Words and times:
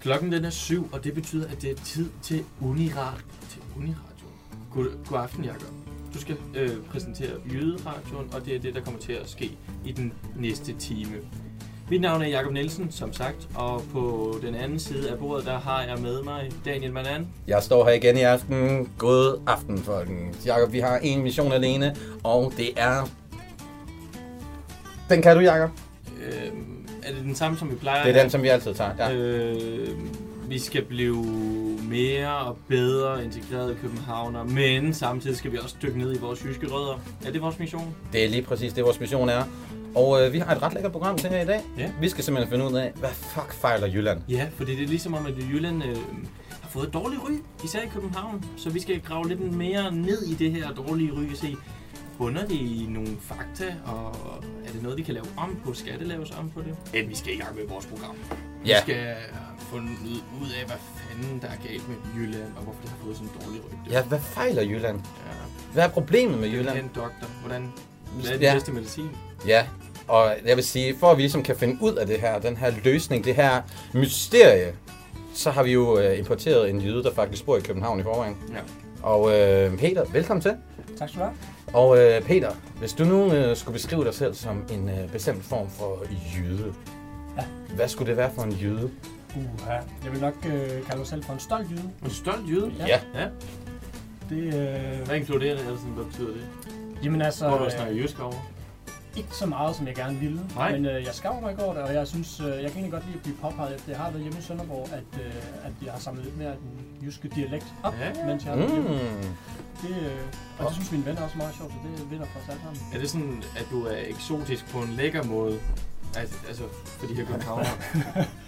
Klokken 0.00 0.32
den 0.32 0.44
er 0.44 0.50
syv, 0.50 0.88
og 0.92 1.04
det 1.04 1.14
betyder, 1.14 1.48
at 1.48 1.62
det 1.62 1.70
er 1.70 1.74
tid 1.84 2.08
til 2.22 2.44
Uniradio. 2.60 3.24
til 3.50 3.60
Uniradio. 3.76 4.26
God, 4.74 5.06
god 5.08 5.18
aften, 5.18 5.44
Jacob. 5.44 5.72
Du 6.14 6.20
skal 6.20 6.36
øh, 6.54 6.70
præsentere 6.90 7.30
Jyderadioen, 7.52 8.30
og 8.34 8.44
det 8.44 8.56
er 8.56 8.58
det, 8.58 8.74
der 8.74 8.80
kommer 8.80 9.00
til 9.00 9.12
at 9.12 9.30
ske 9.30 9.50
i 9.84 9.92
den 9.92 10.12
næste 10.36 10.72
time. 10.72 11.14
Mit 11.90 12.00
navn 12.00 12.22
er 12.22 12.26
Jakob 12.26 12.52
Nielsen, 12.52 12.90
som 12.90 13.12
sagt, 13.12 13.48
og 13.54 13.82
på 13.92 14.34
den 14.42 14.54
anden 14.54 14.78
side 14.78 15.10
af 15.10 15.18
bordet, 15.18 15.46
der 15.46 15.58
har 15.58 15.82
jeg 15.82 15.98
med 16.02 16.22
mig 16.22 16.50
Daniel 16.64 16.92
Manan. 16.92 17.28
Jeg 17.46 17.62
står 17.62 17.84
her 17.84 17.92
igen 17.92 18.16
i 18.16 18.20
aften. 18.20 18.90
God 18.98 19.42
aften, 19.46 19.78
folkens. 19.78 20.46
Jakob, 20.46 20.72
vi 20.72 20.78
har 20.78 20.98
en 20.98 21.22
mission 21.22 21.52
alene, 21.52 21.96
og 22.24 22.52
det 22.56 22.70
er... 22.76 23.08
Den 25.08 25.22
kan 25.22 25.36
du, 25.36 25.42
Jakob. 25.42 25.70
Den 27.28 27.36
samme, 27.36 27.58
som 27.58 27.70
vi 27.70 27.74
plejer? 27.74 28.04
Det 28.04 28.16
er 28.16 28.22
den, 28.22 28.30
som 28.30 28.42
vi 28.42 28.48
altid 28.48 28.74
tager. 28.74 28.90
Ja. 28.98 29.14
Øh, 29.14 29.90
vi 30.48 30.58
skal 30.58 30.84
blive 30.84 31.24
mere 31.90 32.36
og 32.36 32.56
bedre 32.68 33.24
integreret 33.24 33.72
i 33.72 33.74
københavner, 33.82 34.44
men 34.44 34.94
samtidig 34.94 35.36
skal 35.36 35.52
vi 35.52 35.58
også 35.58 35.76
dykke 35.82 35.98
ned 35.98 36.16
i 36.16 36.18
vores 36.18 36.44
jyske 36.44 36.66
rødder. 36.66 37.00
Er 37.26 37.30
det 37.30 37.42
vores 37.42 37.58
mission? 37.58 37.94
Det 38.12 38.24
er 38.24 38.28
lige 38.28 38.42
præcis 38.42 38.72
det, 38.72 38.84
vores 38.84 39.00
mission 39.00 39.28
er. 39.28 39.42
Og 39.94 40.26
øh, 40.26 40.32
vi 40.32 40.38
har 40.38 40.54
et 40.54 40.62
ret 40.62 40.74
lækkert 40.74 40.92
program 40.92 41.18
til 41.18 41.30
her 41.30 41.42
i 41.42 41.46
dag. 41.46 41.60
Ja. 41.78 41.90
Vi 42.00 42.08
skal 42.08 42.24
simpelthen 42.24 42.50
finde 42.50 42.70
ud 42.70 42.76
af, 42.76 42.92
hvad 42.96 43.10
fuck 43.10 43.52
fejler 43.52 43.86
Jylland? 43.86 44.20
Ja, 44.28 44.48
for 44.56 44.64
det 44.64 44.82
er 44.82 44.86
ligesom 44.86 45.14
om, 45.14 45.26
at 45.26 45.32
Jylland 45.38 45.84
øh, 45.84 45.96
har 46.60 46.68
fået 46.68 46.86
et 46.86 46.94
dårligt 46.94 47.22
ry, 47.22 47.30
især 47.64 47.80
i 47.80 47.88
København. 47.94 48.44
Så 48.56 48.70
vi 48.70 48.80
skal 48.80 49.00
grave 49.00 49.28
lidt 49.28 49.52
mere 49.52 49.94
ned 49.94 50.22
i 50.22 50.34
det 50.34 50.52
her 50.52 50.70
dårlige 50.72 51.12
ry 51.12 51.30
og 51.32 51.36
se, 51.36 51.56
bunder 52.18 52.42
det 52.46 52.54
i 52.54 52.86
nogle 52.90 53.08
fakta, 53.22 53.74
og 53.86 54.16
er 54.66 54.72
det 54.72 54.82
noget, 54.82 54.98
vi 54.98 55.02
kan 55.02 55.14
lave 55.14 55.26
om 55.36 55.58
på? 55.64 55.72
Skal 55.74 55.98
det 55.98 56.06
laves 56.06 56.30
om 56.30 56.50
på 56.50 56.60
det? 56.60 56.76
Men 56.94 57.08
vi 57.08 57.14
skal 57.14 57.34
i 57.34 57.36
gang 57.36 57.56
med 57.56 57.66
vores 57.68 57.86
program. 57.86 58.16
Ja. 58.66 58.76
Vi 58.86 58.92
skal 58.92 59.14
finde 59.72 59.90
ud 60.42 60.48
af, 60.60 60.66
hvad 60.66 60.76
fanden 60.96 61.40
der 61.40 61.46
er 61.48 61.68
galt 61.68 61.88
med 61.88 61.96
Jylland, 62.16 62.52
og 62.56 62.62
hvorfor 62.62 62.80
det 62.82 62.90
har 62.90 62.98
fået 63.04 63.16
sådan 63.16 63.28
en 63.34 63.40
dårlig 63.44 63.60
rygte. 63.64 63.76
Ja, 63.90 64.02
hvad 64.02 64.18
fejler 64.20 64.62
Jylland? 64.62 64.96
ja. 64.96 65.32
Hvad 65.72 65.84
er 65.84 65.88
problemet 65.88 66.38
med 66.38 66.48
Jylland. 66.48 66.68
Jylland? 66.68 66.78
En 66.84 66.90
doktor. 66.94 67.26
Hvordan? 67.40 67.72
Hvad 68.20 68.26
er 68.30 68.32
den 68.32 68.42
Ja. 68.42 68.52
bedste 68.54 68.72
medicin? 68.72 69.08
Ja, 69.46 69.66
og 70.08 70.32
jeg 70.46 70.56
vil 70.56 70.64
sige, 70.64 70.96
for 71.00 71.10
at 71.10 71.16
vi 71.16 71.22
ligesom 71.22 71.42
kan 71.42 71.56
finde 71.56 71.78
ud 71.82 71.92
af 71.94 72.06
det 72.06 72.20
her, 72.20 72.38
den 72.38 72.56
her 72.56 72.72
løsning, 72.84 73.24
det 73.24 73.34
her 73.34 73.62
mysterie, 73.94 74.74
så 75.34 75.50
har 75.50 75.62
vi 75.62 75.72
jo 75.72 75.98
øh, 75.98 76.18
importeret 76.18 76.70
en 76.70 76.80
jøde, 76.80 77.02
der 77.02 77.14
faktisk 77.14 77.44
bor 77.44 77.56
i 77.56 77.60
København 77.60 78.00
i 78.00 78.02
forvejen. 78.02 78.36
Ja. 78.52 78.58
Og 79.02 79.38
øh, 79.40 79.78
Peter, 79.78 80.04
velkommen 80.12 80.42
til. 80.42 80.54
Tak 80.98 81.08
skal 81.08 81.20
du 81.20 81.24
have. 81.24 81.36
Og 81.74 81.98
øh, 81.98 82.22
Peter, 82.22 82.50
hvis 82.78 82.92
du 82.92 83.04
nu 83.04 83.32
øh, 83.32 83.56
skulle 83.56 83.72
beskrive 83.72 84.04
dig 84.04 84.14
selv 84.14 84.34
som 84.34 84.62
en 84.70 84.88
øh, 84.88 85.08
bestemt 85.12 85.44
form 85.44 85.68
for 85.70 86.02
jøde, 86.38 86.74
Ja. 87.38 87.44
hvad 87.74 87.88
skulle 87.88 88.08
det 88.08 88.16
være 88.16 88.30
for 88.34 88.42
en 88.42 88.52
jøde? 88.52 88.90
Uha. 89.36 89.72
Jeg 90.04 90.12
vil 90.12 90.20
nok 90.20 90.34
øh, 90.46 90.52
kalde 90.86 90.96
mig 90.98 91.06
selv 91.06 91.24
for 91.24 91.32
en 91.32 91.38
stolt 91.40 91.70
jyde. 91.70 91.90
En 92.04 92.10
stolt 92.10 92.50
jøde? 92.50 92.72
Ja. 92.78 93.00
ja. 93.14 93.26
Det, 94.30 94.38
øh, 94.46 95.06
Hvad 95.06 95.16
inkluderer 95.16 95.56
det? 95.56 95.66
Altså, 95.70 95.86
hvad 95.86 96.04
betyder 96.04 96.26
det? 96.32 96.42
jamen 97.04 97.22
altså, 97.22 97.48
Hvor 97.48 97.58
du 97.58 97.64
øh, 97.64 97.70
snakker 97.70 97.94
jysk 97.94 98.20
over? 98.20 98.34
Ikke 99.18 99.34
så 99.42 99.46
meget, 99.46 99.76
som 99.76 99.86
jeg 99.86 99.94
gerne 99.94 100.16
ville. 100.18 100.40
Nej. 100.54 100.72
Men 100.72 100.86
øh, 100.86 101.04
jeg 101.04 101.14
skaver 101.14 101.40
mig 101.40 101.56
godt, 101.56 101.76
og 101.78 101.94
jeg 101.94 102.08
synes, 102.08 102.40
øh, 102.40 102.46
jeg 102.46 102.56
kan 102.56 102.64
egentlig 102.70 102.92
godt 102.92 103.04
lide 103.06 103.16
at 103.16 103.22
blive 103.22 103.36
påpeget, 103.36 103.72
at 103.74 103.84
jeg 103.88 103.96
har 103.96 104.10
været 104.10 104.22
hjemme 104.22 104.38
i 104.38 104.42
Sønderborg, 104.42 104.88
at, 104.92 105.20
øh, 105.24 105.34
at 105.66 105.72
jeg 105.84 105.92
har 105.92 106.00
samlet 106.00 106.24
lidt 106.24 106.38
mere 106.38 106.48
af 106.48 106.56
den 106.56 107.06
jyske 107.06 107.28
dialekt 107.28 107.66
op, 107.82 107.94
Ja. 108.00 108.26
mens 108.26 108.44
jeg 108.44 108.52
har 108.52 108.58
været 108.58 108.72
hjemme. 108.72 108.88
Mm. 108.88 109.28
Det, 109.82 109.96
øh, 110.02 110.18
og 110.58 110.64
det 110.66 110.74
synes 110.74 110.92
mine 110.92 111.06
venner 111.06 111.22
også 111.22 111.34
er 111.34 111.38
meget 111.38 111.54
sjovt, 111.56 111.72
så 111.72 111.78
det 111.98 112.10
vinder 112.10 112.26
for 112.26 112.40
os 112.40 112.48
alle 112.48 112.62
sammen. 112.62 112.80
Er 112.94 112.98
det 112.98 113.10
sådan, 113.10 113.42
at 113.56 113.66
du 113.70 113.84
er 113.86 113.96
eksotisk 114.06 114.70
på 114.72 114.78
en 114.78 114.88
lækker 114.88 115.22
måde? 115.24 115.58
Altså, 116.16 116.34
altså 116.48 116.62
for 116.86 117.06
de 117.06 117.14
her 117.14 117.24
københavner? 117.26 117.64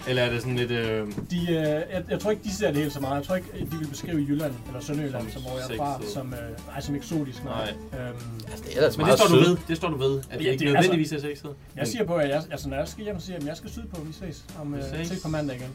Eller 0.08 0.22
er 0.22 0.30
det 0.30 0.40
sådan 0.40 0.56
lidt... 0.56 0.70
Øh, 0.70 1.06
De, 1.30 1.36
øh, 1.48 1.54
jeg, 1.54 2.04
jeg, 2.10 2.20
tror 2.20 2.30
ikke, 2.30 2.42
de 2.42 2.54
ser 2.54 2.66
det 2.66 2.76
helt 2.76 2.92
så 2.92 3.00
meget. 3.00 3.16
Jeg 3.16 3.24
tror 3.24 3.34
ikke, 3.36 3.48
de 3.72 3.76
vil 3.78 3.86
beskrive 3.88 4.18
Jylland 4.28 4.54
eller 4.66 4.80
Sønderjylland, 4.80 5.22
Som 5.22 5.32
som 5.32 5.42
hvor 5.42 5.58
jeg 5.60 5.70
er 5.70 5.76
fra, 5.76 6.00
som, 6.14 6.32
øh, 6.34 6.66
nej, 6.66 6.80
som 6.80 6.94
eksotisk. 6.94 7.44
Nej. 7.44 7.74
Nej. 7.92 8.00
Øhm, 8.00 8.16
Altså, 8.50 8.64
det 8.64 8.72
er 8.72 8.76
ellers 8.76 8.98
men 8.98 9.06
det 9.06 9.18
står 9.18 9.28
du 9.28 9.34
ved. 9.36 9.56
Det 9.68 9.76
står 9.76 9.88
du 9.88 9.96
ved. 9.96 10.18
At 10.30 10.38
det 10.38 10.44
Ja, 10.44 10.50
ikke 10.50 10.64
det 10.64 10.68
er 10.70 10.72
nødvendigvis 10.74 11.12
er 11.12 11.20
sexet. 11.20 11.50
Jeg 11.76 11.86
siger 11.86 12.04
på, 12.04 12.14
at 12.14 12.28
jeg, 12.28 12.42
altså, 12.50 12.68
når 12.68 12.76
jeg 12.76 12.88
skal 12.88 13.04
hjem 13.04 13.16
og 13.16 13.22
siger, 13.22 13.36
at 13.36 13.46
jeg 13.46 13.56
skal 13.56 13.70
sydpå, 13.70 14.00
vi 14.00 14.12
ses 14.12 14.44
om 14.60 14.74
Vi 14.74 14.78
øh, 14.98 15.06
ses. 15.06 15.22
på 15.22 15.28
mandag 15.28 15.56
igen. 15.56 15.70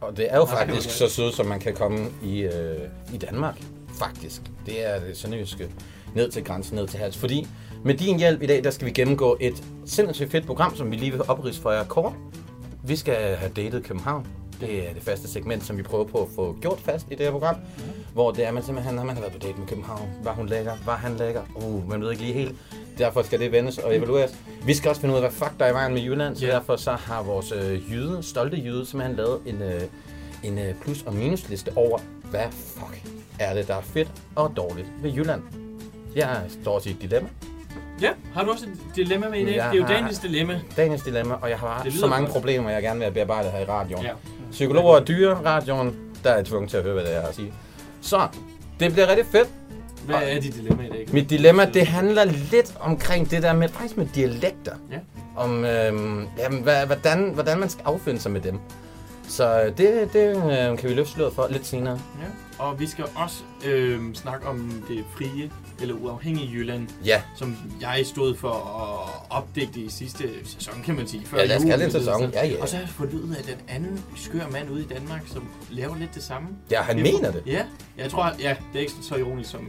Og 0.00 0.16
det 0.16 0.26
er 0.32 0.36
jo 0.36 0.44
faktisk 0.44 0.90
så 0.90 1.08
sødt, 1.08 1.34
som 1.34 1.46
man 1.46 1.60
kan 1.60 1.74
komme 1.74 2.08
i, 2.22 2.38
øh, 2.40 2.78
i 3.14 3.16
Danmark. 3.16 3.60
Faktisk. 3.98 4.42
Det 4.66 4.86
er 4.86 5.00
det 5.00 5.16
sønderjyske 5.16 5.68
ned 6.16 6.30
til 6.30 6.44
grænsen, 6.44 6.76
ned 6.76 6.86
til 6.88 6.98
hals. 6.98 7.16
Fordi 7.16 7.46
med 7.84 7.94
din 7.94 8.18
hjælp 8.18 8.42
i 8.42 8.46
dag, 8.46 8.64
der 8.64 8.70
skal 8.70 8.86
vi 8.86 8.92
gennemgå 8.92 9.36
et 9.40 9.64
sindssygt 9.84 10.30
fedt 10.30 10.46
program, 10.46 10.76
som 10.76 10.90
vi 10.90 10.96
lige 10.96 11.12
vil 11.12 11.22
oprise 11.28 11.60
for 11.60 11.70
jer 11.70 11.84
kort. 11.84 12.12
Vi 12.82 12.96
skal 12.96 13.14
have 13.14 13.52
datet 13.56 13.84
København. 13.84 14.26
Det 14.60 14.88
er 14.88 14.94
det 14.94 15.02
faste 15.02 15.28
segment, 15.28 15.64
som 15.64 15.78
vi 15.78 15.82
prøver 15.82 16.04
på 16.04 16.22
at 16.22 16.28
få 16.34 16.56
gjort 16.60 16.80
fast 16.80 17.06
i 17.10 17.14
det 17.14 17.20
her 17.20 17.30
program. 17.30 17.56
Hvor 18.12 18.30
det 18.30 18.46
er, 18.46 18.52
man 18.52 18.62
simpelthen, 18.62 18.94
når 18.94 19.04
man 19.04 19.14
har 19.14 19.20
været 19.20 19.32
på 19.32 19.38
date 19.38 19.58
med 19.58 19.66
København, 19.66 20.08
var 20.24 20.32
hun 20.32 20.46
lækker, 20.48 20.72
var 20.84 20.96
han 20.96 21.16
lækker, 21.16 21.42
uh, 21.54 21.88
man 21.88 22.00
ved 22.00 22.10
ikke 22.10 22.22
lige 22.22 22.34
helt. 22.34 22.54
Derfor 22.98 23.22
skal 23.22 23.40
det 23.40 23.52
vendes 23.52 23.78
og 23.78 23.96
evalueres. 23.96 24.34
Vi 24.66 24.74
skal 24.74 24.88
også 24.88 25.00
finde 25.00 25.14
ud 25.14 25.18
af, 25.18 25.22
hvad 25.22 25.30
fuck 25.30 25.58
der 25.58 25.64
er 25.64 25.70
i 25.70 25.74
vejen 25.74 25.94
med 25.94 26.02
Jylland, 26.02 26.36
så 26.36 26.46
derfor 26.46 26.76
så 26.76 26.92
har 26.92 27.22
vores 27.22 27.52
øh, 27.52 27.92
jyde, 27.92 28.22
stolte 28.22 28.56
jyde, 28.56 28.86
simpelthen 28.86 29.16
lavet 29.16 29.40
en, 29.46 29.62
øh, 29.62 29.82
en 30.42 30.58
øh, 30.58 30.74
plus- 30.80 31.02
og 31.06 31.14
minusliste 31.14 31.72
over, 31.76 31.98
hvad 32.30 32.46
fuck 32.50 33.02
er 33.38 33.54
det, 33.54 33.68
der 33.68 33.74
er 33.74 33.80
fedt 33.80 34.12
og 34.34 34.52
dårligt 34.56 34.88
ved 35.02 35.12
Jylland. 35.12 35.65
Jeg 36.16 36.40
står 36.62 36.78
til 36.78 36.92
et 36.92 37.02
dilemma, 37.02 37.28
Ja, 38.00 38.10
har 38.34 38.44
du 38.44 38.50
også 38.50 38.66
et 38.66 38.96
dilemma 38.96 39.28
med 39.28 39.38
i 39.40 39.44
dag? 39.44 39.56
Jeg 39.56 39.70
Det 39.72 39.80
er 39.80 39.82
jo 39.82 39.88
Daniels 39.94 40.18
dilemma. 40.18 40.60
dagens 40.76 41.02
dilemma, 41.02 41.34
og 41.34 41.50
jeg 41.50 41.58
har 41.58 41.86
så 41.90 42.06
mange 42.06 42.26
godt. 42.26 42.32
problemer, 42.32 42.70
jeg 42.70 42.82
gerne 42.82 42.98
vil 42.98 43.04
have 43.04 43.14
bearbejdet 43.14 43.52
her 43.52 43.60
i 43.60 43.64
radioen. 43.64 44.04
Ja. 44.04 44.10
Psykologer 44.50 44.94
og 45.00 45.08
dyre, 45.08 45.34
radioen, 45.44 45.96
der 46.24 46.30
er 46.30 46.36
jeg 46.36 46.44
tvunget 46.44 46.70
til 46.70 46.76
at 46.76 46.82
høre, 46.82 46.94
hvad 46.94 47.04
det 47.04 47.16
er 47.16 47.20
at 47.20 47.34
sige. 47.34 47.52
Så, 48.00 48.28
det 48.80 48.92
bliver 48.92 49.08
rigtig 49.08 49.26
fedt. 49.26 49.48
Hvad 50.06 50.16
er 50.22 50.40
dit 50.40 50.54
dilemma 50.54 50.82
i 50.82 50.88
dag? 50.88 51.08
Mit 51.12 51.30
dilemma, 51.30 51.64
det 51.74 51.86
handler 51.86 52.24
lidt 52.24 52.74
omkring 52.80 53.30
det 53.30 53.42
der 53.42 53.52
med, 53.52 53.68
faktisk 53.68 53.96
med 53.96 54.06
dialekter. 54.14 54.74
Ja. 54.90 54.96
Om, 55.36 55.64
øhm, 55.64 56.26
jamen, 56.38 56.62
hvordan, 56.86 57.30
hvordan 57.34 57.60
man 57.60 57.68
skal 57.68 57.82
affinde 57.86 58.20
sig 58.20 58.32
med 58.32 58.40
dem. 58.40 58.58
Så 59.28 59.72
det, 59.78 60.08
det 60.12 60.36
øh, 60.36 60.78
kan 60.78 60.88
vi 60.88 60.94
løfte 60.94 61.12
sløret 61.12 61.32
for 61.32 61.46
lidt 61.50 61.66
senere. 61.66 62.00
Ja. 62.22 62.64
Og 62.64 62.80
vi 62.80 62.86
skal 62.86 63.04
også 63.16 63.42
øh, 63.66 64.14
snakke 64.14 64.46
om 64.46 64.84
det 64.88 65.04
frie 65.16 65.50
eller 65.80 65.94
uafhængige 65.94 66.50
Jylland, 66.52 66.88
Ja, 67.04 67.22
som 67.36 67.56
jeg 67.80 68.02
stod 68.04 68.36
for 68.36 68.48
at 68.52 69.26
opdægte 69.30 69.80
i 69.80 69.88
sidste 69.88 70.24
sæson, 70.44 70.82
kan 70.84 70.96
man 70.96 71.06
sige. 71.06 71.26
Før 71.26 71.38
ja 71.38 71.44
lad 71.46 71.56
os 71.56 71.62
kalde 71.64 71.84
det 71.84 71.90
en 71.94 71.96
eller 72.00 72.12
sæson. 72.18 72.30
Ja, 72.32 72.46
ja. 72.46 72.62
Og 72.62 72.68
så 72.68 72.76
har 72.76 72.82
jeg 72.82 72.90
fundet 72.90 73.14
ud 73.14 73.30
af, 73.34 73.42
den 73.44 73.54
anden 73.68 74.04
skør 74.16 74.46
mand 74.52 74.70
ude 74.70 74.80
i 74.82 74.86
Danmark, 74.86 75.22
som 75.26 75.48
laver 75.70 75.96
lidt 75.96 76.14
det 76.14 76.22
samme. 76.22 76.48
Ja, 76.70 76.82
han 76.82 76.96
Det- 76.96 77.04
mener 77.14 77.30
det. 77.32 77.42
Ja, 77.46 77.62
jeg 77.98 78.10
tror, 78.10 78.32
ja, 78.40 78.56
det 78.72 78.78
er 78.78 78.80
ikke 78.80 78.92
så 79.02 79.16
ironisk 79.16 79.50
som 79.50 79.60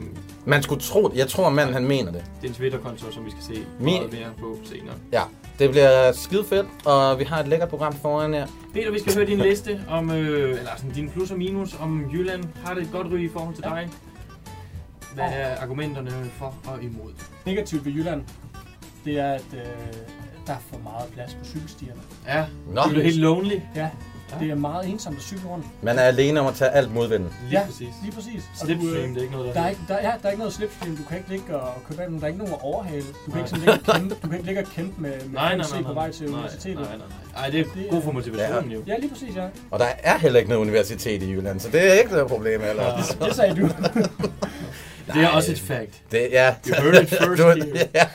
Man 0.46 0.64
skulle 0.64 0.82
tro 0.82 1.08
det. 1.08 1.18
Jeg 1.18 1.28
tror, 1.28 1.50
manden 1.50 1.74
han 1.74 1.88
mener 1.88 2.12
det. 2.12 2.24
den 2.42 2.54
Twitter-konto, 2.54 3.12
som 3.12 3.26
vi 3.26 3.32
skal 3.32 3.44
se 3.56 3.64
Min- 3.80 3.94
meget 3.94 4.12
mere 4.14 4.30
på 4.40 4.58
senere. 4.66 4.96
Ja, 5.12 5.22
det 5.60 5.70
bliver 5.70 6.12
skide 6.12 6.44
fedt, 6.50 6.68
og 6.86 7.20
vi 7.20 7.24
har 7.24 7.40
et 7.40 7.48
lækkert 7.48 7.70
program 7.70 7.94
foran 8.02 8.34
jer. 8.34 8.48
Peter, 8.74 8.92
vi 8.92 9.00
skal 9.00 9.16
høre 9.16 9.26
din 9.26 9.38
liste 9.40 9.82
om, 9.90 10.12
øh, 10.12 10.50
eller 10.50 10.72
sådan 10.78 10.92
din 10.92 11.10
plus 11.10 11.32
og 11.32 11.38
minus 11.38 11.76
om 11.80 12.06
Jylland. 12.14 12.44
Har 12.66 12.74
det 12.74 12.84
et 12.84 12.90
godt 12.92 13.08
ry 13.08 13.18
i 13.20 13.30
forhold 13.30 13.56
til 13.56 13.64
dig? 13.64 13.90
Hvad 15.14 15.26
er 15.34 15.62
argumenterne 15.62 16.12
for 16.38 16.56
og 16.66 16.84
imod? 16.84 17.12
Negativt 17.46 17.86
ved 17.86 17.92
Jylland, 17.94 18.24
det 19.06 19.20
er, 19.20 19.34
at 19.34 19.44
øh, 19.54 19.60
der 20.48 20.54
er 20.54 20.58
for 20.72 20.80
meget 20.84 21.10
plads 21.14 21.34
på 21.34 21.46
cykelstierne. 21.46 22.02
Ja, 22.28 22.46
Nå, 22.74 22.82
du 22.82 23.00
er 23.00 23.04
helt 23.04 23.18
lonely. 23.18 23.60
Ja, 23.76 23.90
det 24.40 24.50
er 24.52 24.56
meget 24.56 24.90
ensomt 24.90 25.18
at 25.18 25.22
cykle 25.24 25.50
rundt. 25.50 25.66
man 25.84 26.00
er 26.00 26.04
alene 26.04 26.40
om 26.40 26.48
at 26.48 26.54
tage 26.56 26.72
alt 26.72 26.94
modvinden. 26.94 27.30
Lige 27.50 27.60
ja, 27.60 27.66
præcis. 27.66 27.88
lige 28.04 28.12
præcis. 28.16 28.44
Slipstream, 28.56 28.96
øh, 28.96 29.10
det 29.10 29.18
er 29.18 29.22
ikke 29.22 29.34
noget, 29.34 29.48
der, 29.48 29.54
der 29.54 29.62
er, 29.62 29.70
ikke, 29.70 29.82
der, 29.88 29.96
ja, 29.96 30.02
der 30.22 30.24
er 30.24 30.30
ikke 30.30 30.40
noget 30.40 30.54
slipstream, 30.54 30.98
du 30.98 31.04
kan 31.04 31.18
ikke 31.18 31.30
ligge 31.30 31.58
og 31.60 31.74
købe 31.90 32.02
af 32.02 32.08
dem, 32.10 32.18
der 32.20 32.24
er 32.24 32.28
ikke 32.28 32.40
nogen 32.40 32.54
at 32.54 32.62
overhale. 32.62 33.06
Du 33.26 33.32
kan 33.32 33.38
ikke, 33.40 33.50
sådan 33.50 33.66
ligge 33.66 33.80
og 33.92 34.00
kæmpe, 34.00 34.16
du 34.16 34.28
kan 34.28 34.34
ikke 34.34 34.46
ligge 34.46 34.62
og 34.62 34.68
kæmpe 34.68 35.02
med, 35.02 35.12
med 35.12 35.30
Nej, 35.30 35.58
nej, 35.58 35.66
nej, 35.74 35.84
på 35.84 35.94
vej 35.94 36.12
til 36.12 36.26
nej, 36.26 36.34
universitetet. 36.34 36.80
Nej, 36.80 36.98
nej, 36.98 37.08
nej. 37.36 37.44
Ej, 37.44 37.50
det 37.50 37.60
er 37.60 37.64
Det 37.76 37.88
god 37.90 38.02
for 38.02 38.12
motivationen 38.12 38.72
jo. 38.72 38.80
Ja, 38.88 38.98
lige 38.98 39.10
præcis, 39.10 39.36
ja. 39.36 39.48
Og 39.72 39.80
der 39.80 39.86
er 40.04 40.18
heller 40.18 40.40
ikke 40.40 40.50
noget 40.50 40.62
universitet 40.62 41.24
i 41.24 41.32
Jylland, 41.32 41.60
så 41.60 41.70
det 41.72 41.88
er 41.90 41.94
ikke 41.94 42.12
noget 42.12 42.28
problem, 42.28 42.62
eller? 42.62 42.84
Ja. 42.84 43.26
Det 43.26 43.36
sagde 43.36 43.62
du. 43.62 43.70
Det 45.14 45.24
er 45.24 45.28
også 45.28 45.52
et 45.52 45.60
fact. 45.60 46.02
Det, 46.12 46.28
ja. 46.32 46.54
You 46.68 46.76
heard 46.92 47.04
it 47.04 47.10
first 47.24 47.42
Du- 47.42 47.78
ja. 47.96 48.08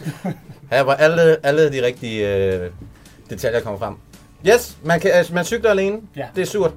Her 0.70 0.80
var 0.80 0.94
alle, 0.94 1.46
alle 1.46 1.72
de 1.72 1.86
rigtige 1.86 2.36
øh, 2.36 2.70
detaljer 3.30 3.60
kommer 3.60 3.78
frem. 3.78 3.94
Yes, 4.48 4.76
man, 4.84 5.00
kan, 5.00 5.10
altså, 5.10 5.34
man 5.34 5.44
cykler 5.44 5.70
alene. 5.70 6.00
Ja. 6.16 6.26
Det 6.36 6.42
er 6.42 6.46
surt. 6.46 6.72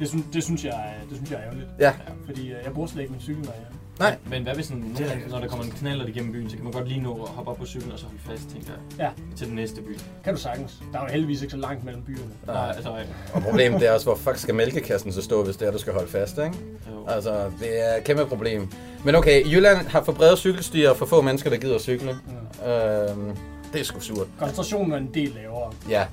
Det, 0.00 0.08
synes, 0.08 0.24
det, 0.32 0.44
synes 0.44 0.64
jeg, 0.64 0.70
er- 0.70 1.08
det 1.08 1.16
synes 1.16 1.30
jeg 1.30 1.38
er 1.38 1.44
ærgerligt. 1.44 1.68
Ja. 1.80 1.92
Fordi 2.26 2.48
øh, 2.50 2.56
jeg 2.64 2.72
bruger 2.72 2.88
slet 2.88 3.00
ikke 3.02 3.12
min 3.12 3.20
cykel, 3.22 3.42
når 3.44 3.52
jeg 3.52 3.62
Nej. 3.98 4.16
Men 4.30 4.42
hvad 4.42 4.54
hvis 4.54 4.66
sådan, 4.66 4.94
gange, 4.98 5.28
når 5.30 5.40
der 5.40 5.48
kommer 5.48 5.64
en 5.64 5.70
knaller 5.70 6.06
igennem 6.06 6.32
byen, 6.32 6.50
så 6.50 6.56
kan 6.56 6.64
man 6.64 6.72
godt 6.72 6.88
lige 6.88 7.00
nå 7.00 7.22
at 7.22 7.28
hoppe 7.28 7.50
op 7.50 7.56
på 7.56 7.66
cyklen 7.66 7.92
og 7.92 7.98
så 7.98 8.04
holde 8.06 8.20
fast, 8.26 8.50
tænker 8.52 8.70
jeg, 8.72 9.06
Ja. 9.06 9.36
til 9.36 9.46
den 9.46 9.54
næste 9.54 9.80
by. 9.82 9.98
kan 10.24 10.34
du 10.34 10.40
sagtens. 10.40 10.78
Der 10.92 10.98
er 10.98 11.02
jo 11.02 11.08
heldigvis 11.12 11.42
ikke 11.42 11.50
så 11.50 11.56
langt 11.56 11.84
mellem 11.84 12.02
byerne. 12.02 12.30
Nej, 12.46 12.72
altså, 12.76 12.90
Og 13.34 13.42
problemet 13.42 13.82
er 13.82 13.92
også, 13.92 14.06
hvor 14.06 14.14
fuck 14.14 14.36
skal 14.36 14.54
mælkekassen 14.54 15.12
så 15.12 15.22
stå, 15.22 15.44
hvis 15.44 15.56
det 15.56 15.68
er, 15.68 15.72
du 15.72 15.78
skal 15.78 15.92
holde 15.92 16.08
fast, 16.08 16.38
ikke? 16.38 16.52
jo. 16.90 17.06
Altså, 17.08 17.50
det 17.60 17.88
er 17.90 17.96
et 17.96 18.04
kæmpe 18.04 18.26
problem. 18.26 18.68
Men 19.04 19.14
okay, 19.14 19.46
Jylland 19.52 19.86
har 19.86 20.02
for 20.04 20.12
brede 20.12 20.36
cykelstier 20.36 20.90
og 20.90 20.96
for 20.96 21.06
få 21.06 21.20
mennesker, 21.20 21.50
der 21.50 21.56
gider 21.56 21.74
at 21.74 21.80
cykle. 21.80 22.12
Mm. 22.12 22.68
Øhm, 22.70 23.36
det 23.72 23.80
er 23.80 23.84
sgu 23.84 24.00
surt. 24.00 24.26
Koncentrationen 24.38 24.92
er 24.92 24.96
en 24.96 25.10
del 25.14 25.32
lavere. 25.42 25.72
Ja. 25.90 26.04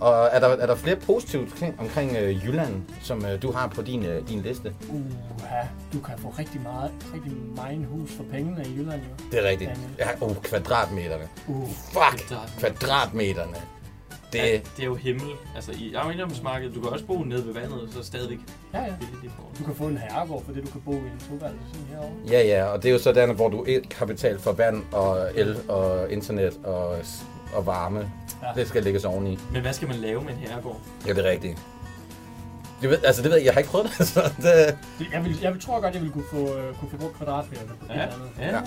Og 0.00 0.28
er 0.32 0.40
der, 0.40 0.48
er 0.48 0.66
der 0.66 0.74
flere 0.74 0.96
positive 0.96 1.46
ting 1.56 1.80
omkring 1.80 2.16
øh, 2.16 2.44
Jylland, 2.46 2.82
som 3.02 3.24
øh, 3.26 3.42
du 3.42 3.52
har 3.52 3.66
på 3.68 3.82
din, 3.82 4.04
øh, 4.04 4.28
din 4.28 4.40
liste? 4.42 4.74
Uha, 4.90 5.60
du 5.92 6.00
kan 6.00 6.18
få 6.18 6.34
rigtig 6.38 6.60
meget, 6.60 6.90
rigtig 7.14 7.32
meget 7.56 7.86
hus 7.86 8.10
for 8.12 8.24
pengene 8.32 8.64
i 8.66 8.74
Jylland 8.76 9.00
jo. 9.00 9.24
Det 9.32 9.44
er 9.44 9.48
rigtigt. 9.48 9.70
Daniel. 9.70 9.90
Ja, 9.98 10.08
oh, 10.20 10.36
kvadratmeterne. 10.36 11.24
Uh, 11.48 11.68
Fuck! 11.68 12.20
Kvadrat- 12.20 12.58
Kvadratmeterne. 12.58 13.56
Det, 14.32 14.38
Ja, 14.38 14.52
det 14.52 14.82
er 14.82 14.84
jo 14.84 14.94
himmel. 14.94 15.26
Altså, 15.54 15.72
i 15.72 15.94
ejendomsmarkedet, 15.94 16.74
du 16.74 16.80
kan 16.80 16.90
også 16.90 17.04
bo 17.06 17.18
nede 17.18 17.46
ved 17.46 17.52
vandet, 17.54 17.88
så 17.92 18.02
stadigvæk 18.04 18.38
ja, 18.74 18.80
ja. 18.82 18.92
Du 19.58 19.64
kan 19.64 19.74
få 19.74 19.84
en 19.84 19.98
herregård 19.98 20.44
for 20.44 20.52
det, 20.52 20.66
du 20.66 20.70
kan 20.70 20.80
bo 20.84 20.92
i 20.92 20.96
en 20.96 21.22
toværelse 21.30 21.58
sådan 21.72 21.86
herovre. 21.90 22.12
Ja, 22.30 22.42
ja, 22.46 22.64
og 22.64 22.82
det 22.82 22.88
er 22.88 22.92
jo 22.92 22.98
sådan, 22.98 23.34
hvor 23.34 23.48
du 23.48 23.64
ikke 23.64 23.88
har 23.98 24.06
betalt 24.06 24.40
for 24.40 24.52
vand 24.52 24.82
og 24.92 25.28
el 25.34 25.56
og 25.68 26.12
internet 26.12 26.60
og, 26.64 26.96
og 27.54 27.66
varme. 27.66 28.10
Ja. 28.42 28.60
Det 28.60 28.68
skal 28.68 28.82
lægges 28.82 29.04
oveni. 29.04 29.38
Men 29.52 29.62
hvad 29.62 29.72
skal 29.72 29.88
man 29.88 29.96
lave 29.96 30.22
med 30.24 30.32
en 30.32 30.38
herregård? 30.38 30.80
Ja, 31.06 31.12
det 31.12 31.26
er 31.26 31.30
rigtigt. 31.30 31.58
Det 32.82 32.90
ved, 32.90 32.98
altså, 33.04 33.22
det 33.22 33.30
ved 33.30 33.36
jeg, 33.36 33.46
jeg 33.46 33.52
har 33.54 33.58
ikke 33.58 33.70
prøvet 33.70 33.90
det, 33.98 34.06
så 34.14 34.20
det, 34.36 34.76
Det, 34.98 35.06
jeg, 35.12 35.24
vil, 35.24 35.38
jeg 35.42 35.52
vil, 35.52 35.60
tror 35.60 35.80
godt, 35.80 35.94
jeg 35.94 36.02
ville 36.02 36.12
kunne 36.12 36.24
få, 36.30 36.56
øh, 36.56 36.74
kunne 36.74 36.90
få 36.90 36.96
brugt 36.96 37.16
kvadratmeter 37.16 37.62
på 37.64 37.84
et 37.84 37.88
Ja, 37.88 37.94
eller 38.02 38.14
andet. 38.14 38.30
ja. 38.38 38.46
Ja. 38.46 38.52
ja 38.54 38.62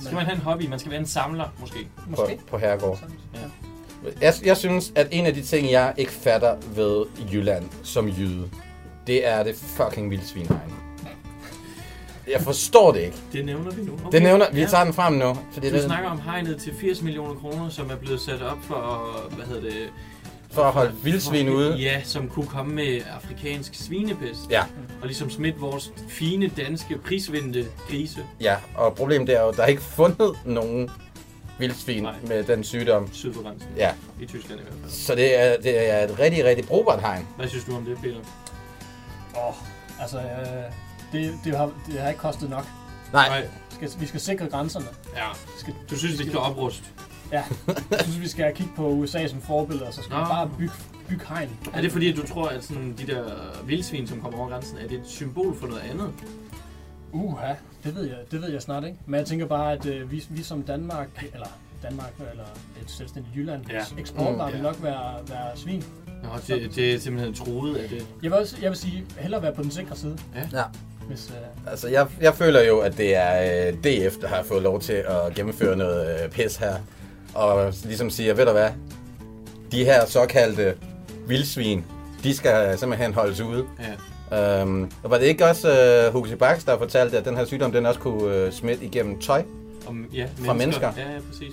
Skal 0.00 0.14
man 0.14 0.24
have 0.24 0.34
en 0.34 0.40
hobby? 0.42 0.66
Man 0.66 0.78
skal 0.78 0.90
være 0.90 1.00
en 1.00 1.06
samler, 1.06 1.44
måske. 1.60 1.78
på, 1.96 2.02
Måske. 2.10 2.38
på 2.50 2.58
herregård. 2.58 2.96
Sådan, 2.96 3.14
Ja. 3.34 3.38
Jeg, 4.20 4.34
jeg 4.44 4.56
synes, 4.56 4.92
at 4.94 5.08
en 5.10 5.26
af 5.26 5.34
de 5.34 5.42
ting, 5.42 5.70
jeg 5.70 5.94
ikke 5.96 6.12
fatter 6.12 6.56
ved 6.74 7.04
Jylland 7.32 7.68
som 7.82 8.08
jyde, 8.08 8.50
det 9.06 9.26
er 9.26 9.42
det 9.42 9.54
fucking 9.56 10.10
vildsvinhegn. 10.10 10.74
Jeg 12.32 12.40
forstår 12.40 12.92
det 12.92 13.00
ikke. 13.00 13.16
Det 13.32 13.44
nævner 13.44 13.70
vi 13.70 13.82
nu. 13.82 13.92
Okay. 13.92 14.04
Det 14.12 14.22
nævner, 14.22 14.46
vi 14.52 14.60
Ja. 14.60 14.66
tager 14.66 14.84
den 14.84 14.92
frem 14.92 15.12
nu. 15.12 15.38
Fordi 15.52 15.68
Du 15.70 15.74
det, 15.74 15.84
snakker 15.84 16.10
om 16.10 16.20
hegnet 16.20 16.60
til 16.60 16.72
80 16.80 17.02
millioner 17.02 17.34
kroner, 17.34 17.68
som 17.68 17.90
er 17.90 17.96
blevet 17.96 18.20
sat 18.20 18.42
op 18.42 18.58
for, 18.62 19.10
hvad 19.36 19.46
hedder 19.46 19.60
det? 19.62 19.72
for 20.50 20.62
at 20.62 20.72
holde 20.72 20.92
vildsvin 21.02 21.48
ude. 21.48 21.76
Ja, 21.76 22.00
som 22.04 22.28
kunne 22.28 22.46
komme 22.46 22.74
med 22.74 23.00
afrikansk 23.16 23.74
svinepest. 23.74 24.40
Ja, 24.50 24.62
Og 25.00 25.06
ligesom 25.06 25.30
smitte 25.30 25.60
vores 25.60 25.92
fine, 26.08 26.48
danske, 26.56 26.98
prisvindende 26.98 27.66
grise. 27.90 28.20
ja, 28.40 28.56
og 28.74 28.94
problemet 28.94 29.28
er 29.30 29.40
jo, 29.42 29.48
at 29.48 29.56
der 29.56 29.62
er 29.62 29.66
ikke 29.66 29.82
fundet 29.82 30.32
nogen 30.44 30.90
vildsvin 31.58 32.02
Nej. 32.02 32.14
med 32.26 32.44
den 32.44 32.64
sygdom. 32.64 33.08
Syd 33.12 33.32
for 33.34 33.42
grænsen. 33.42 33.68
Ja, 33.76 33.90
I 34.20 34.26
Tyskland 34.26 34.60
i 34.60 34.62
hvert 34.64 34.74
fald. 34.80 34.90
så 34.92 35.14
det 35.14 35.40
er, 35.40 35.56
det 35.62 35.92
er 35.94 36.04
et 36.04 36.18
rigtig, 36.18 36.44
rigtig 36.44 36.66
brugbart 36.66 37.00
hegn. 37.00 37.26
Hvad 37.36 37.48
synes 37.48 37.64
du 37.64 37.76
om 37.76 37.84
det, 37.84 37.96
Peter? 38.02 38.16
Åh, 39.36 39.54
altså, 40.00 40.16
øh, 40.18 40.24
det, 41.12 41.34
det, 41.44 41.56
har, 41.56 41.70
det 41.86 42.00
har 42.00 42.08
ikke 42.08 42.20
kostet 42.20 42.50
nok. 42.50 42.66
Nej, 43.12 43.40
Vi 43.40 43.74
skal, 43.88 44.00
vi 44.00 44.06
skal 44.06 44.20
sikre 44.20 44.46
grænserne. 44.46 44.86
Ja. 45.16 45.28
Vi 45.46 45.60
skal, 45.60 45.74
Du 45.90 45.96
synes, 45.98 46.16
det 46.16 46.26
skal 46.26 46.38
opruste? 46.38 46.84
ja, 47.32 47.44
jeg 47.90 48.00
synes, 48.00 48.20
vi 48.20 48.28
skal 48.28 48.54
kigge 48.54 48.72
på 48.76 48.88
USA 48.88 49.26
som 49.26 49.40
forbillede, 49.40 49.86
og 49.86 49.94
så 49.94 50.02
skal 50.02 50.16
vi 50.16 50.22
Nå. 50.22 50.28
bare 50.28 50.50
bygge, 50.58 50.72
bygge 51.08 51.24
hegn. 51.28 51.50
Er 51.74 51.80
det 51.80 51.92
fordi, 51.92 52.10
at 52.10 52.16
du 52.16 52.26
tror, 52.26 52.48
at 52.48 52.64
sådan, 52.64 52.94
de 52.98 53.06
der 53.06 53.24
vildsvin, 53.64 54.06
som 54.06 54.20
kommer 54.20 54.38
over 54.38 54.48
grænsen, 54.48 54.78
er 54.78 54.88
det 54.88 54.98
et 54.98 55.06
symbol 55.06 55.56
for 55.60 55.66
noget 55.66 55.80
andet? 55.90 56.12
Uha, 57.12 57.54
det 57.84 57.94
ved 57.94 58.04
jeg, 58.04 58.16
det 58.30 58.42
ved 58.42 58.50
jeg 58.52 58.62
snart 58.62 58.84
ikke. 58.84 58.98
Men 59.06 59.18
jeg 59.18 59.26
tænker 59.26 59.46
bare, 59.46 59.72
at 59.72 59.86
øh, 59.86 60.10
vi, 60.10 60.24
vi 60.30 60.42
som 60.42 60.62
Danmark, 60.62 61.08
eller 61.34 61.46
Danmark, 61.82 62.12
eller 62.30 62.44
et 62.82 62.90
selvstændigt 62.90 63.36
Jylland, 63.36 63.64
Ja. 63.70 63.74
ja. 63.76 64.00
eksportvarer 64.00 64.46
Mm, 64.46 64.52
vil 64.52 64.58
ja. 64.58 64.62
nok 64.62 64.82
være, 64.82 65.14
være 65.28 65.56
svin. 65.56 65.84
Nå, 66.22 66.28
det, 66.46 66.74
det 66.74 66.94
er 66.94 66.98
simpelthen 66.98 67.34
troet 67.34 67.76
af 67.76 67.88
det. 67.88 67.98
Jeg 68.22 68.30
vil, 68.30 68.32
også, 68.32 68.56
jeg 68.62 68.70
vil 68.70 68.78
sige, 68.78 69.04
hellere 69.18 69.42
være 69.42 69.54
på 69.54 69.62
den 69.62 69.70
sikre 69.70 69.96
side. 69.96 70.18
Ja. 70.52 70.62
Hvis, 71.08 71.30
øh, 71.30 71.70
altså 71.72 71.88
jeg, 71.88 72.06
jeg 72.20 72.34
føler 72.34 72.62
jo, 72.62 72.78
at 72.78 72.96
det 72.96 73.16
er 73.16 73.68
øh, 73.68 73.74
DF, 73.74 74.16
der 74.20 74.28
har 74.28 74.42
fået 74.42 74.62
lov 74.62 74.80
til 74.80 74.92
at 74.92 75.34
gennemføre 75.34 75.76
noget 75.76 76.24
øh, 76.24 76.30
pis 76.30 76.56
her. 76.56 76.74
Og 77.34 77.72
ligesom 77.84 78.10
siger, 78.10 78.34
ved 78.34 78.46
du 78.46 78.52
hvad, 78.52 78.70
de 79.72 79.84
her 79.84 80.06
såkaldte 80.06 80.74
vildsvin, 81.26 81.84
de 82.24 82.36
skal 82.36 82.78
simpelthen 82.78 83.14
holdes 83.14 83.40
ude. 83.40 83.64
Ja. 83.80 84.60
Øhm, 84.60 84.90
og 85.02 85.10
var 85.10 85.18
det 85.18 85.26
ikke 85.26 85.46
også 85.46 85.68
uh, 86.08 86.12
Huxi 86.12 86.34
Bax, 86.34 86.64
der 86.64 86.78
fortalte, 86.78 87.18
at 87.18 87.24
den 87.24 87.36
her 87.36 87.44
sygdom, 87.44 87.72
den 87.72 87.86
også 87.86 88.00
kunne 88.00 88.46
uh, 88.46 88.52
smitte 88.52 88.84
igennem 88.84 89.20
tøj? 89.20 89.42
Om, 89.86 90.06
ja, 90.12 90.26
Fra 90.46 90.52
mennesker? 90.52 90.92
Ja, 90.96 91.12
ja, 91.12 91.18
præcis. 91.30 91.52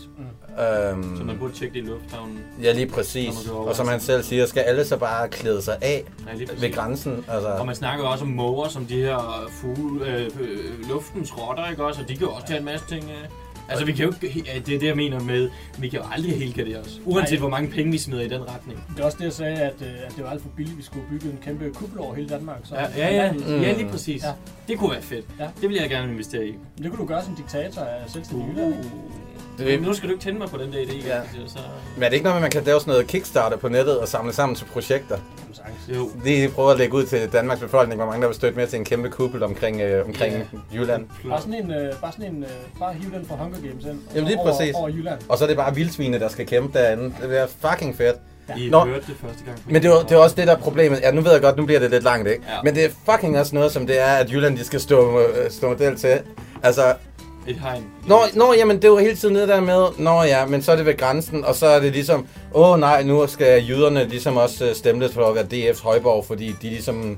Øhm, 0.92 1.18
Så 1.18 1.24
man 1.24 1.38
burde 1.40 1.54
tjekke 1.54 1.74
det 1.74 1.80
i 1.86 1.88
lufthavnen. 1.90 2.40
ja, 2.64 2.72
lige 2.74 2.88
præcis. 2.88 3.48
Og 3.50 3.76
som 3.76 3.88
han 3.88 4.00
selv 4.00 4.24
siger, 4.24 4.46
skal 4.46 4.62
alle 4.62 4.86
så 4.86 4.98
bare 4.98 5.30
klæde 5.30 5.62
sig 5.62 5.78
af 5.82 6.04
Ja, 6.40 6.46
ved 6.60 6.74
grænsen. 6.74 7.26
Altså, 7.28 7.50
Og 7.50 7.66
man 7.66 7.76
snakker 7.76 8.06
også 8.06 8.24
om 8.26 8.32
måger, 8.32 8.68
som 8.70 8.86
de 8.86 8.96
her 9.02 9.50
fugle, 9.62 10.06
øh, 10.08 10.26
øh, 10.40 10.90
luftens 10.90 11.38
rotter, 11.38 11.70
ikke 11.70 11.86
også? 11.86 12.02
Og 12.02 12.10
de 12.10 12.16
kan 12.18 12.28
også 12.28 12.48
tage 12.48 12.60
en 12.60 12.66
masse 12.66 12.86
ting 12.90 13.04
af. 13.12 13.30
Altså, 13.70 13.86
vi 13.86 13.92
kan 13.92 14.06
jo 14.06 14.14
ikke, 14.22 14.44
det 14.66 14.76
er 14.76 14.80
det, 14.80 14.84
jeg 14.88 14.96
mener 14.96 15.20
med, 15.20 15.50
vi 15.78 15.90
kan 15.90 16.00
jo 16.00 16.06
aldrig 16.12 16.38
helt 16.38 16.56
gardere 16.56 16.78
os. 16.80 17.02
Uanset 17.06 17.32
Nej. 17.32 17.40
hvor 17.40 17.50
mange 17.50 17.70
penge 17.70 17.92
vi 17.92 17.98
smider 17.98 18.22
i 18.22 18.28
den 18.28 18.42
retning. 18.50 18.84
det 18.96 19.00
er 19.02 19.06
også 19.06 19.18
det, 19.18 19.24
jeg 19.26 19.34
sagde, 19.34 19.56
at, 19.58 19.74
øh, 19.82 19.88
at 20.08 20.14
det 20.16 20.24
var 20.24 20.30
alt 20.30 20.42
for 20.42 20.50
billigt, 20.50 20.78
vi 20.78 20.84
skulle 20.84 21.06
bygge 21.10 21.26
en 21.26 21.40
kæmpe 21.44 21.72
kuppel 21.74 22.00
over 22.00 22.16
hele 22.16 22.30
Danmark. 22.30 22.58
Så 22.64 22.76
Ja, 22.76 22.86
ja, 22.98 23.16
ja, 23.26 23.32
Mm. 23.32 23.40
ja 23.62 23.74
lige 23.78 23.90
præcis. 23.90 24.24
Ja. 24.24 24.32
Det 24.68 24.80
kunne 24.80 24.92
være 24.92 25.02
fedt. 25.02 25.26
Ja. 25.40 25.48
Det 25.62 25.70
vil 25.70 25.78
jeg 25.82 25.90
gerne 25.90 26.12
investere 26.12 26.48
i. 26.48 26.54
Det 26.78 26.90
kunne 26.92 27.00
du 27.02 27.06
gøre 27.06 27.24
som 27.24 27.36
diktator 27.36 27.82
af 27.82 28.10
selvstændig 28.10 28.48
Jylland, 28.50 28.74
ikke? 28.78 28.90
Det, 29.58 29.66
Men 29.68 29.82
nu 29.82 29.94
skal 29.94 30.10
du 30.10 30.14
ikke 30.14 30.24
tænde 30.26 30.40
mig 30.40 30.50
på 30.50 30.58
den 30.58 30.74
der 30.74 30.78
idé. 30.80 31.08
Ja. 31.08 31.20
Så, 31.48 31.60
men 31.96 32.04
er 32.04 32.08
det 32.10 32.14
ikke 32.14 32.24
noget 32.24 32.36
med, 32.36 32.38
at 32.38 32.42
man 32.42 32.52
kan 32.52 32.64
lave 32.64 32.80
sådan 32.80 32.92
noget 32.92 33.08
Kickstarter 33.08 33.58
på 33.58 33.70
nettet 33.70 34.00
og 34.00 34.08
samle 34.08 34.34
sammen 34.34 34.56
til 34.56 34.66
projekter? 34.66 35.18
Jo. 35.96 36.10
De 36.26 36.50
prøver 36.56 36.72
at 36.72 36.78
lægge 36.78 36.94
ud 36.94 37.06
til 37.06 37.30
Danmarks 37.34 37.62
befolkning, 37.62 38.02
hvor 38.02 38.06
mange 38.06 38.22
der 38.22 38.28
vil 38.28 38.36
støtte 38.36 38.58
med 38.58 38.68
til 38.68 38.80
en 38.80 38.86
kæmpe 38.86 39.10
kuppel 39.10 39.44
omkring, 39.44 39.82
øh, 39.82 40.06
omkring 40.06 40.34
Ja. 40.34 40.42
Jylland. 40.74 41.06
Bare 41.30 41.42
sådan 41.42 41.54
en, 41.54 41.72
øh, 41.72 41.94
bare 42.02 42.12
sådan 42.12 42.36
en, 42.36 42.44
øh, 42.44 42.50
bare 42.80 42.94
hive 42.94 43.12
den 43.18 43.26
fra 43.28 43.36
Hunger 43.36 43.58
Games 43.60 43.86
ind. 43.86 44.00
Jamen, 44.16 44.28
lige 44.28 44.40
over, 44.40 44.52
præcis. 44.52 44.76
Over 44.76 44.90
Jylland. 44.90 45.20
Og 45.30 45.38
så 45.38 45.44
er 45.44 45.48
det 45.48 45.58
bare 45.58 45.76
vildsvine, 45.76 46.20
der 46.20 46.28
skal 46.28 46.46
kæmpe 46.48 46.80
derinde. 46.80 47.04
Det 47.04 47.14
bliver 47.28 47.48
fucking 47.70 47.98
fedt. 47.98 48.16
I 48.58 48.70
Nå. 48.70 48.86
hørte 48.86 49.06
det 49.08 49.16
første 49.22 49.44
gang. 49.46 49.58
Men 49.66 49.84
det 49.84 49.92
er, 49.92 50.02
det 50.02 50.12
er 50.12 50.18
også 50.18 50.36
det, 50.36 50.48
der 50.48 50.56
er 50.56 50.60
problemet. 50.60 51.00
Ja, 51.02 51.12
nu 51.12 51.22
ved 51.22 51.32
jeg 51.32 51.42
godt, 51.42 51.58
nu 51.58 51.66
bliver 51.66 51.80
det 51.80 51.92
lidt 51.92 52.04
langt, 52.04 52.28
ikke? 52.30 52.44
Ja. 52.50 52.62
Men 52.64 52.76
det 52.76 52.86
er 52.86 52.90
fucking 53.12 53.40
også 53.40 53.56
noget, 53.56 53.72
som 53.72 53.88
det 53.88 54.00
er, 54.02 54.06
at 54.14 54.32
Jylland, 54.32 54.58
de 54.58 54.64
skal 54.64 54.80
stå, 54.80 55.20
øh, 55.20 55.52
stå 55.52 55.70
model 55.70 55.96
til. 55.96 56.20
Altså, 56.64 56.94
Et 57.48 57.56
hegn. 57.56 57.84
Nå, 58.08 58.20
nå, 58.34 58.54
jamen, 58.54 58.82
det 58.82 58.92
var 58.92 58.98
hele 59.00 59.16
tiden 59.16 59.34
nede 59.34 59.48
der 59.48 59.62
med, 59.62 59.86
nå 59.98 60.24
ja, 60.24 60.46
men 60.46 60.62
så 60.62 60.72
er 60.72 60.76
det 60.76 60.86
ved 60.86 60.98
grænsen, 60.98 61.46
og 61.46 61.56
så 61.56 61.66
er 61.68 61.80
det 61.80 61.92
ligesom, 61.92 62.28
åh 62.54 62.80
nej, 62.80 63.04
nu 63.04 63.28
skal 63.28 63.64
jyderne 63.64 64.04
ligesom 64.08 64.38
også 64.38 64.66
øh, 64.66 64.76
stemmes 64.76 65.14
for 65.14 65.26
at 65.30 65.36
være 65.36 65.72
DF's 65.72 65.84
højborg, 65.84 66.26
fordi 66.26 66.48
de 66.62 66.70
ligesom 66.70 67.18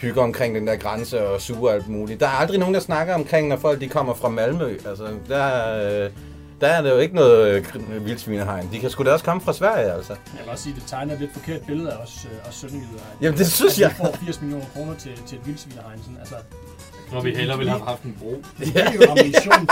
hygger 0.00 0.22
omkring 0.22 0.54
den 0.54 0.66
der 0.66 0.76
grænse 0.76 1.28
og 1.28 1.40
suger 1.40 1.70
alt 1.72 1.88
muligt. 1.88 2.20
Der 2.20 2.26
er 2.26 2.30
aldrig 2.30 2.58
nogen, 2.58 2.74
der 2.74 2.80
snakker 2.80 3.14
omkring, 3.14 3.48
når 3.48 3.56
folk 3.56 3.80
de 3.80 3.88
kommer 3.88 4.14
fra 4.14 4.28
Malmø. 4.28 4.76
Altså, 4.88 5.04
der, 5.28 5.74
øh, 6.04 6.10
der 6.60 6.66
er 6.66 6.82
det 6.82 6.90
jo 6.90 6.98
ikke 6.98 7.14
noget 7.14 7.48
øh, 7.54 7.64
kr- 7.64 7.98
vildsvinehegn. 7.98 8.68
De 8.72 8.78
kan 8.78 8.90
sgu 8.90 9.04
da 9.04 9.12
også 9.12 9.24
komme 9.24 9.40
fra 9.40 9.52
Sverige, 9.52 9.92
altså. 9.92 10.12
Jeg 10.12 10.42
vil 10.44 10.50
også 10.50 10.62
sige, 10.64 10.74
at 10.76 10.80
det 10.82 10.88
tegner 10.90 11.14
et 11.14 11.20
lidt 11.20 11.32
forkert 11.32 11.60
billede 11.66 11.92
af 11.92 11.96
os, 11.96 12.26
øh, 12.32 12.48
os 12.48 12.54
sønderjyder. 12.54 13.02
Jamen, 13.22 13.38
det 13.38 13.46
synes 13.52 13.74
at 13.74 13.80
jeg. 13.80 13.90
vi 13.90 13.94
får 13.96 14.16
80 14.24 14.40
millioner 14.40 14.64
kroner 14.74 14.94
til, 14.94 15.10
til 15.26 15.38
et 15.38 15.46
vildsvinehegn. 15.46 15.98
Sådan, 16.02 16.16
altså, 16.20 16.34
Når 17.12 17.20
vi 17.20 17.34
hellere 17.34 17.58
ville 17.58 17.70
have 17.72 17.84
haft 17.84 18.02
en 18.02 18.16
bro. 18.20 18.42
vi 18.58 18.64
giver 18.64 18.92
jo 18.92 19.10
ammunition. 19.10 19.68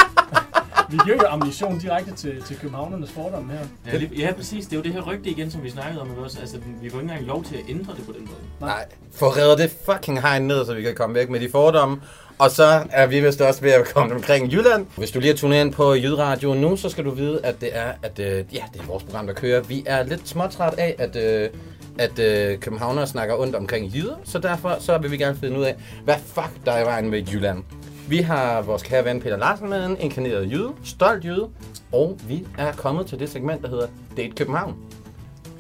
vi 0.91 0.99
giver 1.05 1.17
jo 1.17 1.27
ammunition 1.29 1.79
direkte 1.79 2.13
til, 2.13 2.43
til 2.43 2.57
københavnernes 2.59 3.11
fordomme 3.11 3.53
her. 3.53 3.59
Ja, 3.87 3.97
lige, 3.99 4.11
ja, 4.17 4.33
præcis. 4.33 4.65
Det 4.67 4.73
er 4.73 4.77
jo 4.77 4.83
det 4.83 4.93
her 4.93 5.01
rygte 5.01 5.31
igen, 5.31 5.51
som 5.51 5.63
vi 5.63 5.71
snakkede 5.71 6.01
om. 6.01 6.19
Også? 6.19 6.41
Altså, 6.41 6.57
vi 6.83 6.91
får 6.91 6.99
ikke 6.99 7.11
engang 7.11 7.27
lov 7.27 7.45
til 7.45 7.55
at 7.55 7.63
ændre 7.69 7.95
det 7.97 8.07
på 8.07 8.13
den 8.13 8.21
måde. 8.21 8.71
Nej, 8.71 8.85
få 9.13 9.29
reddet 9.29 9.59
det 9.59 9.77
fucking 9.87 10.23
hegn 10.23 10.43
ned, 10.47 10.67
så 10.67 10.75
vi 10.75 10.83
kan 10.83 10.95
komme 10.95 11.15
væk 11.15 11.31
med 11.31 11.41
de 11.41 11.51
fordomme. 11.51 12.01
Og 12.39 12.51
så 12.51 12.83
er 12.91 13.07
vi 13.07 13.21
vist 13.21 13.41
også 13.41 13.61
ved 13.63 13.71
at 13.71 13.85
komme 13.95 14.15
omkring 14.15 14.53
Jylland. 14.53 14.87
Hvis 14.97 15.11
du 15.11 15.21
lige 15.21 15.31
har 15.31 15.37
tunet 15.37 15.61
ind 15.61 15.73
på 15.73 15.95
Jydradio 15.95 16.55
nu, 16.55 16.77
så 16.77 16.89
skal 16.89 17.05
du 17.05 17.11
vide, 17.11 17.41
at 17.45 17.61
det 17.61 17.69
er, 17.73 17.93
at, 18.03 18.19
øh, 18.19 18.27
ja, 18.53 18.63
det 18.73 18.81
er 18.81 18.87
vores 18.87 19.03
program, 19.05 19.27
der 19.27 19.35
kører. 19.35 19.61
Vi 19.63 19.83
er 19.87 20.03
lidt 20.03 20.29
småtræt 20.29 20.75
af, 20.79 20.95
at, 20.99 21.17
øh, 21.17 21.51
at 21.99 22.19
øh, 22.19 22.59
københavnere 22.59 23.07
snakker 23.07 23.41
ondt 23.41 23.55
omkring 23.55 23.95
jyder, 23.95 24.15
så 24.25 24.39
derfor 24.39 24.77
så 24.81 24.99
vil 24.99 25.11
vi 25.11 25.17
gerne 25.17 25.37
finde 25.41 25.59
ud 25.59 25.65
af, 25.65 25.75
hvad 26.05 26.15
fuck 26.27 26.51
der 26.67 26.73
er 26.73 26.83
i 26.83 26.85
vejen 26.85 27.11
med 27.11 27.23
Jylland. 27.23 27.63
Vi 28.09 28.17
har 28.19 28.63
vores 28.63 28.83
kære 28.83 29.05
ven 29.05 29.21
Peter 29.21 29.37
Larsen 29.37 29.69
med 29.71 29.87
en 29.87 29.97
inkarneret 30.01 30.51
jyde, 30.53 30.69
stolt 30.85 31.25
jyde, 31.25 31.47
og 31.93 32.19
vi 32.29 32.45
er 32.59 32.73
kommet 32.73 33.07
til 33.07 33.19
det 33.19 33.31
segment, 33.31 33.63
der 33.63 33.69
hedder 33.69 33.87
Date 34.17 34.31
København. 34.37 34.75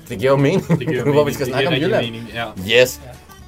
Det 0.08 0.18
giver 0.18 0.30
jo 0.30 0.36
mening, 0.36 0.68
Det 0.68 0.78
giver 0.88 1.02
hvor 1.02 1.12
mening. 1.12 1.26
vi 1.26 1.32
skal 1.32 1.46
Det 1.46 1.52
snakke 1.54 1.68
om 1.68 1.74
Jylland. 1.74 2.04
Mening. 2.06 2.30
Ja. 2.34 2.80
Yes, 2.82 3.00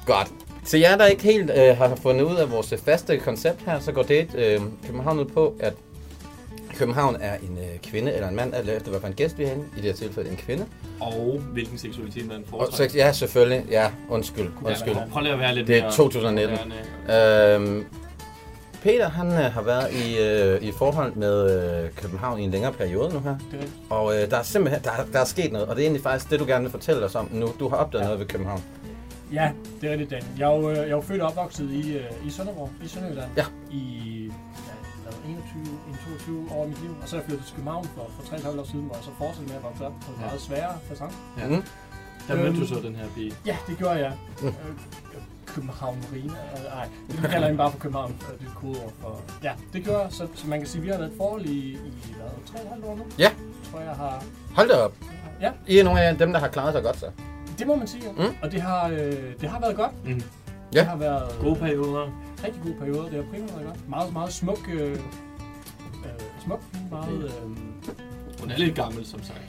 godt. 0.05 0.27
Til 0.69 0.79
jer, 0.79 0.97
der 0.97 1.05
ikke 1.05 1.23
helt 1.23 1.51
øh, 1.51 1.77
har 1.77 1.95
fundet 1.95 2.21
ud 2.25 2.35
af 2.35 2.51
vores 2.51 2.73
faste 2.85 3.17
koncept 3.17 3.61
her, 3.65 3.79
så 3.79 3.91
går 3.91 4.03
det 4.03 4.27
øh, 4.35 4.61
København 4.85 5.19
ud 5.19 5.25
på, 5.25 5.55
at 5.59 5.73
København 6.75 7.17
er 7.21 7.33
en 7.35 7.57
øh, 7.57 7.79
kvinde 7.83 8.13
eller 8.13 8.27
en 8.29 8.35
mand, 8.35 8.53
eller 8.59 8.73
efter 8.73 8.89
hvad 8.89 8.99
for 8.99 9.07
en 9.07 9.13
gæst 9.13 9.37
vi 9.37 9.43
inde. 9.43 9.63
I 9.73 9.75
det 9.75 9.83
her 9.83 9.93
tilfælde 9.93 10.29
en 10.29 10.37
kvinde. 10.37 10.65
Og 11.01 11.41
hvilken 11.53 11.77
seksualitet 11.77 12.27
man 12.27 12.43
foretrækker. 12.49 13.05
ja, 13.05 13.11
selvfølgelig. 13.11 13.65
Ja, 13.71 13.89
undskyld. 14.09 14.49
Undskyld. 14.65 14.93
Ja, 14.93 14.99
prøv 15.11 15.21
lige 15.23 15.33
at 15.33 15.39
være 15.39 15.55
lidt 15.55 15.67
Det 15.67 15.77
er 15.77 15.81
mere 15.81 15.91
2019. 15.91 16.57
moderne. 17.07 17.55
Øhm, 17.55 17.85
Peter, 18.83 19.09
han 19.09 19.27
øh, 19.27 19.33
har 19.53 19.61
været 19.61 19.93
i, 19.93 20.17
øh, 20.19 20.61
i 20.61 20.71
forhold 20.71 21.13
med 21.15 21.61
øh, 21.83 21.89
København 21.95 22.39
i 22.39 22.43
en 22.43 22.51
længere 22.51 22.73
periode 22.73 23.13
nu 23.13 23.19
her. 23.19 23.35
Det. 23.51 23.67
Og 23.89 24.15
øh, 24.21 24.29
der 24.31 24.37
er 24.37 24.43
simpelthen 24.43 24.83
der, 24.83 24.91
er- 24.91 25.05
der 25.13 25.19
er 25.19 25.25
sket 25.25 25.51
noget, 25.51 25.67
og 25.67 25.75
det 25.75 25.81
er 25.81 25.85
egentlig 25.85 26.03
faktisk 26.03 26.31
det, 26.31 26.39
du 26.39 26.45
gerne 26.45 26.61
vil 26.63 26.71
fortælle 26.71 27.05
os 27.05 27.15
om 27.15 27.29
nu. 27.31 27.49
Du 27.59 27.69
har 27.69 27.75
opdaget 27.77 28.01
Ja. 28.01 28.07
noget 28.07 28.19
ved 28.19 28.27
København. 28.27 28.63
Ja, 29.33 29.51
det 29.81 29.87
er 29.87 29.91
rigtigt, 29.91 30.09
Dan. 30.11 30.23
Jeg 30.37 30.51
er 30.51 30.55
jo, 30.55 30.69
øh, 30.69 30.75
jeg 30.77 30.83
er 30.85 30.89
jo 30.89 31.01
født 31.01 31.21
og 31.21 31.27
opvokset 31.29 31.69
i, 31.71 31.97
øh, 31.97 32.27
i 32.27 32.29
Sønderborg, 32.29 32.69
i 32.83 32.87
Sønderjylland. 32.87 33.29
Ja. 33.37 33.45
I 33.71 33.81
ja, 34.67 34.73
hvad, 35.03 35.13
21, 35.29 35.65
22 36.17 36.51
år 36.51 36.63
af 36.63 36.69
mit 36.69 36.81
liv. 36.81 36.95
Og 37.01 37.09
så 37.09 37.15
er 37.15 37.19
jeg 37.19 37.25
flyttet 37.27 37.45
til 37.45 37.55
København 37.55 37.85
for, 37.95 38.07
for 38.19 38.35
3,5 38.35 38.59
år 38.59 38.63
siden, 38.63 38.85
hvor 38.85 38.95
jeg 38.95 39.03
så 39.03 39.09
fortsatte 39.17 39.47
med 39.49 39.55
at 39.57 39.63
vokse 39.63 39.85
op 39.85 39.93
på 40.01 40.11
en 40.11 40.17
Ja. 40.19 40.25
meget 40.25 40.41
sværere 40.41 40.77
fasong. 40.87 41.13
Ja. 41.39 41.47
Mm. 41.47 41.63
Der 42.27 42.35
mødte 42.35 42.47
Øhm, 42.49 42.59
du 42.59 42.67
så 42.67 42.75
den 42.75 42.95
her 42.95 43.05
pige. 43.15 43.33
Ja, 43.45 43.57
det 43.67 43.77
gjorde 43.77 43.99
jeg. 43.99 44.13
Mm. 44.41 44.47
Øh, 44.47 44.53
København 45.45 45.97
Marina. 46.11 46.33
øh, 46.33 46.63
Nej, 46.75 46.87
vi 47.09 47.27
kalder 47.27 47.47
hende 47.47 47.57
bare 47.57 47.71
for 47.71 47.79
København, 47.79 48.15
det 48.39 48.47
er 48.47 48.53
kodeord 48.55 48.93
for... 49.01 49.21
Ja, 49.43 49.51
det 49.73 49.83
gjorde 49.83 49.99
jeg, 49.99 50.07
så, 50.11 50.27
så 50.35 50.47
man 50.47 50.59
kan 50.59 50.67
sige, 50.67 50.79
at 50.79 50.85
vi 50.85 50.91
har 50.91 50.97
været 50.97 51.11
et 51.11 51.17
forhold 51.17 51.45
i, 51.45 51.57
i 51.73 51.79
hvad, 52.17 52.61
3,5 52.61 52.85
år 52.85 52.95
nu? 52.95 53.03
Ja. 53.19 53.31
Tror 53.71 53.79
jeg 53.79 53.91
har... 53.95 54.23
Hold 54.55 54.69
da 54.69 54.75
op. 54.75 54.93
Ja, 55.41 55.51
I 55.67 55.77
er 55.79 55.83
nogle 55.83 56.01
af 56.01 56.17
dem, 56.17 56.33
der 56.33 56.39
har 56.39 56.47
klaret 56.47 56.73
sig 56.73 56.83
godt, 56.83 56.97
så. 56.99 57.05
Det 57.59 57.67
må 57.67 57.75
man 57.75 57.87
sige. 57.87 58.03
Ja. 58.17 58.23
Mm. 58.27 58.33
Og 58.41 58.51
det 58.51 58.61
har, 58.61 58.87
øh, 58.89 59.13
det 59.41 59.49
har 59.49 59.59
været 59.59 59.75
godt. 59.75 60.05
Mm. 60.05 60.21
Ja. 60.73 60.79
Det 60.79 60.87
har 60.87 60.95
været 60.97 61.35
Gode 61.41 61.55
perioder. 61.55 62.07
rigtig 62.43 62.61
god 62.63 62.73
periode. 62.79 63.03
Det 63.05 63.13
har 63.13 63.31
primært 63.31 63.49
været 63.55 63.65
godt. 63.67 63.89
Meget, 63.89 64.13
meget 64.13 64.33
smuk... 64.33 64.59
Øh, 64.73 64.91
øh, 64.91 64.97
smuk, 66.43 66.61
meget... 66.91 67.23
Øh, 67.23 67.31
Hun 68.41 68.51
er 68.51 68.57
lidt 68.57 68.75
gammel, 68.75 69.05
som 69.05 69.23
sagt. 69.23 69.39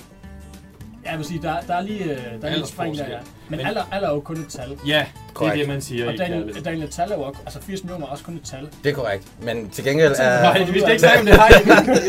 ja, 1.04 1.10
jeg 1.10 1.18
vil 1.18 1.26
sige, 1.26 1.42
der, 1.42 1.60
der 1.66 1.74
er 1.74 1.80
lige, 1.80 2.04
øh, 2.04 2.10
der 2.40 2.46
er 2.46 2.50
lige 2.50 2.60
et 2.60 2.68
spring 2.68 2.98
der, 2.98 3.08
ja. 3.08 3.18
Men, 3.48 3.56
Men- 3.56 3.66
alder, 3.66 3.82
alder 3.92 4.08
er 4.08 4.12
jo 4.14 4.20
kun 4.20 4.36
et 4.36 4.48
tal. 4.48 4.78
Ja, 4.86 4.98
det 5.26 5.34
Korrekt. 5.34 5.54
er 5.54 5.58
det, 5.58 5.68
man 5.68 5.80
siger 5.80 6.06
Og 6.06 6.14
i 6.14 6.16
Daniel. 6.16 6.64
Daniel 6.64 6.90
Tal 6.90 7.10
er 7.10 7.16
jo 7.16 7.22
også, 7.22 7.40
altså 7.46 7.60
80 7.62 7.82
millioner 7.84 8.06
er 8.06 8.10
også 8.10 8.24
kun 8.24 8.34
et 8.34 8.42
tal. 8.42 8.68
Det 8.84 8.90
er 8.90 8.94
korrekt. 8.94 9.28
Men 9.42 9.70
til 9.70 9.84
gengæld 9.84 10.12
er... 10.18 10.42
Nej, 10.52 10.58
vi 10.64 10.80
skal 10.80 10.90
ikke 10.90 11.00
snakke 11.00 11.20
om 11.20 11.26
det 11.26 11.34
her. 11.34 11.42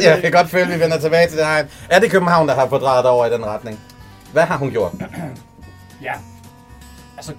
jeg 0.12 0.22
kan 0.22 0.32
godt 0.32 0.50
føle, 0.50 0.64
at 0.74 0.80
vi 0.80 0.84
vender 0.84 1.00
tilbage 1.00 1.28
til 1.28 1.38
det 1.38 1.46
her. 1.46 1.64
Er 1.90 2.00
det 2.00 2.12
København, 2.12 2.48
der 2.48 2.54
har 2.56 2.68
fået 2.68 2.82
drejet 2.82 3.06
over 3.06 3.26
i 3.26 3.30
den 3.34 3.46
retning? 3.46 3.80
Hvad 4.34 4.44
har 4.44 4.58
hun 4.58 4.72
gjort? 4.72 4.92
Ja. 6.02 6.14
Altså, 7.18 7.34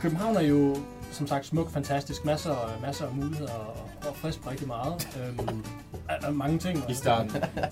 København 0.00 0.36
er 0.36 0.40
jo 0.40 0.76
som 1.14 1.26
sagt 1.26 1.46
smuk, 1.46 1.70
fantastisk, 1.70 2.24
masser, 2.24 2.78
masser 2.82 3.06
af 3.06 3.14
muligheder 3.14 3.52
og, 3.52 3.76
og 4.08 4.16
frisk 4.16 4.42
på 4.42 4.50
rigtig 4.50 4.66
meget. 4.66 5.08
Øhm, 5.20 5.64
er, 6.08 6.30
mange 6.30 6.58
ting. 6.58 6.90
I 6.90 6.94
starten. 6.94 7.30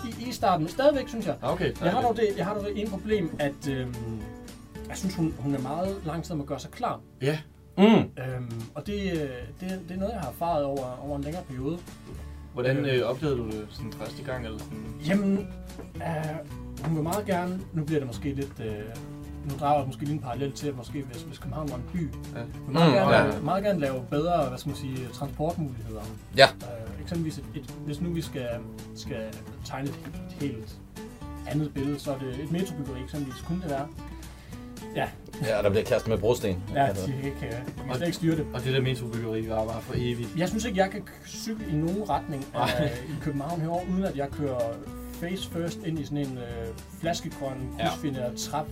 I, 0.09 0.29
I 0.29 0.33
starten, 0.33 0.69
stadigvæk 0.69 1.09
synes 1.09 1.27
jeg. 1.27 1.37
Okay. 1.43 1.73
Jeg 1.81 1.93
har 1.93 2.03
dog 2.03 2.17
det, 2.17 2.29
jeg 2.37 2.47
har 2.47 2.55
dog 2.55 2.65
det 2.65 2.81
ene 2.81 2.91
problem, 2.91 3.37
at 3.39 3.69
øhm, 3.69 4.21
jeg 4.89 4.97
synes, 4.97 5.15
hun, 5.15 5.35
hun 5.39 5.55
er 5.55 5.61
meget 5.61 5.97
lang 6.07 6.25
tid 6.25 6.33
om 6.33 6.41
at 6.41 6.47
gøre 6.47 6.61
sig 6.61 6.71
klar. 6.71 7.01
Ja. 7.23 7.39
Mm. 7.79 7.85
Øhm, 7.85 8.63
og 8.75 8.87
det, 8.87 9.13
øh, 9.13 9.19
det, 9.61 9.81
det 9.89 9.95
er 9.95 9.99
noget, 9.99 10.13
jeg 10.13 10.21
har 10.21 10.29
erfaret 10.29 10.65
over, 10.65 11.05
over 11.07 11.17
en 11.17 11.25
længere 11.25 11.43
periode. 11.43 11.79
Hvordan 12.53 12.77
øh, 12.77 13.03
oplevede 13.03 13.39
du 13.39 13.47
det 13.47 13.67
sådan 13.71 13.93
første 13.93 14.23
gang? 14.23 14.45
Eller 14.45 14.59
sådan? 14.59 14.85
Jamen, 15.07 15.49
øh, 15.97 16.85
hun 16.85 16.95
vil 16.95 17.03
meget 17.03 17.27
gerne, 17.27 17.61
nu 17.73 17.85
bliver 17.85 18.01
det 18.01 18.07
måske 18.07 18.35
lidt, 18.35 18.61
øh, 18.61 18.85
nu 19.51 19.55
drager 19.61 19.79
jeg 19.79 19.87
måske 19.87 20.03
lige 20.05 20.15
en 20.15 20.21
parallel 20.21 20.53
til, 20.53 20.69
at 20.69 20.77
måske 20.77 21.03
hvis, 21.03 21.23
hvis 21.23 21.39
København 21.39 21.69
var 21.71 21.77
en 21.77 21.83
by, 21.93 21.99
Ja. 21.99 22.41
vil 22.43 22.73
meget, 22.73 22.89
Mm, 22.91 22.95
gerne, 22.95 23.17
ja. 23.35 23.41
meget 23.41 23.65
gerne 23.65 23.81
lave 23.81 24.03
bedre, 24.11 24.49
hvad 24.49 24.59
skal 24.59 24.69
man 24.71 24.77
sige, 24.77 24.99
transportmuligheder. 25.13 26.01
Ja. 26.37 26.47
Øh, 26.47 27.03
eksempelvis, 27.03 27.39
et, 27.39 27.45
et, 27.55 27.75
hvis 27.87 28.01
nu 28.01 28.11
vi 28.11 28.21
skal, 28.23 28.49
skal 28.95 29.23
tegne 29.65 29.89
et, 29.89 29.95
et 29.95 30.37
helt 30.41 30.77
andet 31.47 31.75
billede, 31.75 31.99
så 31.99 32.13
er 32.13 32.19
det 32.19 32.29
et 32.45 32.53
metrobyggeri 32.53 33.03
eksempelvis, 33.05 33.43
kunne 33.47 33.63
det 33.63 33.71
være. 33.71 33.87
Ja, 34.97 35.09
Ja, 35.43 35.63
der 35.63 35.71
bliver 35.71 35.85
kastet 35.85 36.09
med 36.11 36.19
brosten. 36.19 36.63
ja 36.75 36.89
de 36.89 36.95
kan 37.07 37.15
ikke, 37.17 37.47
øh, 37.47 37.53
de 37.53 37.73
kan 37.87 37.95
slet 37.95 38.07
ikke 38.07 38.17
styre 38.17 38.37
det. 38.37 38.47
Og 38.55 38.65
det 38.65 38.73
der 38.75 38.81
metrobyggeri 38.81 39.49
var 39.49 39.65
bare 39.65 39.81
for 39.83 39.95
evigt. 39.97 40.29
Jeg 40.37 40.49
synes 40.49 40.65
ikke, 40.65 40.79
jeg 40.79 40.91
kan 40.91 41.03
cykle 41.27 41.67
i 41.71 41.75
nogen 41.75 42.09
retning 42.09 42.45
af, 42.55 42.91
i 43.09 43.13
København 43.23 43.61
herovre, 43.61 43.83
uden 43.93 44.05
at 44.05 44.17
jeg 44.17 44.29
kører 44.31 44.61
face 45.13 45.51
first 45.51 45.79
ind 45.87 45.99
i 45.99 46.05
sådan 46.05 46.19
en 46.19 46.39
øh, 46.39 46.67
flaskegrøn, 47.01 47.57
Ja. 47.79 47.89
krydsfineret 47.89 48.37
trap 48.37 48.67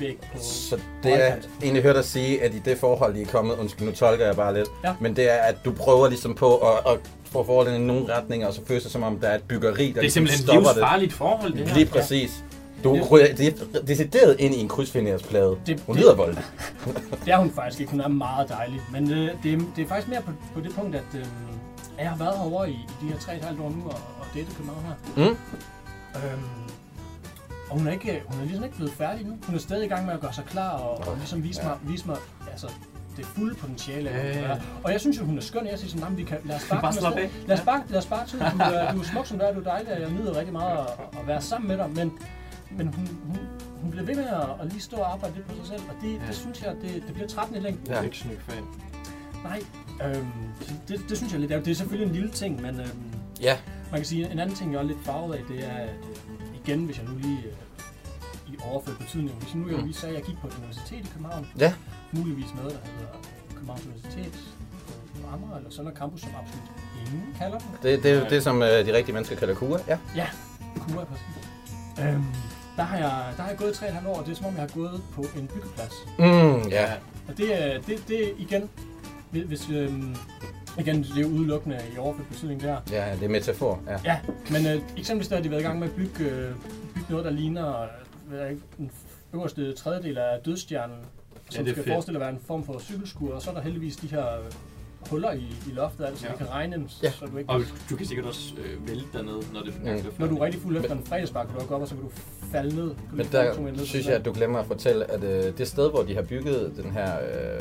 væk 0.00 0.18
på... 0.32 0.38
Så 0.42 0.76
det 1.02 1.10
jeg 1.10 1.38
egentlig 1.62 1.82
hørt 1.82 1.94
dig 1.96 2.04
sige, 2.04 2.42
at 2.42 2.54
i 2.54 2.58
det 2.58 2.78
forhold, 2.78 3.16
I 3.16 3.22
er 3.22 3.26
kommet, 3.26 3.54
undskyld, 3.56 3.86
nu 3.86 3.92
tolker 3.94 4.26
jeg 4.26 4.36
bare 4.36 4.54
lidt, 4.54 4.68
Ja. 4.84 4.94
men 5.00 5.16
det 5.16 5.30
er, 5.32 5.36
at 5.42 5.56
du 5.64 5.72
prøver 5.72 6.08
ligesom 6.08 6.34
på 6.34 6.56
at, 6.56 6.92
at 6.92 6.98
få 7.24 7.44
forholdet 7.44 7.74
i 7.74 7.78
nogle 7.78 8.14
retninger, 8.16 8.46
og 8.46 8.54
så 8.54 8.60
føles 8.66 8.82
det 8.82 8.92
som 8.92 9.02
om, 9.02 9.18
der 9.18 9.28
er 9.28 9.34
et 9.34 9.42
byggeri, 9.42 9.86
der 9.86 9.92
Det 9.92 9.96
er 9.96 10.00
ligesom 10.02 10.26
simpelthen 10.26 10.40
et 10.40 10.48
stopper 10.64 10.70
livsfarligt 10.80 11.12
forhold, 11.12 11.52
det 11.52 11.58
det. 11.60 11.68
her. 11.68 11.74
Lige 11.76 11.86
præcis. 11.86 12.44
Du 12.84 12.94
Det- 12.94 13.10
ryger 13.10 13.34
det- 13.34 13.82
decideret 13.88 14.36
ind 14.38 14.54
i 14.54 14.60
en 14.60 14.68
krydsfinersplade. 14.68 15.56
Det- 15.66 15.82
Hun 15.86 15.96
det- 15.96 16.02
lyder 16.02 16.14
voldelig. 16.14 16.44
Det 17.24 17.32
er 17.32 17.36
hun 17.38 17.50
faktisk 17.50 17.80
ikke. 17.80 17.92
Hun 17.92 18.00
er 18.00 18.08
meget 18.08 18.48
dejlig. 18.48 18.80
Men 18.92 19.10
øh, 19.12 19.30
det, 19.42 19.52
er, 19.52 19.58
det 19.76 19.84
er 19.84 19.88
faktisk 19.88 20.08
mere 20.08 20.22
på, 20.22 20.30
på 20.54 20.60
det 20.60 20.74
punkt, 20.74 20.96
at 20.96 21.02
øh, 21.14 21.24
jeg 21.98 22.10
har 22.10 22.16
været 22.18 22.36
herovre 22.38 22.70
i, 22.70 22.72
i 22.72 22.86
de 23.02 23.06
her 23.08 23.16
3,5 23.16 23.62
år 23.62 23.68
nu 23.70 23.82
og, 23.84 23.94
og 24.20 24.26
datet 24.34 24.48
København 24.56 24.84
her. 24.86 25.28
Mm. 25.28 25.36
Øhm, 26.16 26.67
og 27.70 27.78
hun 27.78 27.86
er, 27.86 27.92
ikke, 27.92 28.22
hun 28.26 28.40
er 28.40 28.44
ligesom 28.44 28.64
ikke 28.64 28.76
blevet 28.76 28.92
færdig 28.92 29.26
nu. 29.26 29.38
Hun 29.46 29.54
er 29.54 29.58
stadig 29.58 29.84
i 29.86 29.88
gang 29.88 30.06
med 30.06 30.14
at 30.14 30.20
gøre 30.20 30.32
sig 30.32 30.44
klar 30.44 30.70
og, 30.70 31.08
og 31.08 31.16
ligesom 31.16 31.42
vise 31.42 31.62
mig, 31.62 31.76
vise 31.82 32.06
mig 32.06 32.16
altså, 32.52 32.66
det 33.16 33.26
fulde 33.26 33.54
potentiale. 33.54 34.10
af, 34.10 34.34
Ja, 34.34 34.40
ja, 34.40 34.48
ja. 34.52 34.56
Og 34.84 34.92
jeg 34.92 35.00
synes 35.00 35.18
jo, 35.18 35.24
hun 35.24 35.36
er 35.38 35.42
skøn. 35.42 35.66
Jeg 35.66 35.78
siger 35.78 35.90
sådan, 35.90 36.02
"Nå, 36.04 36.08
men 36.08 36.18
vi 36.18 36.24
kan, 36.24 36.38
lad 36.44 36.56
os 36.56 36.62
bare, 36.70 36.80
Bare 36.80 36.92
komme 36.92 37.00
slap 37.00 37.12
afsted. 37.12 37.40
af. 37.42 37.48
Lad 37.48 37.58
os 37.58 37.64
bare, 37.64 37.82
lad 37.88 37.98
os 37.98 38.06
bare 38.06 38.26
til. 38.26 38.38
Du 38.38 38.44
er, 38.44 38.92
du 38.94 39.00
er 39.00 39.04
smuk 39.04 39.26
som 39.26 39.38
du 39.38 39.44
er, 39.44 39.52
du 39.52 39.60
er 39.60 39.64
dejlig, 39.64 39.92
og 39.92 40.00
jeg 40.00 40.10
nyder 40.10 40.36
rigtig 40.36 40.52
meget 40.52 40.78
at, 40.78 41.20
at 41.20 41.26
være 41.26 41.40
sammen 41.42 41.68
med 41.68 41.76
dig. 41.78 41.90
Men, 41.90 42.12
men 42.70 42.86
hun, 42.94 43.08
hun, 43.26 43.38
hun 43.82 43.90
bliver 43.90 44.04
ved 44.06 44.14
med 44.14 44.24
at, 44.26 44.42
at 44.62 44.66
lige 44.72 44.80
stå 44.80 44.96
og 44.96 45.12
arbejde 45.12 45.34
lidt 45.34 45.46
på 45.46 45.54
sig 45.56 45.66
selv, 45.66 45.82
og 45.88 45.94
det, 46.02 46.12
Ja. 46.14 46.26
det 46.26 46.34
synes 46.36 46.62
jeg, 46.62 46.74
det, 46.82 47.02
det 47.06 47.14
bliver 47.14 47.28
trættende 47.28 47.60
i 47.60 47.62
længden. 47.62 47.86
Jeg 47.90 47.98
er 47.98 48.02
ikke 48.02 48.18
sådan 48.18 48.36
fan. 48.48 48.62
Nej, 49.44 49.60
øhm, 50.08 50.26
det, 50.88 51.00
det 51.08 51.16
synes 51.16 51.32
jeg 51.32 51.42
er 51.42 51.46
lidt. 51.46 51.64
Det 51.64 51.70
er 51.70 51.74
selvfølgelig 51.74 52.08
en 52.08 52.14
lille 52.14 52.30
ting, 52.30 52.62
men 52.62 52.80
øhm, 52.80 52.88
Ja, 53.40 53.56
man 53.90 54.00
kan 54.00 54.04
sige, 54.06 54.30
en 54.32 54.38
anden 54.38 54.56
ting, 54.56 54.72
jeg 54.72 54.78
er 54.78 54.82
lidt 54.84 54.98
farvet 55.04 55.34
af, 55.34 55.40
det 55.48 55.64
er, 55.64 55.72
at 55.72 55.88
øh, 55.88 56.37
igen, 56.68 56.84
hvis 56.84 56.98
jeg 56.98 57.06
nu 57.06 57.18
lige 57.18 57.38
øh, 57.38 58.52
i 58.52 58.56
overført 58.70 58.98
betydning, 58.98 59.30
hvis 59.42 59.54
nu 59.54 59.68
jeg 59.68 59.76
Mm. 59.78 59.84
lige 59.84 59.94
sagde, 59.94 60.14
at 60.14 60.20
jeg 60.20 60.26
gik 60.26 60.38
på 60.40 60.46
et 60.46 60.54
universitet 60.58 60.98
i 61.06 61.08
København, 61.12 61.46
Ja. 61.58 61.72
muligvis 62.12 62.54
noget, 62.54 62.72
der 62.72 62.78
hedder 62.90 63.12
Københavns 63.54 63.86
Universitet 63.86 64.32
på 65.22 65.28
Amager, 65.32 65.56
eller 65.56 65.70
Sønder 65.70 65.92
Campus, 65.94 66.20
som 66.20 66.30
absolut 66.40 66.68
ingen 67.06 67.34
kalder 67.38 67.58
det, 67.82 68.02
det 68.02 68.10
er 68.12 68.18
jo 68.20 68.26
det, 68.30 68.42
som 68.42 68.62
øh, 68.62 68.68
de 68.86 68.92
rigtige 68.96 69.12
mennesker 69.12 69.36
kalder 69.36 69.54
kura. 69.54 69.78
Ja. 69.88 69.98
Ja, 70.16 70.28
KUA 70.78 71.04
præcis. 71.04 71.48
Øhm, 72.00 72.24
der, 72.76 72.82
har 72.82 72.96
jeg, 72.96 73.24
der 73.36 73.42
har 73.42 73.48
jeg 73.48 73.58
gået 73.58 73.72
3,5 73.72 74.08
år, 74.08 74.16
og 74.18 74.24
det 74.26 74.32
er 74.32 74.36
som 74.36 74.46
om, 74.46 74.52
jeg 74.54 74.62
har 74.62 74.68
gået 74.74 75.02
på 75.14 75.24
en 75.36 75.46
byggeplads. 75.54 75.92
Mm, 76.18 76.68
ja. 76.68 76.92
Og 77.28 77.36
det 77.38 77.64
er, 77.74 77.80
det, 77.80 78.08
det 78.08 78.32
igen, 78.38 78.70
hvis- 79.30 79.44
hvis, 79.44 79.70
øhm, 79.70 80.16
igen, 80.78 81.02
det 81.02 81.16
er 81.16 81.20
jo 81.20 81.26
udelukkende 81.28 81.78
i 81.94 81.98
overført 81.98 82.26
betydning 82.28 82.60
der. 82.62 82.76
Ja, 82.90 83.12
det 83.14 83.22
er 83.24 83.28
metafor. 83.28 83.80
Ja. 83.86 83.96
Ja, 84.04 84.20
men 84.50 84.66
øh, 84.66 84.82
eksempelvis 84.96 85.28
der 85.28 85.36
har 85.36 85.42
de 85.42 85.50
været 85.50 85.60
i 85.60 85.64
gang 85.64 85.78
med 85.78 85.88
at 85.88 85.94
bygge, 85.94 86.24
øh, 86.30 86.50
bygge 86.94 87.06
noget, 87.10 87.24
der 87.24 87.30
ligner 87.30 87.82
øh, 87.82 88.38
er 88.38 88.48
den 88.78 88.90
øverste 89.34 89.72
tredjedel 89.72 90.18
af 90.18 90.38
dødstjernen, 90.44 90.96
som 91.50 91.64
det 91.64 91.70
er 91.70 91.74
skal 91.74 91.84
fedt. 91.84 91.94
forestille 91.94 92.16
at 92.18 92.20
være 92.20 92.30
en 92.30 92.40
form 92.46 92.64
for 92.64 92.78
cykelskur, 92.78 93.34
og 93.34 93.42
så 93.42 93.50
er 93.50 93.54
der 93.54 93.60
heldigvis 93.62 93.96
de 93.96 94.06
her 94.06 94.24
øh, 94.38 94.44
huller 95.10 95.32
i, 95.32 95.38
i 95.66 95.70
loftet 95.74 96.04
af 96.04 96.10
det, 96.10 96.20
så 96.20 96.26
Ja. 96.26 96.32
ja. 96.32 96.38
det 96.38 96.46
kan 96.46 96.54
regne, 96.54 96.88
Ja. 97.02 97.10
så 97.10 97.26
du 97.26 97.36
ikke... 97.36 97.50
Og 97.50 97.60
du 97.90 97.96
kan 97.96 98.06
sikkert 98.06 98.26
også 98.26 98.54
øh, 98.64 98.88
vælte 98.88 99.06
dernede, 99.12 99.40
når 99.54 99.60
det 99.62 99.74
Mm. 99.84 100.12
Når 100.18 100.26
du 100.26 100.36
er 100.36 100.44
rigtig 100.44 100.60
fuld 100.62 100.76
efter 100.76 100.94
en 100.94 101.04
fredagsbar, 101.04 101.44
kan 101.44 101.52
du 101.52 101.56
også 101.56 101.68
gå 101.68 101.74
op, 101.74 101.82
og 101.82 101.88
så 101.88 101.94
kan 101.94 102.04
du 102.04 102.10
falde 102.52 102.76
ned. 102.76 102.84
Du 102.88 102.94
Men 103.12 103.26
der 103.32 103.60
ned 103.60 103.86
synes 103.86 104.06
jeg, 104.06 104.14
at 104.14 104.24
du 104.24 104.32
glemmer 104.32 104.58
at 104.58 104.66
fortælle, 104.66 105.10
at 105.10 105.24
øh, 105.24 105.58
det 105.58 105.68
sted, 105.68 105.90
hvor 105.90 106.02
de 106.02 106.14
har 106.14 106.22
bygget 106.22 106.72
den 106.76 106.90
her 106.90 107.18
øh, 107.18 107.60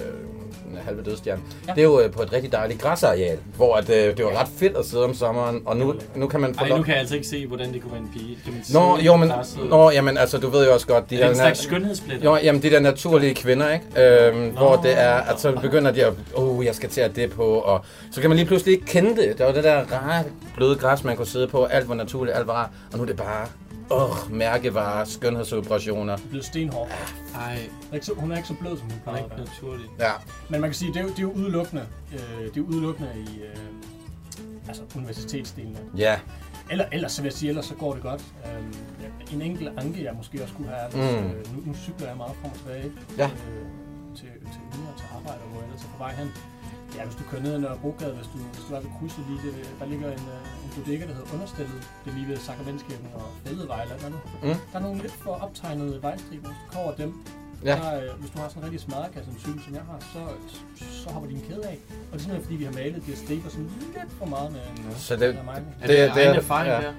den 0.70 0.78
halve 0.86 1.04
dødstjerne, 1.04 1.42
ja. 1.68 1.72
Det 1.72 1.80
er 1.80 1.84
jo 1.84 2.00
øh, 2.00 2.12
på 2.12 2.22
et 2.22 2.34
rigtig 2.34 2.52
dejligt 2.52 2.82
græsareal, 2.82 3.38
hvor 3.56 3.76
at, 3.76 3.90
øh, 3.90 4.18
det 4.18 4.26
var 4.26 4.42
ret 4.42 4.48
fedt 4.58 4.78
at 4.78 4.86
sidde 4.86 5.04
om 5.04 5.14
sommeren, 5.14 5.62
og 5.66 5.78
nu, 5.78 5.96
nu 6.16 6.28
kan 6.28 6.40
man 6.42 6.56
få 6.56 6.64
Ej, 6.64 6.78
nu 6.78 6.84
kan 6.84 6.92
jeg 6.94 7.00
altså 7.00 7.16
ikke 7.16 7.28
se, 7.28 7.48
hvordan 7.48 7.74
det 7.74 7.82
kunne 7.82 7.92
være 7.92 8.02
en 8.02 8.10
pige. 8.14 8.38
Kan 8.44 8.54
man 8.54 8.64
Nå, 8.74 8.98
jo, 8.98 9.16
men, 9.16 9.32
nå, 9.70 9.92
jamen, 9.92 10.18
altså, 10.18 10.38
du 10.38 10.50
ved 10.50 10.66
jo 10.68 10.74
også 10.74 10.88
godt, 10.88 11.10
de 11.10 11.16
er 11.16 11.20
det 11.20 11.26
der, 11.26 11.30
en 11.30 11.36
slags 11.36 11.60
skønhedspletter? 11.60 12.26
jo, 12.26 12.38
jamen, 12.44 12.62
de 12.62 12.70
der 12.70 12.80
naturlige 12.80 13.36
kvinder, 13.36 13.74
ikke? 13.74 14.28
Øhm, 14.28 14.38
Nå. 14.38 14.52
hvor 14.52 14.76
det 14.76 15.00
er, 15.00 15.14
at 15.14 15.40
så 15.40 15.52
begynder 15.62 15.92
de 15.92 16.06
at, 16.06 16.14
oh, 16.36 16.66
jeg 16.66 16.76
skal 16.76 16.90
til 16.90 17.02
at 17.02 17.16
det 17.16 17.32
på, 17.32 17.44
og 17.44 17.86
så 18.12 18.22
kan 18.22 18.30
man 18.30 18.38
lige 18.38 18.48
pludselig 18.48 18.74
ikke 18.74 18.86
kende 18.86 19.22
det. 19.22 19.38
Der 19.38 19.46
var 19.46 19.52
det 19.52 19.64
der 19.64 19.78
rare, 19.78 20.24
bløde 20.56 20.76
græs, 20.76 21.04
man 21.04 21.16
kunne 21.16 21.28
sidde 21.28 21.48
på, 21.48 21.66
alt 21.66 21.90
var 21.90 21.96
naturligt, 21.96 22.38
alt 22.38 22.48
var 22.48 22.54
rart, 22.54 22.70
og 22.92 22.98
nu 22.98 23.04
er 23.04 23.08
det 23.08 23.18
bare, 23.18 23.48
åh, 23.92 24.32
mærkevarer, 24.32 25.06
skønhedsoperationer. 25.06 26.16
Det 26.16 26.24
er 26.26 26.30
blevet 26.30 26.46
stenhårdt. 26.46 26.92
Ej, 27.36 27.56
Hun 27.56 27.90
er 27.92 27.94
ikke 27.94 28.06
så- 28.06 28.14
Hun 28.14 28.32
er 28.32 28.36
ikke 28.36 28.48
så 28.48 28.54
blød, 28.54 28.78
som 28.78 28.86
hun 28.90 28.98
er 28.98 29.04
plejer 29.04 29.18
at 29.18 29.24
ikke 29.26 29.36
være. 29.38 29.46
naturligt. 29.46 29.90
Ja, 30.00 30.12
Men 30.50 30.62
man 30.62 30.70
kan 30.70 30.74
sige, 30.76 30.94
det 30.94 31.00
er 31.00 31.04
jo, 31.04 31.10
det 31.10 31.18
er 31.20 31.22
jo 31.24 31.32
udelukkende, 31.32 31.86
øh, 32.14 32.20
det 32.46 32.48
er 32.48 32.52
jo 32.58 32.64
udelukkende 32.66 33.10
i 33.16 33.42
øh, 33.42 33.58
altså 34.68 34.84
universitetsdelen. 34.96 35.78
ja, 35.98 36.20
Eller, 36.72 36.86
ellers 36.92 37.12
så 37.12 37.22
vil 37.22 37.30
jeg 37.30 37.34
sige, 37.34 37.50
ellers 37.50 37.66
så 37.66 37.76
går 37.76 37.94
det 37.94 38.04
godt. 38.04 38.22
Øhm, 38.46 38.74
ja, 39.02 39.36
en 39.36 39.42
enkelt 39.42 39.80
anke, 39.80 40.04
jeg 40.04 40.14
måske 40.18 40.44
også 40.44 40.54
kunne 40.56 40.68
have, 40.68 40.92
hvis, 40.92 41.22
Mm. 41.22 41.28
øh, 41.28 41.56
nu, 41.56 41.62
nu 41.66 41.74
cykler 41.74 42.08
jeg 42.08 42.18
meget 42.18 42.36
frem 42.42 42.52
og 42.52 42.58
tilbage 42.58 42.92
Ja. 43.18 43.26
øh, 43.26 43.66
til, 44.16 44.28
til 44.54 44.62
og 44.94 44.98
til 44.98 45.06
arbejde, 45.18 45.40
og 45.44 45.50
hvor 45.52 45.62
ellers 45.62 45.82
er 45.84 45.88
på 45.88 45.98
vej 45.98 46.14
hen. 46.16 46.32
Ja, 46.96 47.02
hvis 47.06 47.16
du 47.16 47.24
kører 47.32 47.42
ned 47.42 47.54
ad 47.54 47.60
Nørrebrogade, 47.60 48.14
hvis 48.20 48.28
du, 48.34 48.38
hvis 48.56 48.64
du 48.70 48.76
er 48.76 48.80
ved 48.86 48.90
krydset 49.00 49.24
lige, 49.30 49.40
det, 49.46 49.54
der 49.80 49.86
ligger 49.86 50.08
en, 50.18 50.26
øh, 50.36 50.64
en 50.66 50.70
bodega, 50.76 51.04
der 51.10 51.14
hedder 51.18 51.34
Understillet. 51.36 51.80
Det 52.06 52.10
er 52.12 52.16
lige 52.18 52.28
ved 52.32 52.38
Sakramentskirken 52.38 53.08
og 53.16 53.26
Fældevej 53.46 53.82
eller 53.84 53.98
noget. 54.10 54.20
Mm. 54.44 54.60
Der 54.72 54.78
er 54.80 54.84
nogle 54.88 55.02
lidt 55.02 55.14
for 55.24 55.32
optegnede 55.46 56.02
vejstriber, 56.08 56.48
hvis 56.50 56.58
du 56.64 56.66
kommer 56.72 56.84
over 56.88 56.96
dem. 56.96 57.12
Ja. 57.66 57.76
Der, 57.82 57.90
øh, 58.14 58.20
hvis 58.20 58.30
du 58.34 58.38
har 58.40 58.48
sådan 58.50 58.62
en 58.62 58.66
rigtig 58.66 58.82
smadrekasse, 58.82 59.32
en 59.32 59.40
cykel, 59.40 59.62
som 59.66 59.74
jeg 59.74 59.82
har, 59.92 60.00
så, 60.14 60.22
så 61.04 61.10
hopper 61.14 61.30
din 61.30 61.42
kæde 61.50 61.64
af. 61.74 61.78
Og 61.90 62.14
det 62.14 62.14
er 62.14 62.18
simpelthen 62.24 62.44
fordi, 62.44 62.56
vi 62.56 62.64
har 62.64 62.74
malet 62.74 62.96
de 63.06 63.12
her 63.12 63.16
striber 63.26 63.50
sådan 63.50 63.70
lidt 63.98 64.12
for 64.20 64.26
meget 64.26 64.52
med 64.52 64.60
en 64.78 64.96
så 64.98 65.16
det, 65.16 65.38
mig. 65.46 65.64
Er 65.82 65.88
det, 65.88 65.98
Det- 65.98 66.08
det, 66.08 66.16
det 66.16 66.26
er- 66.28 66.34
erfaring 66.34 66.70
ja. 66.74 66.88
der? 66.88 66.94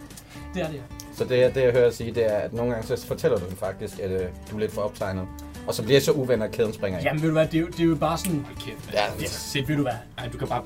Det 0.55 0.63
er 0.63 0.67
det, 0.67 0.75
ja. 0.75 0.83
Så 1.15 1.25
det, 1.25 1.55
det 1.55 1.63
jeg 1.63 1.73
hører 1.73 1.91
sige, 1.91 2.15
det 2.15 2.33
er, 2.33 2.37
at 2.37 2.53
nogle 2.53 2.73
gange 2.73 2.87
så 2.97 3.07
fortæller 3.07 3.39
du 3.39 3.47
dem 3.49 3.57
faktisk, 3.57 3.99
at 3.99 4.11
øh, 4.11 4.29
du 4.51 4.57
er 4.57 4.61
lidt 4.61 4.73
for 4.73 4.83
optegnet. 4.83 5.27
Og 5.69 5.75
så 5.75 5.83
bliver 5.83 5.95
jeg 5.97 6.03
så 6.03 6.13
uvenner, 6.13 6.45
at 6.47 6.51
kæden 6.53 6.73
springer 6.73 6.99
ind. 6.99 7.07
Jamen 7.07 7.23
ved 7.23 7.29
du 7.29 7.33
hvad, 7.33 7.47
det 7.47 7.55
er 7.55 7.61
jo, 7.61 7.67
det 7.67 7.81
er 7.81 7.85
jo 7.85 7.95
bare 7.95 8.19
sådan, 8.19 8.45
Hold 8.45 8.57
kæft, 8.57 8.93
Ja, 8.93 9.05
det, 9.19 9.27
Sind- 9.29 9.67
ved 9.67 9.77
du 9.77 9.83
hvad, 9.83 9.93
Ej, 10.19 10.29
du 10.29 10.39
kan 10.39 10.49
bare 10.49 10.63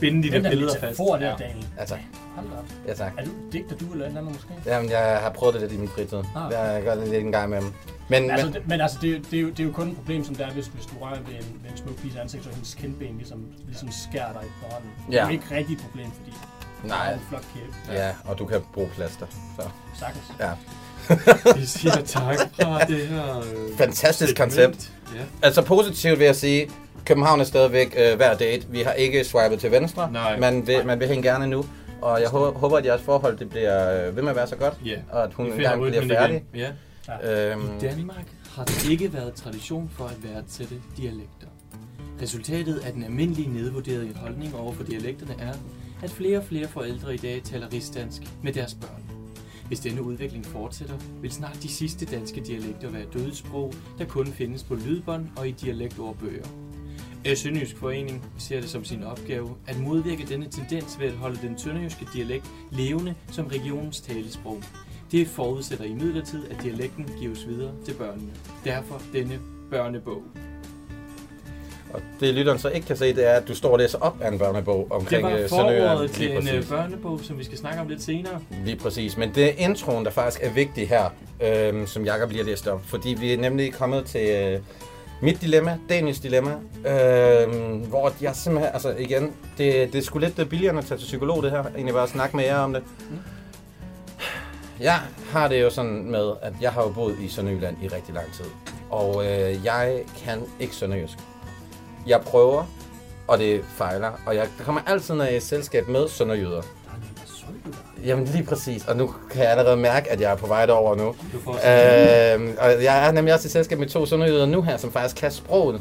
binde 0.00 0.22
de 0.22 0.28
der 0.28 0.34
den 0.34 0.44
der 0.44 0.50
billeder 0.50 0.72
fast. 0.72 0.82
metafor 0.82 1.16
der, 1.16 1.26
Ja. 1.28 1.34
Daniel. 1.38 1.66
Altså, 1.78 1.96
Hold 2.36 2.46
da 2.50 2.56
op. 2.58 2.64
Ja, 2.86 2.94
tak. 2.94 3.12
Er 3.18 3.24
du 3.24 3.30
digter 3.52 3.76
du 3.76 3.92
eller 3.92 4.04
et 4.04 4.08
eller 4.08 4.20
andet 4.20 4.34
måske? 4.34 4.48
Jamen, 4.66 4.90
jeg 4.90 5.18
har 5.22 5.30
prøvet 5.30 5.54
det 5.54 5.62
lidt 5.62 5.72
i 5.72 5.76
min 5.76 5.88
fritid. 5.88 6.18
Ah. 6.18 6.52
Jeg 6.52 6.82
gør 6.84 6.94
det 6.94 7.08
lidt 7.08 7.24
en 7.24 7.32
gang 7.32 7.50
med 7.50 7.60
dem. 7.60 7.72
Men, 8.08 8.22
Men, 8.22 8.30
altså, 8.30 8.46
men, 8.46 8.54
det, 8.54 8.68
men 8.68 8.80
altså, 8.80 8.98
det, 9.02 9.30
det, 9.30 9.36
er 9.36 9.42
jo, 9.42 9.48
det 9.50 9.60
er 9.60 9.64
jo 9.64 9.72
kun 9.72 9.88
et 9.88 9.96
problem, 9.96 10.24
som 10.24 10.34
det 10.34 10.46
er, 10.46 10.50
hvis, 10.50 10.66
hvis 10.66 10.86
du 10.86 10.92
rører 11.00 11.14
ved 11.20 11.34
en, 11.34 11.60
ved 11.62 11.70
en 11.70 11.76
smuk 11.76 11.96
piges 11.96 12.16
ansigt, 12.16 12.44
så 12.44 12.50
hendes 12.50 12.74
kindben 12.74 13.16
ligesom, 13.16 13.44
ligesom 13.66 13.88
skærer 13.90 14.32
dig 14.32 14.42
på 14.62 14.66
hånden. 14.72 14.90
Det 15.06 15.14
er 15.14 15.18
Ja. 15.20 15.24
jo 15.26 15.32
ikke 15.32 15.44
rigtig 15.50 15.74
et 15.74 15.80
problem, 15.82 16.10
fordi 16.10 16.30
der 16.82 16.88
nej, 16.88 17.10
er 17.10 17.14
en 17.14 17.20
flot 17.28 17.44
kæbe. 17.54 17.98
ja, 18.02 18.10
og 18.24 18.38
du 18.38 18.46
kan 18.46 18.60
bruge 18.74 18.88
plaster. 18.88 19.26
Så. 19.56 19.68
Sagtens. 19.98 20.24
Ja. 20.40 20.50
Vi 21.60 21.64
siger 21.64 22.02
tak 22.06 22.38
fra 22.60 22.84
det 22.84 23.06
her... 23.06 23.38
Øh, 23.38 23.76
Fantastisk 23.78 24.36
koncept. 24.36 24.92
Ja. 25.14 25.20
Altså 25.42 25.62
positivt 25.62 26.18
vil 26.18 26.24
jeg 26.24 26.36
sige, 26.36 26.70
København 27.04 27.40
er 27.40 27.44
stadigvæk 27.44 27.94
øh, 27.98 28.16
hver 28.16 28.36
date. 28.36 28.66
Vi 28.68 28.80
har 28.80 28.92
ikke 28.92 29.24
swipet 29.24 29.60
til 29.60 29.70
venstre. 29.70 30.12
Nej. 30.12 30.38
Man 30.38 30.66
vil, 30.66 30.86
man 30.86 31.00
vil 31.00 31.08
hænge 31.08 31.22
gerne 31.22 31.46
nu. 31.46 31.64
Og 32.02 32.20
jeg 32.20 32.28
håber, 32.28 32.58
håber 32.58 32.76
at 32.76 32.84
jeres 32.86 33.02
forhold 33.02 33.38
det 33.38 33.50
bliver 33.50 34.06
øh, 34.08 34.16
ved 34.16 34.22
med 34.22 34.30
at 34.30 34.36
være 34.36 34.46
så 34.46 34.56
godt. 34.56 34.74
Ja. 34.84 34.96
Og 35.12 35.24
at 35.24 35.34
hun 35.34 35.46
engang 35.52 35.82
bliver 35.82 36.06
færdig. 36.06 36.44
Ja. 36.54 36.70
Øhm, 37.52 37.62
I 37.62 37.80
Danmark 37.80 38.24
har 38.56 38.64
der 38.64 38.90
ikke 38.90 39.12
været 39.12 39.34
tradition 39.34 39.90
for 39.96 40.04
at 40.04 40.16
værdsætte 40.24 40.74
dialekter. 40.96 41.46
Resultatet 42.22 42.82
af 42.86 42.92
den 42.92 43.04
almindelige 43.04 43.52
nedvurderede 43.52 44.14
holdning 44.16 44.56
over 44.56 44.72
for 44.72 44.84
dialekterne 44.84 45.34
er, 45.40 45.52
at 46.02 46.10
flere 46.10 46.38
og 46.38 46.44
flere 46.44 46.68
forældre 46.68 47.14
i 47.14 47.18
dag 47.18 47.40
taler 47.44 47.72
rigsdansk 47.72 48.22
med 48.42 48.52
deres 48.52 48.74
børn. 48.74 49.19
Hvis 49.70 49.80
denne 49.80 50.02
udvikling 50.02 50.46
fortsætter, 50.46 50.98
vil 51.20 51.30
snart 51.30 51.58
de 51.62 51.68
sidste 51.68 52.06
danske 52.06 52.40
dialekter 52.40 52.90
være 52.90 53.06
dødesprog, 53.12 53.72
der 53.98 54.04
kun 54.04 54.26
findes 54.26 54.64
på 54.64 54.74
lydbånd 54.74 55.28
og 55.36 55.48
i 55.48 55.50
dialektordbøger. 55.50 56.46
Sønderjysk 57.34 57.76
Forening 57.76 58.24
ser 58.38 58.60
det 58.60 58.70
som 58.70 58.84
sin 58.84 59.02
opgave 59.02 59.56
at 59.66 59.80
modvirke 59.80 60.26
denne 60.28 60.48
tendens 60.50 61.00
ved 61.00 61.06
at 61.06 61.12
holde 61.12 61.38
den 61.42 61.58
sønderjyske 61.58 62.06
dialekt 62.14 62.50
levende 62.70 63.14
som 63.28 63.46
regionens 63.46 64.00
talesprog. 64.00 64.62
Det 65.12 65.28
forudsætter 65.28 65.84
imidlertid, 65.84 66.46
at 66.50 66.62
dialekten 66.62 67.04
gives 67.20 67.48
videre 67.48 67.74
til 67.84 67.94
børnene. 67.94 68.32
Derfor 68.64 69.02
denne 69.12 69.40
børnebog 69.70 70.22
og 71.92 72.00
det 72.20 72.34
lytteren 72.34 72.58
så 72.58 72.68
ikke 72.68 72.86
kan 72.86 72.96
se, 72.96 73.14
det 73.14 73.26
er, 73.26 73.32
at 73.32 73.48
du 73.48 73.54
står 73.54 73.72
og 73.72 73.78
læser 73.78 73.98
op 73.98 74.16
af 74.20 74.28
en 74.28 74.38
børnebog 74.38 74.84
Det 74.84 74.92
omkring 74.92 75.22
var 75.22 75.30
øh, 75.30 75.48
forordet 75.48 76.10
til 76.10 76.30
en 76.30 76.36
øh, 76.36 76.42
præcis. 76.42 76.68
børnebog, 76.68 77.20
som 77.22 77.38
vi 77.38 77.44
skal 77.44 77.58
snakke 77.58 77.80
om 77.80 77.88
lidt 77.88 78.02
senere. 78.02 78.40
Lige 78.64 78.76
præcis. 78.76 79.16
Men 79.16 79.34
det 79.34 79.44
er 79.44 79.52
introen, 79.68 80.04
der 80.04 80.10
faktisk 80.10 80.42
er 80.42 80.50
vigtig 80.50 80.88
her, 80.88 81.04
øhm, 81.42 81.86
som 81.86 82.04
Jakob 82.04 82.30
lige 82.30 82.42
har 82.42 82.50
læst 82.50 82.66
op. 82.68 82.80
Fordi 82.84 83.16
vi 83.20 83.32
er 83.32 83.38
nemlig 83.38 83.72
kommet 83.74 84.04
til 84.04 84.28
øh, 84.30 84.60
mit 85.22 85.40
dilemma, 85.40 85.78
Daniels 85.88 86.20
dilemma, 86.20 86.50
øhm, 86.86 87.78
hvor 87.78 88.12
jeg 88.20 88.36
simpelthen, 88.36 88.72
altså 88.72 88.94
igen, 88.98 89.32
det, 89.58 89.92
det 89.92 89.98
er 89.98 90.02
sgu 90.02 90.18
lidt 90.18 90.38
øh, 90.38 90.46
billigere 90.46 90.78
at 90.78 90.84
tage 90.84 90.98
til 90.98 91.04
psykolog 91.04 91.42
det 91.42 91.50
her, 91.50 91.64
egentlig 91.64 91.94
bare 91.94 92.02
at 92.02 92.08
snakke 92.08 92.36
med 92.36 92.44
jer 92.44 92.58
om 92.58 92.72
det. 92.72 92.82
Jeg 94.80 94.98
har 95.30 95.48
det 95.48 95.62
jo 95.62 95.70
sådan 95.70 96.10
med, 96.10 96.32
at 96.42 96.52
jeg 96.60 96.72
har 96.72 96.82
jo 96.82 96.88
boet 96.88 97.16
i 97.20 97.28
Sønderjylland 97.28 97.76
i 97.82 97.88
rigtig 97.88 98.14
lang 98.14 98.32
tid. 98.32 98.44
Og 98.90 99.24
øh, 99.26 99.64
jeg 99.64 100.02
kan 100.24 100.42
ikke 100.60 100.74
sønderjysk. 100.74 101.18
Jeg 102.06 102.20
prøver, 102.20 102.64
og 103.28 103.38
det 103.38 103.64
fejler. 103.76 104.10
Og 104.26 104.36
jeg 104.36 104.48
kommer 104.64 104.80
altid, 104.86 105.14
når 105.14 105.24
jeg 105.24 105.32
er 105.32 105.36
i 105.36 105.40
selskab 105.40 105.88
med 105.88 106.08
sønderjyder. 106.08 106.50
Der? 106.50 106.62
Jamen 108.04 108.24
lige 108.24 108.44
præcis, 108.44 108.84
og 108.84 108.96
nu 108.96 109.14
kan 109.30 109.42
jeg 109.42 109.50
allerede 109.50 109.76
mærke, 109.76 110.10
at 110.10 110.20
jeg 110.20 110.32
er 110.32 110.36
på 110.36 110.46
vej 110.46 110.66
derover 110.66 110.96
nu. 110.96 111.08
Øh, 111.08 112.54
og 112.58 112.84
jeg 112.84 113.08
er 113.08 113.12
nemlig 113.12 113.34
også 113.34 113.48
i 113.48 113.50
selskab 113.50 113.78
med 113.78 113.88
to 113.88 114.06
sønderjyder 114.06 114.46
nu 114.46 114.62
her, 114.62 114.76
som 114.76 114.92
faktisk 114.92 115.16
kan 115.16 115.30
sproget. 115.30 115.80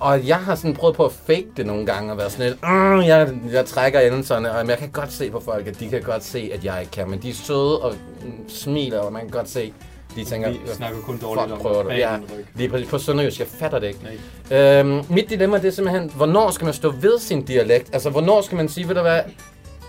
Og 0.00 0.26
jeg 0.26 0.36
har 0.36 0.54
sådan 0.54 0.74
prøvet 0.74 0.96
på 0.96 1.04
at 1.04 1.12
fake 1.12 1.46
det 1.56 1.66
nogle 1.66 1.86
gange, 1.86 2.12
og 2.12 2.18
være 2.18 2.30
sådan 2.30 2.46
lidt, 2.46 2.62
mm, 2.62 3.02
jeg, 3.02 3.28
jeg 3.52 3.66
trækker 3.66 4.00
endelserne, 4.00 4.52
og 4.52 4.68
jeg 4.68 4.78
kan 4.78 4.90
godt 4.90 5.12
se 5.12 5.30
på 5.30 5.40
folk, 5.40 5.66
at 5.66 5.80
de 5.80 5.88
kan 5.88 6.02
godt 6.02 6.24
se, 6.24 6.50
at 6.54 6.64
jeg 6.64 6.80
ikke 6.80 6.92
kan, 6.92 7.10
men 7.10 7.22
de 7.22 7.30
er 7.30 7.34
søde 7.34 7.80
og 7.80 7.94
mm, 8.22 8.48
smiler, 8.48 8.98
og 8.98 9.12
man 9.12 9.22
kan 9.22 9.30
godt 9.30 9.48
se, 9.48 9.72
de 10.16 10.24
tænker, 10.24 10.50
vi 10.50 10.58
snakker 10.76 11.00
kun 11.00 11.18
dårligt 11.18 11.52
om 11.52 11.58
prøver 11.60 11.84
bag 11.84 11.98
Ja, 11.98 12.16
ryg. 12.16 12.46
lige 12.54 12.68
præcis 12.68 12.88
på 12.88 12.98
sønderjysk, 12.98 13.38
jeg 13.38 13.46
fatter 13.46 13.78
det 13.78 13.86
ikke. 13.88 14.00
Nej. 14.50 14.78
Øhm, 14.80 15.04
mit 15.10 15.30
dilemma 15.30 15.56
det 15.58 15.64
er 15.64 15.70
simpelthen, 15.70 16.10
hvornår 16.16 16.50
skal 16.50 16.64
man 16.64 16.74
stå 16.74 16.90
ved 16.90 17.18
sin 17.18 17.42
dialekt? 17.42 17.90
Altså, 17.92 18.10
hvornår 18.10 18.40
skal 18.40 18.56
man 18.56 18.68
sige, 18.68 18.88
ved 18.88 18.94
du 18.94 19.00
hvad, 19.00 19.20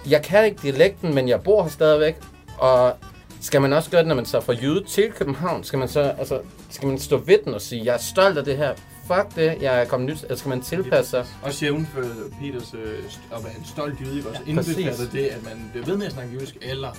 jeg 0.09 0.21
kan 0.21 0.45
ikke 0.45 0.59
dialekten, 0.63 1.15
men 1.15 1.27
jeg 1.29 1.41
bor 1.41 1.63
her 1.63 1.69
stadigvæk. 1.69 2.15
Og 2.57 2.93
skal 3.41 3.61
man 3.61 3.73
også 3.73 3.89
gøre 3.89 3.99
det, 4.01 4.07
når 4.07 4.15
man 4.15 4.25
tager 4.25 4.41
fra 4.41 4.53
Jyde 4.61 4.83
til 4.83 5.11
København? 5.11 5.63
Skal 5.63 5.79
man 5.79 5.87
så, 5.87 5.99
altså, 6.01 6.39
skal 6.69 6.87
man 6.87 6.99
stå 6.99 7.17
ved 7.17 7.37
den 7.45 7.53
og 7.53 7.61
sige, 7.61 7.85
jeg 7.85 7.93
er 7.93 7.99
stolt 7.99 8.37
af 8.37 8.43
det 8.45 8.57
her, 8.57 8.73
fuck 9.15 9.35
det, 9.35 9.61
jeg 9.61 9.81
er 9.81 9.85
kommet 9.85 10.09
nyt, 10.09 10.23
eller 10.23 10.35
skal 10.35 10.49
man 10.49 10.61
tilpasse 10.61 11.11
sig? 11.11 11.25
Også 11.43 11.65
jævn 11.65 11.85
for 11.85 12.01
Peters 12.41 12.73
øh, 12.73 13.03
at 13.37 13.43
være 13.43 13.53
en 13.59 13.65
stolt 13.65 14.01
jyde, 14.01 14.17
ikke? 14.17 14.29
også 14.29 14.41
Ja, 14.45 14.49
indbefatter 14.49 15.09
det, 15.11 15.25
at 15.27 15.43
man 15.43 15.69
bliver 15.71 15.85
ved 15.85 15.97
med 15.97 16.05
at 16.05 16.11
snakke 16.11 16.33
jysk, 16.41 16.57
eller 16.61 16.89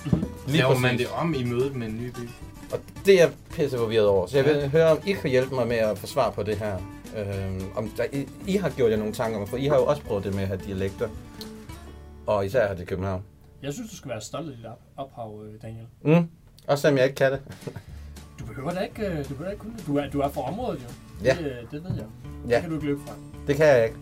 Lige 0.47 0.57
laver 0.57 0.77
man 0.79 0.97
det 0.97 1.07
om 1.07 1.33
i 1.33 1.43
mødet 1.43 1.75
med 1.75 1.87
en 1.87 1.97
ny 1.97 2.07
by. 2.09 2.29
Og 2.73 2.79
det 3.05 3.13
er 3.13 3.19
jeg 3.23 3.31
pisse 3.51 3.77
forvirret 3.77 4.07
over. 4.07 4.27
Så 4.27 4.37
jeg 4.37 4.45
vil 4.45 4.55
Ja. 4.55 4.67
høre, 4.67 4.91
om 4.91 4.97
I 5.05 5.11
kan 5.11 5.29
hjælpe 5.29 5.55
mig 5.55 5.67
med 5.67 5.77
at 5.77 5.97
få 5.97 6.07
svar 6.07 6.29
på 6.29 6.43
det 6.43 6.57
her. 6.57 6.77
Øhm, 7.17 7.61
om 7.75 7.89
der, 7.97 8.03
I, 8.13 8.27
I 8.47 8.55
har 8.57 8.69
gjort 8.69 8.91
jer 8.91 8.97
nogle 8.97 9.13
tanker 9.13 9.39
om, 9.39 9.47
for 9.47 9.57
I 9.57 9.65
har 9.65 9.75
jo 9.75 9.85
også 9.85 10.01
prøvet 10.01 10.23
det 10.23 10.33
med 10.33 10.41
at 10.41 10.47
have 10.47 10.59
dialekter. 10.65 11.09
Og 12.27 12.45
især 12.45 12.67
her 12.67 12.75
til 12.75 12.85
København. 12.87 13.23
Jeg 13.63 13.73
synes, 13.73 13.91
du 13.91 13.95
skal 13.97 14.09
være 14.09 14.21
stolt 14.21 14.49
af 14.51 14.57
dit 14.57 14.65
op- 14.65 14.81
ophav, 14.97 15.41
øh, 15.45 15.61
Daniel. 15.61 15.85
Mm. 16.21 16.29
Også 16.67 16.81
selvom 16.81 16.97
jeg 16.97 17.05
ikke 17.05 17.15
kan 17.15 17.31
det. 17.31 17.41
Du 18.39 18.45
behøver 18.45 18.71
da 18.71 18.79
ikke, 18.79 19.01
øh, 19.07 19.17
du 19.17 19.29
behøver 19.29 19.43
da 19.45 19.49
ikke 19.51 19.61
kunne 19.61 19.73
det. 19.77 19.87
Du 19.87 19.97
er, 19.97 20.09
du 20.09 20.19
er 20.19 20.29
fra 20.29 20.41
området 20.41 20.79
jo. 20.83 20.87
Ja. 21.23 21.37
Det, 21.39 21.45
øh, 21.45 21.51
det 21.71 21.83
ved 21.83 21.95
jeg. 21.95 22.05
Ja. 22.49 22.53
Det 22.55 22.61
kan 22.61 22.69
du 22.69 22.75
ikke 22.75 22.87
løbe 22.87 23.01
fra. 23.07 23.13
Det 23.47 23.55
kan 23.55 23.65
jeg 23.67 23.83
ikke. 23.83 23.95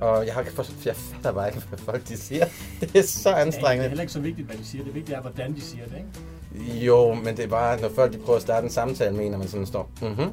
Og 0.00 0.26
jeg, 0.26 0.34
har 0.34 0.40
ikke 0.40 0.52
for, 0.52 0.66
jeg 0.84 0.96
fatter 0.96 1.32
bare 1.32 1.48
ikke, 1.48 1.60
hvad 1.68 1.78
folk 1.78 2.08
de 2.08 2.16
siger. 2.16 2.46
Det 2.80 2.96
er 2.96 3.02
så 3.02 3.28
Ja, 3.28 3.34
det 3.34 3.40
er 3.40 3.46
anstrengende. 3.46 3.88
heller 3.88 4.02
ikke 4.02 4.12
så 4.12 4.20
vigtigt, 4.20 4.46
hvad 4.48 4.56
de 4.58 4.64
siger. 4.64 4.84
Det 4.84 4.94
vigtige 4.94 5.16
er, 5.16 5.20
hvordan 5.20 5.54
de 5.54 5.60
siger 5.60 5.84
det, 5.84 5.94
ikke? 5.96 6.84
Jo, 6.86 7.14
men 7.14 7.36
det 7.36 7.44
er 7.44 7.48
bare, 7.48 7.80
når 7.80 7.88
folk 7.94 8.12
de 8.12 8.18
prøver 8.18 8.36
at 8.36 8.42
starte 8.42 8.64
en 8.64 8.70
samtale 8.70 9.16
med 9.16 9.26
en, 9.26 9.32
og 9.32 9.38
man 9.38 9.48
sådan 9.48 9.66
står, 9.66 9.90
mhm, 10.02 10.30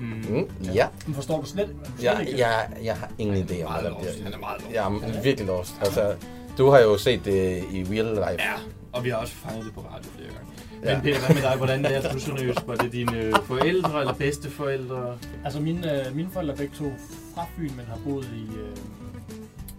Mm. 0.00 0.06
mm, 0.28 0.48
ja. 0.74 0.86
Men 1.06 1.14
forstår 1.14 1.40
du 1.40 1.46
slet, 1.46 1.70
Jeg, 2.02 2.16
ikke 2.20 2.32
det? 2.32 2.38
jeg, 2.38 2.68
jeg 2.84 2.96
har 2.96 3.10
ingen 3.18 3.36
idé 3.36 3.62
om, 3.64 3.72
hvad 3.72 3.90
der 3.90 3.98
bliver. 3.98 4.12
Han 4.24 4.32
er 4.32 4.38
meget 4.38 4.60
lost. 4.62 4.74
Jeg 4.74 4.84
er 4.84 5.22
virkelig 5.22 5.46
lost. 5.46 5.74
Altså, 5.80 6.14
du 6.58 6.70
har 6.70 6.78
jo 6.80 6.98
set 6.98 7.24
det 7.24 7.64
i 7.72 7.86
real 7.90 8.06
life. 8.14 8.42
Ja, 8.42 8.52
og 8.92 9.04
vi 9.04 9.10
har 9.10 9.16
også 9.16 9.34
fanget 9.34 9.64
det 9.64 9.74
på 9.74 9.80
radio 9.80 10.10
flere 10.16 10.28
gange. 10.28 10.50
Men 10.84 10.92
Ja. 10.92 11.00
Peter, 11.00 11.18
hvad 11.26 11.34
med 11.34 11.42
dig? 11.42 11.56
Hvordan 11.56 11.84
er 11.84 12.12
du 12.12 12.20
sønderjysk? 12.20 12.60
Var 12.66 12.74
det 12.74 12.92
dine 12.92 13.16
øh, 13.18 13.32
forældre 13.44 14.00
eller 14.00 14.14
bedsteforældre? 14.14 15.18
Altså 15.44 15.60
mine, 15.60 16.06
øh, 16.08 16.16
mine 16.16 16.30
forældre 16.30 16.52
er 16.54 16.58
begge 16.58 16.74
to 16.76 16.84
fra 17.34 17.46
Fyn, 17.56 17.70
men 17.76 17.86
har 17.86 17.98
boet 18.04 18.24
i, 18.24 18.44
øh, 18.60 18.76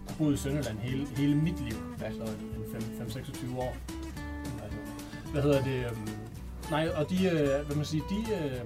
har 0.08 0.14
boet 0.18 0.34
i 0.34 0.36
Sønderland 0.36 0.78
hele, 0.78 1.06
hele 1.16 1.34
mit 1.34 1.60
liv. 1.68 1.76
Altså 2.04 2.22
en 2.22 3.06
5-26 3.06 3.58
år. 3.58 3.76
Altså, 4.62 4.78
hvad 5.32 5.42
hedder 5.42 5.62
det? 5.62 5.76
Øh, 5.84 5.92
nej, 6.70 6.88
og 6.88 7.10
de, 7.10 7.26
øh, 7.30 7.66
hvad 7.66 7.76
man 7.76 7.84
siger, 7.84 8.04
de, 8.10 8.34
øh, 8.34 8.60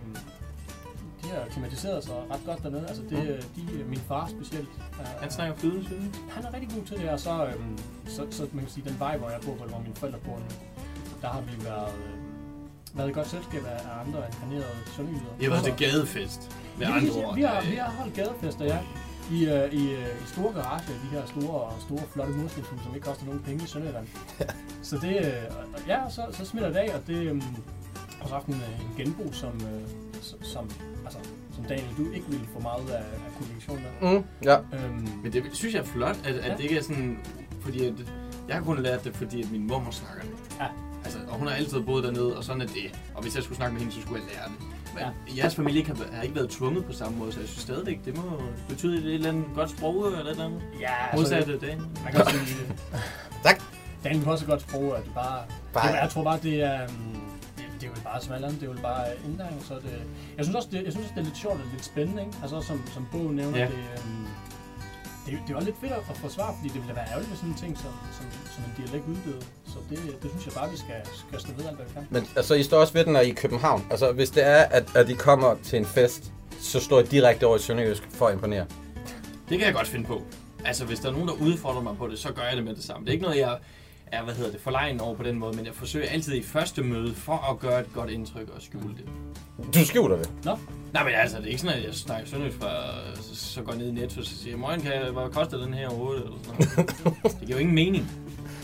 de 1.23 1.29
har 1.29 1.45
klimatiseret 1.51 2.05
sig 2.05 2.15
ret 2.31 2.41
godt 2.47 2.63
dernede. 2.63 2.87
Altså 2.89 3.03
det, 3.11 3.19
øh, 3.19 3.43
de, 3.57 3.73
øh, 3.81 3.89
min 3.89 3.99
far 4.09 4.29
specielt. 4.29 4.69
Er, 5.01 5.21
Han 5.21 5.31
snakker 5.31 5.55
flydende 5.57 5.89
sønderjysk. 5.89 6.19
han 6.31 6.45
er 6.45 6.55
rigtig 6.55 6.71
god 6.77 6.85
til 6.87 6.97
det, 6.97 7.09
og 7.11 7.21
så, 7.21 7.47
øhm, 7.47 7.79
så, 8.07 8.27
så 8.31 8.47
man 8.53 8.65
kan 8.65 8.73
sige, 8.73 8.89
den 8.89 8.97
vej, 8.99 9.17
hvor 9.17 9.31
jeg 9.31 9.41
bor 9.47 9.53
hvor 9.55 9.79
mine 9.83 9.95
forældre 9.95 10.19
bor 10.19 10.37
nu, 10.37 10.45
der 11.23 11.29
har 11.29 11.41
vi 11.41 11.65
været, 11.65 11.93
øh, 11.95 12.30
været 12.95 13.09
et 13.09 13.15
godt 13.15 13.29
selskab 13.29 13.63
af, 13.67 14.01
andre 14.07 14.23
inkarnerede 14.33 14.77
sønderjyder. 14.97 15.21
Jeg 15.41 15.47
har 15.47 15.51
været 15.63 15.65
til 15.79 15.91
Så- 15.91 15.97
gadefest. 15.97 16.57
Med 16.79 16.87
Ja, 16.87 16.93
andre 16.97 17.07
vi, 17.15 17.25
ord. 17.25 17.35
vi, 17.35 17.43
har, 17.43 17.55
Ja, 17.55 17.71
vi 17.71 17.77
har 17.77 17.91
holdt 17.91 18.15
gadefester, 18.15 18.65
ja. 18.65 18.79
I, 19.31 19.45
øh, 19.47 19.73
i, 19.73 19.93
øh, 19.93 20.07
i 20.25 20.27
store 20.27 20.53
garager, 20.53 20.87
de 20.87 21.09
her 21.13 21.27
store, 21.27 21.73
store 21.81 22.03
flotte 22.13 22.33
murstenshuse, 22.33 22.85
som 22.85 22.95
ikke 22.95 23.07
koster 23.07 23.25
nogen 23.25 23.41
penge 23.41 23.65
i 23.65 23.67
Sønderjylland. 23.67 24.07
så 24.83 24.97
det, 24.97 25.17
øh, 25.19 25.89
ja, 25.89 25.99
så, 26.11 26.23
så 26.33 26.45
smitter 26.45 26.69
det 26.69 26.77
af, 26.77 26.95
og 26.95 27.07
det 27.07 27.17
øh, 27.17 27.43
har 27.43 28.23
også 28.23 28.35
haft 28.35 28.47
en, 28.47 28.55
øh, 28.55 28.81
en 28.81 28.91
genbrug, 29.05 29.35
som, 29.35 29.53
øh, 29.55 29.83
som, 30.43 30.71
altså, 31.05 31.19
som 31.55 31.65
Daniel, 31.65 31.87
du 31.99 32.11
ikke 32.11 32.27
ville 32.29 32.47
få 32.55 32.61
meget 32.61 32.91
af, 32.91 32.99
af 33.03 33.31
kommunikation 33.39 33.79
med. 34.01 34.19
Mm, 34.19 34.25
ja. 34.45 34.57
Øhm, 34.59 35.09
Men 35.23 35.33
det 35.33 35.45
synes 35.53 35.75
jeg 35.75 35.81
er 35.81 35.85
flot, 35.87 36.17
at, 36.25 36.35
at 36.35 36.49
Ja. 36.51 36.57
det 36.57 36.61
ikke 36.65 36.79
er 36.79 36.83
sådan... 36.83 37.19
Fordi 37.61 37.85
at, 37.87 37.93
jeg 38.49 38.57
har 38.57 38.63
kun 38.65 38.83
lært 38.83 39.05
det, 39.05 39.17
fordi 39.17 39.43
at 39.43 39.51
min 39.51 39.67
mormor 39.67 39.91
snakker 39.91 40.23
det. 40.23 40.31
Ja. 40.61 40.67
Altså, 41.05 41.19
og 41.29 41.35
hun 41.39 41.47
har 41.49 41.55
altid 41.55 41.81
boet 41.81 42.05
dernede, 42.05 42.37
og 42.37 42.45
sådan 42.45 42.63
er 42.63 42.67
det. 42.67 43.01
Og 43.15 43.23
hvis 43.23 43.35
jeg 43.35 43.43
skulle 43.45 43.57
snakke 43.57 43.73
med 43.73 43.81
hende, 43.81 43.95
så 43.95 44.01
skulle 44.01 44.23
jeg 44.23 44.35
lære 44.35 44.45
det. 44.49 44.67
Men 44.95 45.03
ja. 45.37 45.43
jeres 45.43 45.55
familie 45.55 45.79
ikke 45.79 45.91
har, 45.95 46.05
har 46.13 46.23
ikke 46.23 46.35
været 46.35 46.51
tvunget 46.51 46.85
på 46.85 46.93
samme 46.93 47.19
måde, 47.19 47.33
så 47.33 47.41
jeg 47.41 47.49
synes 47.49 47.63
stadigvæk, 47.63 48.05
det 48.05 48.17
må 48.17 48.43
betyde 48.69 48.99
et 49.09 49.15
eller 49.15 49.29
andet 49.29 49.45
godt 49.55 49.71
sprog 49.71 50.07
eller 50.07 50.21
et 50.21 50.31
eller 50.31 50.45
andet. 50.45 50.63
ja, 50.81 51.17
Modsat 51.17 51.47
det. 51.47 51.79
Man 52.05 52.13
kan 52.13 52.27
sige, 52.27 52.57
Tak. 53.45 53.63
Daniel 54.05 54.25
har 54.25 54.33
også 54.33 54.47
godt 54.47 54.61
sprog, 54.63 54.97
at 54.99 55.05
det 55.05 55.15
bare... 55.15 55.39
Bare- 55.73 55.89
Det, 55.93 55.99
jeg 55.99 56.11
tror 56.11 56.25
bare, 56.25 56.39
det 56.43 56.63
er... 56.63 56.89
um, 56.89 57.21
Det, 57.81 57.87
er 57.87 57.91
jo 57.97 58.03
bare 58.05 58.21
som 58.21 58.33
alt 58.35 58.45
andet, 58.45 58.61
det 58.61 58.69
er 58.69 58.73
jo 58.73 58.79
bare 58.83 59.07
indlæring, 59.27 59.63
så 59.65 59.75
det... 59.75 60.03
Jeg 60.37 60.45
synes 60.45 60.57
også, 60.57 60.69
det, 60.73 60.83
jeg 60.85 60.93
synes 60.93 61.05
også, 61.07 61.15
det 61.15 61.21
er 61.21 61.25
lidt 61.25 61.37
sjovt 61.39 61.55
og 61.61 61.67
lidt 61.73 61.85
spændende, 61.85 62.23
ikke? 62.23 62.35
Altså, 62.43 62.61
som, 62.61 62.83
som 62.95 63.07
bogen 63.13 63.37
nævner, 63.37 63.59
Ja. 63.59 63.65
det, 63.67 63.73
um, 64.05 64.27
det, 65.27 65.39
det 65.47 65.55
var 65.55 65.61
lidt 65.61 65.77
fedt 65.81 65.93
at 65.93 66.17
få 66.17 66.29
svar, 66.29 66.55
fordi 66.57 66.69
det 66.69 66.81
ville 66.83 66.97
være 66.97 67.09
ærgerligt 67.09 67.31
med 67.31 67.37
sådan 67.37 67.51
en 67.51 67.57
ting, 67.57 67.79
som, 67.79 67.93
som, 68.17 68.27
som 68.55 68.65
en 68.65 68.73
dialekt 68.77 69.09
uddøde. 69.09 69.43
Så 69.67 69.79
det, 69.91 69.99
det 70.23 70.31
synes 70.31 70.47
jeg 70.47 70.55
bare, 70.55 70.71
vi 70.71 70.77
skal, 70.77 70.95
skal 71.15 71.41
stå 71.41 71.53
ved 71.57 71.67
alt, 71.67 71.77
hvad 71.77 71.87
vi 71.87 71.93
kan. 71.93 72.07
Men 72.11 72.29
altså, 72.37 72.55
I 72.55 72.63
står 72.63 72.81
også 72.81 72.93
ved 72.93 73.05
den, 73.05 73.13
når 73.13 73.21
I 73.21 73.29
er 73.29 73.33
i 73.33 73.35
København. 73.35 73.87
Altså, 73.91 74.13
hvis 74.13 74.31
det 74.31 74.47
er, 74.47 74.63
at, 74.63 74.97
at 74.97 75.09
I 75.09 75.15
kommer 75.15 75.57
til 75.63 75.79
en 75.79 75.87
fest, 75.87 76.33
så 76.61 76.81
står 76.81 77.01
I 77.01 77.03
direkte 77.03 77.45
over 77.47 77.57
i 77.57 77.61
Sønderjysk 77.61 78.03
for 78.11 78.27
at 78.27 78.35
imponere. 78.35 78.67
Det 79.49 79.59
kan 79.59 79.67
jeg 79.67 79.75
godt 79.75 79.89
finde 79.89 80.07
på. 80.07 80.23
Altså, 80.65 80.85
hvis 80.85 81.01
der 81.01 81.09
er 81.09 81.13
nogen, 81.13 81.29
der 81.29 81.35
udfordrer 81.35 81.83
mig 81.83 81.97
på 81.97 82.09
det, 82.09 82.19
så 82.19 82.33
gør 82.33 82.43
jeg 82.43 82.57
det 82.57 82.65
med 82.65 82.75
det 82.75 82.85
samme. 82.85 83.05
Det 83.05 83.09
er 83.09 83.13
ikke 83.13 83.25
noget, 83.25 83.39
jeg 83.39 83.59
er, 84.07 84.23
hvad 84.25 84.35
hedder 84.35 84.51
det, 84.51 84.61
forlegen 84.61 85.01
over 85.01 85.15
på 85.15 85.23
den 85.23 85.39
måde, 85.39 85.57
men 85.57 85.67
jeg 85.67 85.75
forsøger 85.75 86.09
altid 86.09 86.35
i 86.35 86.43
første 86.43 86.83
møde 86.83 87.15
for 87.15 87.51
at 87.51 87.59
gøre 87.59 87.81
et 87.81 87.93
godt 87.95 88.11
indtryk 88.11 88.49
og 88.57 88.63
skjule 88.63 88.95
det. 88.97 89.05
Du 89.75 89.85
skjuler 89.85 90.17
det. 90.17 90.31
Nej, 90.93 91.05
men 91.05 91.13
altså, 91.15 91.37
det 91.37 91.45
er 91.45 91.49
ikke 91.49 91.61
sådan, 91.61 91.77
at 91.77 91.85
jeg 91.85 91.95
snakker 91.95 92.29
sønderjysk 92.29 92.59
fra, 92.59 92.69
så, 93.15 93.37
så 93.37 93.63
går 93.63 93.75
ned 93.75 93.89
i 93.89 93.93
Netto 93.93 94.21
og 94.21 94.27
så 94.27 94.37
siger, 94.37 94.57
morgen 94.57 94.81
kan 94.81 94.93
jeg, 94.93 95.11
hvad 95.11 95.33
koster 95.33 95.59
den 95.59 95.75
her 95.75 95.89
overhovedet? 95.89 96.25
Eller 96.25 96.37
sådan 96.45 96.67
noget. 97.05 97.23
Det 97.41 97.47
giver 97.47 97.59
jo 97.59 97.61
ingen 97.61 97.75
mening. 97.75 98.11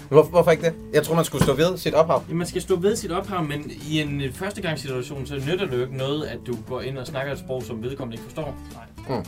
Hvor, 0.09 0.23
hvorfor 0.23 0.51
ikke 0.51 0.63
det? 0.63 0.75
Jeg 0.93 1.03
tror, 1.03 1.15
man 1.15 1.25
skulle 1.25 1.45
stå 1.45 1.55
ved 1.55 1.77
sit 1.77 1.95
ophav. 1.95 2.25
Ja, 2.29 2.35
man 2.35 2.47
skal 2.47 2.63
stå 2.63 2.77
ved 2.77 2.97
sit 2.97 3.13
ophav, 3.13 3.45
men 3.45 3.71
i 3.89 4.01
en 4.01 4.33
førstegangssituation, 4.33 5.27
så 5.27 5.35
nytter 5.35 5.67
det 5.67 5.77
jo 5.77 5.83
ikke 5.83 5.97
noget, 5.97 6.27
at 6.27 6.39
du 6.47 6.57
går 6.69 6.81
ind 6.81 6.99
og 6.99 7.07
snakker 7.07 7.33
et 7.33 7.39
sprog, 7.39 7.63
som 7.63 7.83
vedkommende 7.83 8.15
ikke 8.15 8.25
forstår. 8.25 8.57
Nej. 8.73 9.19
Mm. 9.19 9.25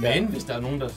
Men 0.00 0.26
hvis 0.26 0.44
der 0.44 0.54
er 0.54 0.60
nogen, 0.60 0.80
der 0.80 0.88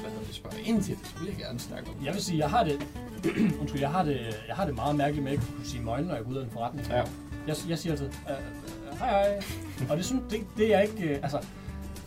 hvad 0.00 0.10
hedder 0.10 0.26
det, 0.26 0.34
spørger 0.34 0.56
ind 0.64 0.82
til 0.82 0.94
det, 0.94 1.06
så 1.06 1.18
vil 1.18 1.28
jeg 1.28 1.36
gerne 1.46 1.58
snakke 1.58 1.88
om 1.88 1.94
det. 1.94 2.06
Jeg 2.06 2.14
vil 2.14 2.22
sige, 2.22 2.38
jeg 2.38 2.50
har 2.50 2.64
det, 2.64 2.86
undskyld, 3.60 3.80
jeg 3.80 3.90
har 3.90 4.02
det, 4.02 4.20
jeg 4.48 4.56
har 4.56 4.66
det 4.66 4.74
meget 4.74 4.96
mærkeligt 4.96 5.24
med 5.24 5.32
at 5.32 5.38
kunne 5.38 5.66
sige 5.66 5.82
møgne, 5.82 6.06
når 6.08 6.14
jeg 6.14 6.24
går 6.24 6.30
ud 6.30 6.36
af 6.36 6.44
en 6.44 6.50
forretning. 6.50 6.88
Ja. 6.88 7.02
Jeg, 7.46 7.56
jeg 7.68 7.78
siger 7.78 7.92
altid, 7.92 8.06
øh, 8.06 8.12
øh, 8.30 8.83
hej 9.04 9.22
hej. 9.22 9.42
Og 9.90 9.96
det, 9.96 10.04
synes, 10.04 10.22
det, 10.30 10.40
det 10.56 10.74
er 10.74 10.80
ikke, 10.80 11.02
øh, 11.02 11.18
altså... 11.22 11.38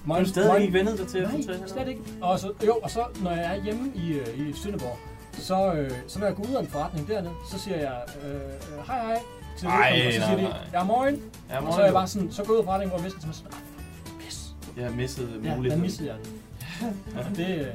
Har 0.08 0.20
du 0.20 0.26
stadig 0.26 0.62
ikke 0.62 0.74
vendet 0.74 0.98
dig 1.00 1.08
til 1.08 1.18
at 1.18 1.24
Nej, 1.24 1.42
fortælle 1.42 1.70
slet 1.70 1.88
ikke. 1.88 2.02
Og 2.22 2.40
så, 2.40 2.52
jo, 2.66 2.80
og 2.84 2.90
så 2.92 3.06
når 3.22 3.32
jeg 3.32 3.58
er 3.58 3.64
hjemme 3.64 3.92
i, 3.96 4.12
øh, 4.14 4.50
i 4.50 4.54
Sønderborg, 4.54 4.98
så, 5.34 5.74
øh, 5.74 5.92
så 6.08 6.20
når 6.20 6.26
jeg 6.28 6.36
går 6.36 6.44
ud 6.44 6.56
af 6.56 6.62
en 6.62 6.68
forretning 6.68 7.08
dernede, 7.08 7.34
så 7.52 7.60
siger 7.60 7.78
jeg, 7.78 8.02
øh, 8.26 8.36
øh, 8.36 8.42
hej 8.88 9.06
hej. 9.06 9.20
Til 9.58 9.68
Ej, 9.68 10.04
og 10.08 10.14
så 10.14 10.20
nej, 10.20 10.28
siger 10.28 10.38
de, 10.38 10.44
nej. 10.44 10.58
ja 10.74 10.84
morgen. 10.84 11.22
Ja, 11.50 11.66
Og 11.68 11.74
så 11.74 11.80
er 11.80 11.86
jeg 11.86 11.94
bare 11.94 12.08
sådan, 12.08 12.32
så 12.32 12.44
går 12.44 12.54
jeg 12.54 12.54
ud 12.54 12.60
af 12.60 12.66
forretningen, 12.66 13.00
hvor 13.00 13.08
jeg 13.08 13.14
mig 13.26 13.36
sådan, 13.36 13.52
ah, 13.54 14.26
pis. 14.26 14.48
Jeg 14.78 14.86
har 14.86 14.92
misset 14.96 15.40
Ja, 15.44 15.50
der 15.50 15.56
muligheden. 15.56 15.82
missede 15.84 16.08
jeg 16.10 16.16
den. 16.24 16.34
Det, 17.38 17.72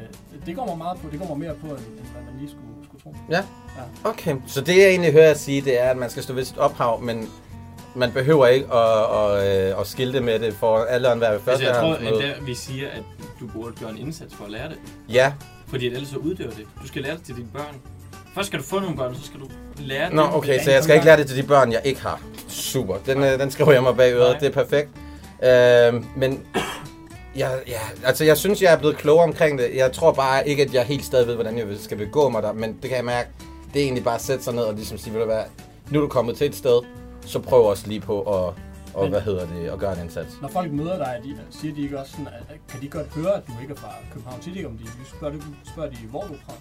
det 0.47 0.57
går 0.57 0.67
mig 0.67 0.79
meget 0.79 0.99
på, 1.01 1.09
det 1.11 1.19
går 1.21 1.27
mig 1.29 1.39
mere 1.39 1.55
på, 1.55 1.67
end, 1.67 1.79
end 1.79 2.07
hvad 2.13 2.23
man 2.23 2.35
lige 2.39 2.51
skulle, 2.51 2.85
skulle 2.85 3.03
tro. 3.03 3.35
Okay, 4.05 4.37
så 4.47 4.61
det 4.61 4.77
jeg 4.77 4.89
egentlig 4.89 5.13
hører 5.13 5.31
at 5.31 5.39
sige, 5.39 5.61
det 5.61 5.81
er, 5.81 5.91
at 5.91 5.97
man 5.97 6.11
skal 6.11 6.23
stå 6.23 6.35
ved 6.35 6.45
sit 6.45 6.59
ophav, 6.59 7.01
men 7.01 7.31
man 7.95 8.13
behøver 8.13 8.47
ikke 8.47 8.67
at, 8.75 8.99
at, 9.17 9.49
at, 9.49 9.81
at 9.81 9.87
skilte 9.87 10.21
med 10.21 10.39
det 10.39 10.55
for 10.55 10.79
alle 10.79 11.09
og 11.09 11.13
enhver 11.13 11.29
ved 11.29 11.35
Altså, 11.35 11.51
første 11.51 11.67
jeg 11.67 11.75
tror 11.77 11.97
endda, 11.97 12.33
vi 12.43 12.55
siger, 12.55 12.89
at 12.89 13.03
du 13.41 13.47
burde 13.47 13.75
gøre 13.81 13.91
en 13.91 13.99
indsats 13.99 14.35
for 14.35 14.45
at 14.45 14.51
lære 14.51 14.69
det. 14.69 14.79
Ja, 15.09 15.33
Fordi 15.69 15.87
at 15.87 15.93
ellers 15.93 16.09
så 16.09 16.17
uddør 16.17 16.51
det. 16.51 16.67
Du 16.83 16.87
skal 16.87 17.03
lære 17.03 17.17
det 17.17 17.23
til 17.23 17.37
dine 17.37 17.49
børn. 17.53 17.75
Først 18.35 18.47
skal 18.47 18.59
du 18.59 18.65
få 18.65 18.81
nogle 18.81 18.97
børn, 18.97 19.15
så 19.15 19.27
skal 19.27 19.41
du 19.41 19.49
lære 19.79 20.15
Nå, 20.15 20.23
dem. 20.23 20.35
okay, 20.35 20.61
så 20.65 20.71
jeg 20.71 20.83
skal 20.83 20.95
ikke 20.95 21.07
lære 21.07 21.17
det 21.17 21.27
til 21.27 21.37
de 21.37 21.43
børn, 21.43 21.73
jeg 21.73 21.81
ikke 21.85 22.01
har. 22.01 22.21
Super, 22.49 22.97
den, 23.07 23.25
øh, 23.25 23.39
den 23.39 23.51
skriver 23.51 23.73
jeg 23.73 23.83
mig 23.83 23.97
bag 23.97 24.13
øret, 24.15 24.37
det 24.41 24.47
er 24.47 24.65
perfekt. 24.65 24.89
Øh, 25.45 26.05
men 26.17 26.47
ja, 27.37 27.49
ja, 27.69 27.81
altså 28.05 28.25
jeg 28.25 28.37
synes, 28.37 28.63
jeg 28.63 28.73
er 28.73 28.79
blevet 28.79 28.97
klogere 28.97 29.25
omkring 29.25 29.59
det. 29.59 29.71
Jeg 29.75 29.93
tror 29.93 30.13
bare 30.13 30.49
ikke, 30.49 30.63
at 30.63 30.75
jeg 30.75 30.85
helt 30.85 31.05
stadig 31.05 31.27
ved, 31.27 31.35
hvordan 31.35 31.59
jeg 31.59 31.67
skal 31.81 31.97
begå 31.97 32.29
mig 32.29 32.43
der, 32.43 32.53
men 32.53 32.77
det 32.83 32.89
kan 32.89 32.97
jeg 32.97 33.05
mærke, 33.05 33.29
det 33.75 33.81
er 33.81 33.85
egentlig 33.85 34.05
bare 34.05 34.15
at 34.15 34.23
sætte 34.23 34.45
sig 34.45 34.55
ned 34.55 34.63
og 34.63 34.75
ligesom 34.75 34.99
sige, 34.99 35.13
ved 35.13 35.21
du 35.21 35.27
hvad, 35.27 35.43
nu 35.91 35.99
er 35.99 36.03
du 36.03 36.09
kommet 36.09 36.37
til 36.37 36.47
et 36.47 36.55
sted, 36.55 36.81
så 37.27 37.39
prøv 37.39 37.65
også 37.65 37.87
lige 37.89 38.01
på 38.01 38.21
at, 38.21 38.55
og, 38.95 39.03
Men- 39.03 39.11
hvad 39.11 39.21
hedder 39.21 39.47
det, 39.47 39.69
at 39.69 39.79
gøre 39.79 39.93
en 39.97 40.03
indsats. 40.03 40.29
Når 40.43 40.49
folk 40.49 40.73
møder 40.73 40.97
dig, 40.97 41.21
de, 41.25 41.37
siger 41.51 41.75
de 41.75 41.83
ikke 41.83 41.99
også 41.99 42.13
sådan, 42.13 42.27
at, 42.27 42.57
kan 42.69 42.81
de 42.81 42.89
godt 42.89 43.07
høre, 43.15 43.35
at 43.37 43.43
du 43.47 43.53
ikke 43.63 43.73
er 43.75 43.79
fra 43.79 43.95
København? 44.13 44.43
Siger 44.43 44.53
de 44.53 44.59
ikke, 44.59 44.69
om 44.69 44.79
de 44.79 44.85
spørger, 45.17 45.35
de, 45.35 45.43
spørger 45.73 45.91
de, 45.91 45.97
hvor 46.11 46.21
du 46.23 46.33
er 46.35 46.39
fra? 46.47 46.53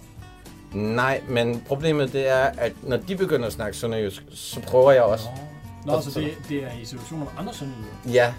Nej, 0.72 1.22
men 1.28 1.62
problemet 1.68 2.12
det 2.12 2.28
er, 2.28 2.44
at 2.58 2.72
når 2.82 2.96
de 2.96 3.16
begynder 3.16 3.46
at 3.46 3.52
snakke 3.52 3.76
sønderjysk, 3.76 4.22
så 4.30 4.60
prøver 4.60 4.92
jeg 4.92 5.02
også. 5.02 5.24
Nå, 5.86 6.00
så 6.00 6.20
det, 6.20 6.32
det 6.48 6.64
er 6.64 6.68
i 6.82 6.84
situationer 6.84 7.24
med 7.24 7.32
andre 7.38 7.54
sønderjyder. 7.54 7.88
Ja, 8.06 8.12
ja, 8.12 8.32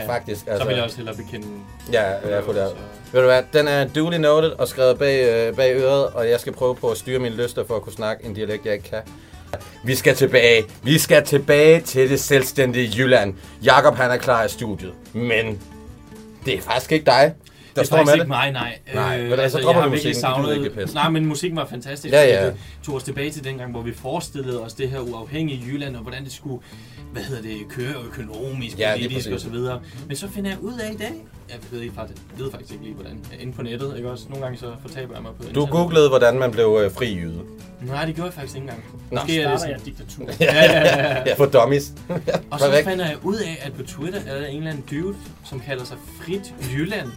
Ja, 0.00 0.08
faktisk. 0.08 0.44
Så 0.58 0.64
vil 0.66 0.74
jeg 0.74 0.84
også 0.84 0.96
hellere 0.96 1.16
bekende 1.16 1.46
Ja, 1.92 2.02
jeg 2.28 2.44
får 2.44 2.52
det. 2.52 2.68
Så- 2.68 2.74
Ved 3.12 3.20
du 3.20 3.26
hvad, 3.26 3.42
den 3.52 3.68
er 3.68 3.84
duly 3.88 4.16
noted 4.16 4.50
og 4.50 4.68
skrevet 4.68 4.98
bag, 4.98 5.48
øh, 5.48 5.56
bag 5.56 5.76
øret, 5.76 6.06
og 6.06 6.28
jeg 6.30 6.40
skal 6.40 6.52
prøve 6.52 6.74
på 6.74 6.90
at 6.90 6.96
styre 6.98 7.18
mine 7.18 7.34
lyster 7.34 7.64
for 7.64 7.76
at 7.76 7.82
kunne 7.82 7.92
snakke 7.92 8.24
en 8.26 8.34
dialekt, 8.34 8.66
jeg 8.66 8.74
ikke 8.74 8.88
kan. 8.88 9.02
Vi 9.84 9.94
skal 9.94 10.14
tilbage. 10.16 10.64
Vi 10.82 10.98
skal 10.98 11.24
tilbage 11.24 11.80
til 11.80 12.10
det 12.10 12.20
selvstændige 12.20 12.92
Jylland. 12.98 13.34
Jakob 13.64 13.96
han 13.96 14.10
er 14.10 14.16
klar 14.16 14.44
i 14.44 14.48
studiet, 14.48 14.92
men 15.12 15.60
det 16.44 16.54
er 16.54 16.60
faktisk 16.60 16.92
ikke 16.92 17.06
dig, 17.06 17.34
der 17.78 17.82
det 17.84 17.92
er 17.92 17.96
står 17.96 18.04
med 18.04 18.12
ikke 18.14 18.20
det. 18.22 18.28
mig, 18.28 18.50
nej. 18.52 18.78
Nej, 18.94 19.16
øh, 19.20 19.22
du 19.22 19.26
hvad, 19.26 19.36
så 19.36 19.42
altså, 19.42 19.58
dropper 19.58 19.72
jeg 19.72 19.82
har 19.82 19.88
vi 19.88 19.92
virkelig 19.94 20.10
musikken. 20.10 20.14
Det 20.14 20.44
savnet... 20.44 20.56
ikke 20.56 20.70
pisse. 20.80 20.94
Nej, 20.94 21.08
men 21.10 21.26
musikken 21.26 21.56
var 21.56 21.66
fantastisk. 21.66 22.12
Ja, 22.14 22.24
ja. 22.24 22.46
Det 22.46 22.54
tog 22.82 22.94
os 22.94 23.02
tilbage 23.02 23.30
til 23.30 23.44
dengang, 23.44 23.70
hvor 23.70 23.82
vi 23.82 23.92
forestillede 23.94 24.60
os 24.64 24.74
det 24.74 24.90
her 24.90 24.98
uafhængige 25.00 25.62
Jylland, 25.66 25.96
og 25.96 26.02
hvordan 26.02 26.24
det 26.24 26.32
skulle, 26.32 26.62
hvad 27.12 27.22
hedder 27.22 27.42
det, 27.42 27.56
køre 27.70 27.94
økonomisk, 28.06 28.78
Ja, 28.78 28.92
politisk 28.96 29.30
og 29.30 29.40
så 29.40 29.48
videre. 29.50 29.80
Men 30.08 30.16
så 30.16 30.28
finder 30.28 30.50
jeg 30.50 30.58
ud 30.62 30.72
af 30.78 30.92
i 30.92 30.96
dag, 30.96 31.12
jeg 31.48 31.56
ved, 31.70 31.80
ikke, 31.80 31.94
faktisk, 31.94 32.22
jeg 32.36 32.44
ved 32.44 32.50
faktisk 32.50 32.72
ikke 32.72 32.84
lige, 32.84 32.94
hvordan, 32.94 33.20
inde 33.40 33.52
på 33.52 33.62
nettet, 33.62 33.94
ikke 33.96 34.10
også? 34.10 34.24
Nogle 34.28 34.44
gange 34.44 34.58
så 34.58 34.66
fortaber 34.82 35.14
jeg 35.14 35.22
mig 35.22 35.32
på 35.36 35.42
Du 35.42 35.48
internet. 35.48 35.70
googlede, 35.70 36.08
hvordan 36.08 36.38
man 36.38 36.50
blev 36.50 36.80
øh, 36.84 36.90
fri 36.92 37.14
jyde. 37.14 37.40
Nej, 37.80 38.04
det 38.04 38.14
gjorde 38.14 38.26
jeg 38.26 38.34
faktisk 38.34 38.56
ikke 38.56 38.64
engang. 38.64 38.84
Nå. 39.10 39.20
Måske 39.20 39.40
er 39.42 39.50
det 39.50 39.60
Starter 39.60 39.74
sådan. 39.76 39.76
jeg 39.76 39.84
diktatur. 39.86 40.24
Ja, 40.46 40.54
ja, 40.54 40.72
ja, 40.72 41.08
ja. 41.12 41.22
Ja, 41.26 41.34
for 41.34 41.46
dummies. 41.46 41.92
Og 42.50 42.60
så 42.60 42.82
finder 42.88 43.06
jeg 43.06 43.16
ud 43.22 43.36
af, 43.36 43.58
at 43.62 43.72
på 43.72 43.82
Twitter 43.82 44.20
er 44.26 44.40
der 44.40 44.46
en 44.46 44.56
eller 44.56 44.70
anden 44.70 44.84
dude, 45.02 45.16
som 45.44 45.60
kalder 45.60 45.84
sig 45.84 45.96
Frit 46.22 46.54
Jylland. 46.74 47.08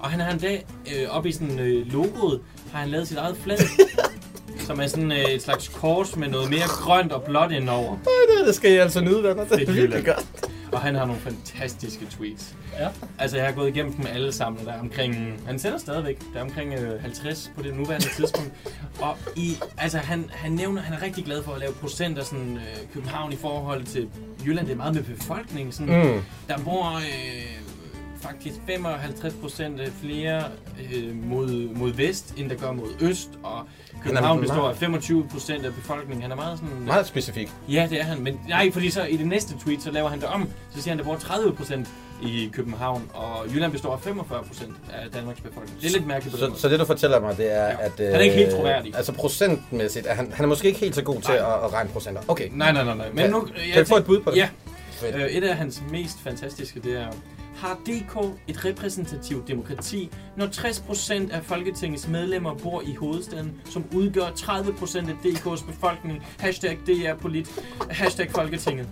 Og 0.00 0.10
han 0.10 0.20
har 0.20 0.32
en 0.32 0.38
dag, 0.38 0.66
øh, 0.96 1.08
oppe 1.16 1.28
i 1.28 1.32
sådan 1.32 1.58
øh, 1.58 1.92
logoet, 1.92 2.40
har 2.72 2.78
han 2.80 2.88
lavet 2.88 3.08
sit 3.08 3.16
eget 3.18 3.36
flag. 3.36 3.58
som 4.66 4.80
er 4.80 4.86
sådan 4.86 5.12
øh, 5.12 5.18
et 5.18 5.42
slags 5.42 5.68
kors 5.68 6.16
med 6.16 6.28
noget 6.28 6.50
mere 6.50 6.66
grønt 6.68 7.12
og 7.12 7.22
blåt 7.22 7.52
indover. 7.52 7.96
det, 8.38 8.46
det 8.46 8.54
skal 8.54 8.72
I 8.72 8.76
altså 8.76 9.00
nyde, 9.00 9.22
venner. 9.22 9.44
Det 9.44 9.52
er 9.52 9.56
Fedt 9.58 9.74
virkelig 9.74 10.04
godt. 10.04 10.26
Og 10.72 10.80
han 10.80 10.94
har 10.94 11.04
nogle 11.04 11.20
fantastiske 11.20 12.06
tweets. 12.10 12.54
Ja. 12.78 12.88
Altså, 13.18 13.36
jeg 13.36 13.46
har 13.46 13.52
gået 13.52 13.68
igennem 13.68 13.92
dem 13.92 14.06
alle 14.12 14.32
sammen, 14.32 14.64
der 14.66 14.72
er 14.72 14.80
omkring... 14.80 15.40
Han 15.46 15.58
sender 15.58 15.78
stadigvæk. 15.78 16.18
Der 16.32 16.38
er 16.38 16.42
omkring 16.42 16.74
øh, 16.74 17.00
50 17.02 17.52
på 17.56 17.62
det 17.62 17.74
nuværende 17.76 18.06
tidspunkt. 18.16 18.52
Og 19.00 19.16
i, 19.36 19.56
altså, 19.78 19.98
han, 19.98 20.30
han 20.32 20.52
nævner, 20.52 20.82
han 20.82 20.94
er 20.94 21.02
rigtig 21.02 21.24
glad 21.24 21.42
for 21.42 21.52
at 21.52 21.60
lave 21.60 21.72
procenter 21.72 22.24
sådan 22.24 22.56
øh, 22.56 22.92
København 22.94 23.32
i 23.32 23.36
forhold 23.36 23.84
til 23.84 24.08
Jylland. 24.46 24.66
Det 24.66 24.72
er 24.72 24.76
meget 24.76 24.94
med 24.94 25.02
befolkningen. 25.02 25.72
Sådan, 25.72 26.14
Mm. 26.14 26.22
Der 26.48 26.58
bor 26.64 26.96
øh, 26.96 27.02
faktisk 28.22 28.54
55 28.66 29.34
procent 29.40 29.80
flere 30.02 30.44
øh, 30.94 31.16
mod, 31.24 31.48
mod 31.74 31.92
vest, 31.92 32.34
end 32.36 32.50
der 32.50 32.56
gør 32.56 32.72
mod 32.72 32.88
øst. 33.00 33.28
Og 33.42 33.66
København 34.04 34.40
består 34.40 34.68
af 34.68 34.76
25 34.76 35.26
procent 35.32 35.64
af 35.66 35.74
befolkningen. 35.74 36.22
Han 36.22 36.30
er 36.30 36.36
meget 36.36 36.58
sådan... 36.58 36.84
Meget 36.86 37.06
specifik. 37.06 37.50
Ja, 37.68 37.86
det 37.90 38.00
er 38.00 38.04
han. 38.04 38.20
Men 38.22 38.40
nej, 38.48 38.70
fordi 38.72 38.90
så 38.90 39.04
i 39.04 39.16
det 39.16 39.26
næste 39.26 39.54
tweet, 39.64 39.82
så 39.82 39.90
laver 39.90 40.08
han 40.08 40.20
det 40.20 40.28
om. 40.28 40.48
Så 40.70 40.82
siger 40.82 40.90
han, 40.90 40.98
der 40.98 41.04
bor 41.04 41.16
30 41.16 41.52
procent 41.52 41.88
i 42.22 42.50
København, 42.52 43.10
og 43.14 43.46
Jylland 43.54 43.72
består 43.72 43.92
af 43.92 44.00
45 44.00 44.44
procent 44.44 44.74
af 44.92 45.10
Danmarks 45.10 45.40
befolkning. 45.40 45.80
Det 45.80 45.86
er 45.88 45.92
lidt 45.92 46.06
mærkeligt 46.06 46.32
på 46.32 46.36
den 46.36 46.44
Så, 46.46 46.48
måde. 46.50 46.60
så 46.60 46.68
det 46.68 46.80
du 46.80 46.84
fortæller 46.84 47.20
mig, 47.20 47.36
det 47.36 47.52
er, 47.56 47.64
Ja. 47.64 47.70
at... 47.80 47.92
Han 47.98 48.06
er 48.14 48.18
ikke 48.20 48.36
helt 48.36 48.50
troværdig. 48.50 48.96
Altså 48.96 49.12
procentmæssigt, 49.12 50.06
er 50.06 50.14
han, 50.14 50.32
han 50.32 50.44
er 50.44 50.48
måske 50.48 50.68
ikke 50.68 50.80
helt 50.80 50.94
så 50.94 51.02
god 51.02 51.14
til 51.20 51.34
Nej. 51.34 51.36
at, 51.36 51.64
at 51.64 51.72
regne 51.72 51.90
procenter. 51.90 52.22
Okay. 52.28 52.48
Nej, 52.52 52.72
nej, 52.72 52.84
nej, 52.84 52.96
nej. 52.96 53.08
Men 53.08 53.18
Kan- 53.18 53.30
nu, 53.30 53.40
Kan 53.72 53.80
vi 53.80 53.84
få 53.84 53.96
et 53.96 54.04
bud 54.04 54.20
på 54.20 54.30
det? 54.30 54.36
Ja. 54.36 54.48
Øh, 55.14 55.26
et 55.26 55.44
af 55.44 55.56
hans 55.56 55.82
mest 55.90 56.18
fantastiske, 56.24 56.80
det 56.80 56.96
er, 57.00 57.06
har 57.60 57.74
DK 57.86 58.38
et 58.48 58.64
repræsentativt 58.64 59.48
demokrati, 59.48 60.10
når 60.36 60.46
60% 60.46 61.32
af 61.34 61.44
Folketingets 61.44 62.08
medlemmer 62.08 62.54
bor 62.54 62.82
i 62.86 62.94
hovedstaden, 62.94 63.52
som 63.64 63.84
udgør 63.94 64.26
30% 64.26 64.98
af 64.98 65.14
DK's 65.24 65.66
befolkning? 65.66 66.22
Hashtag 66.38 66.78
DR 66.86 67.14
Polit. 67.20 67.48
Hashtag 67.90 68.30
Folketinget. 68.30 68.88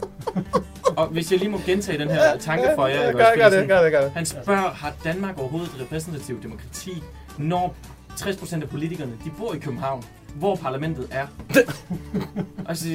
Og 0.97 1.07
hvis 1.07 1.31
jeg 1.33 1.39
lige 1.41 1.51
må 1.51 1.61
gentage 1.67 1.99
den 1.99 2.09
her 2.11 2.37
tanke 2.39 2.69
for 2.75 2.87
jer, 2.87 3.07
ikke 3.09 3.19
Gør, 3.19 3.25
også, 3.27 3.37
gør 3.37 3.45
fordi 3.45 3.45
det, 3.45 3.53
sådan- 3.53 3.69
gør 3.69 3.83
det, 3.83 3.93
gør 3.93 4.01
det. 4.03 4.11
han 4.13 4.27
spørger, 4.27 4.71
har 4.71 4.93
Danmark 5.05 5.39
overhovedet 5.39 5.69
et 5.75 5.81
repræsentativt 5.81 6.43
demokrati, 6.43 7.03
når 7.39 7.75
60% 8.17 8.63
af 8.63 8.69
politikerne, 8.69 9.13
de 9.25 9.31
bor 9.39 9.55
i 9.55 9.59
København, 9.59 10.05
hvor 10.35 10.57
parlamentet 10.57 11.09
er? 11.11 11.27
altså, 12.69 12.89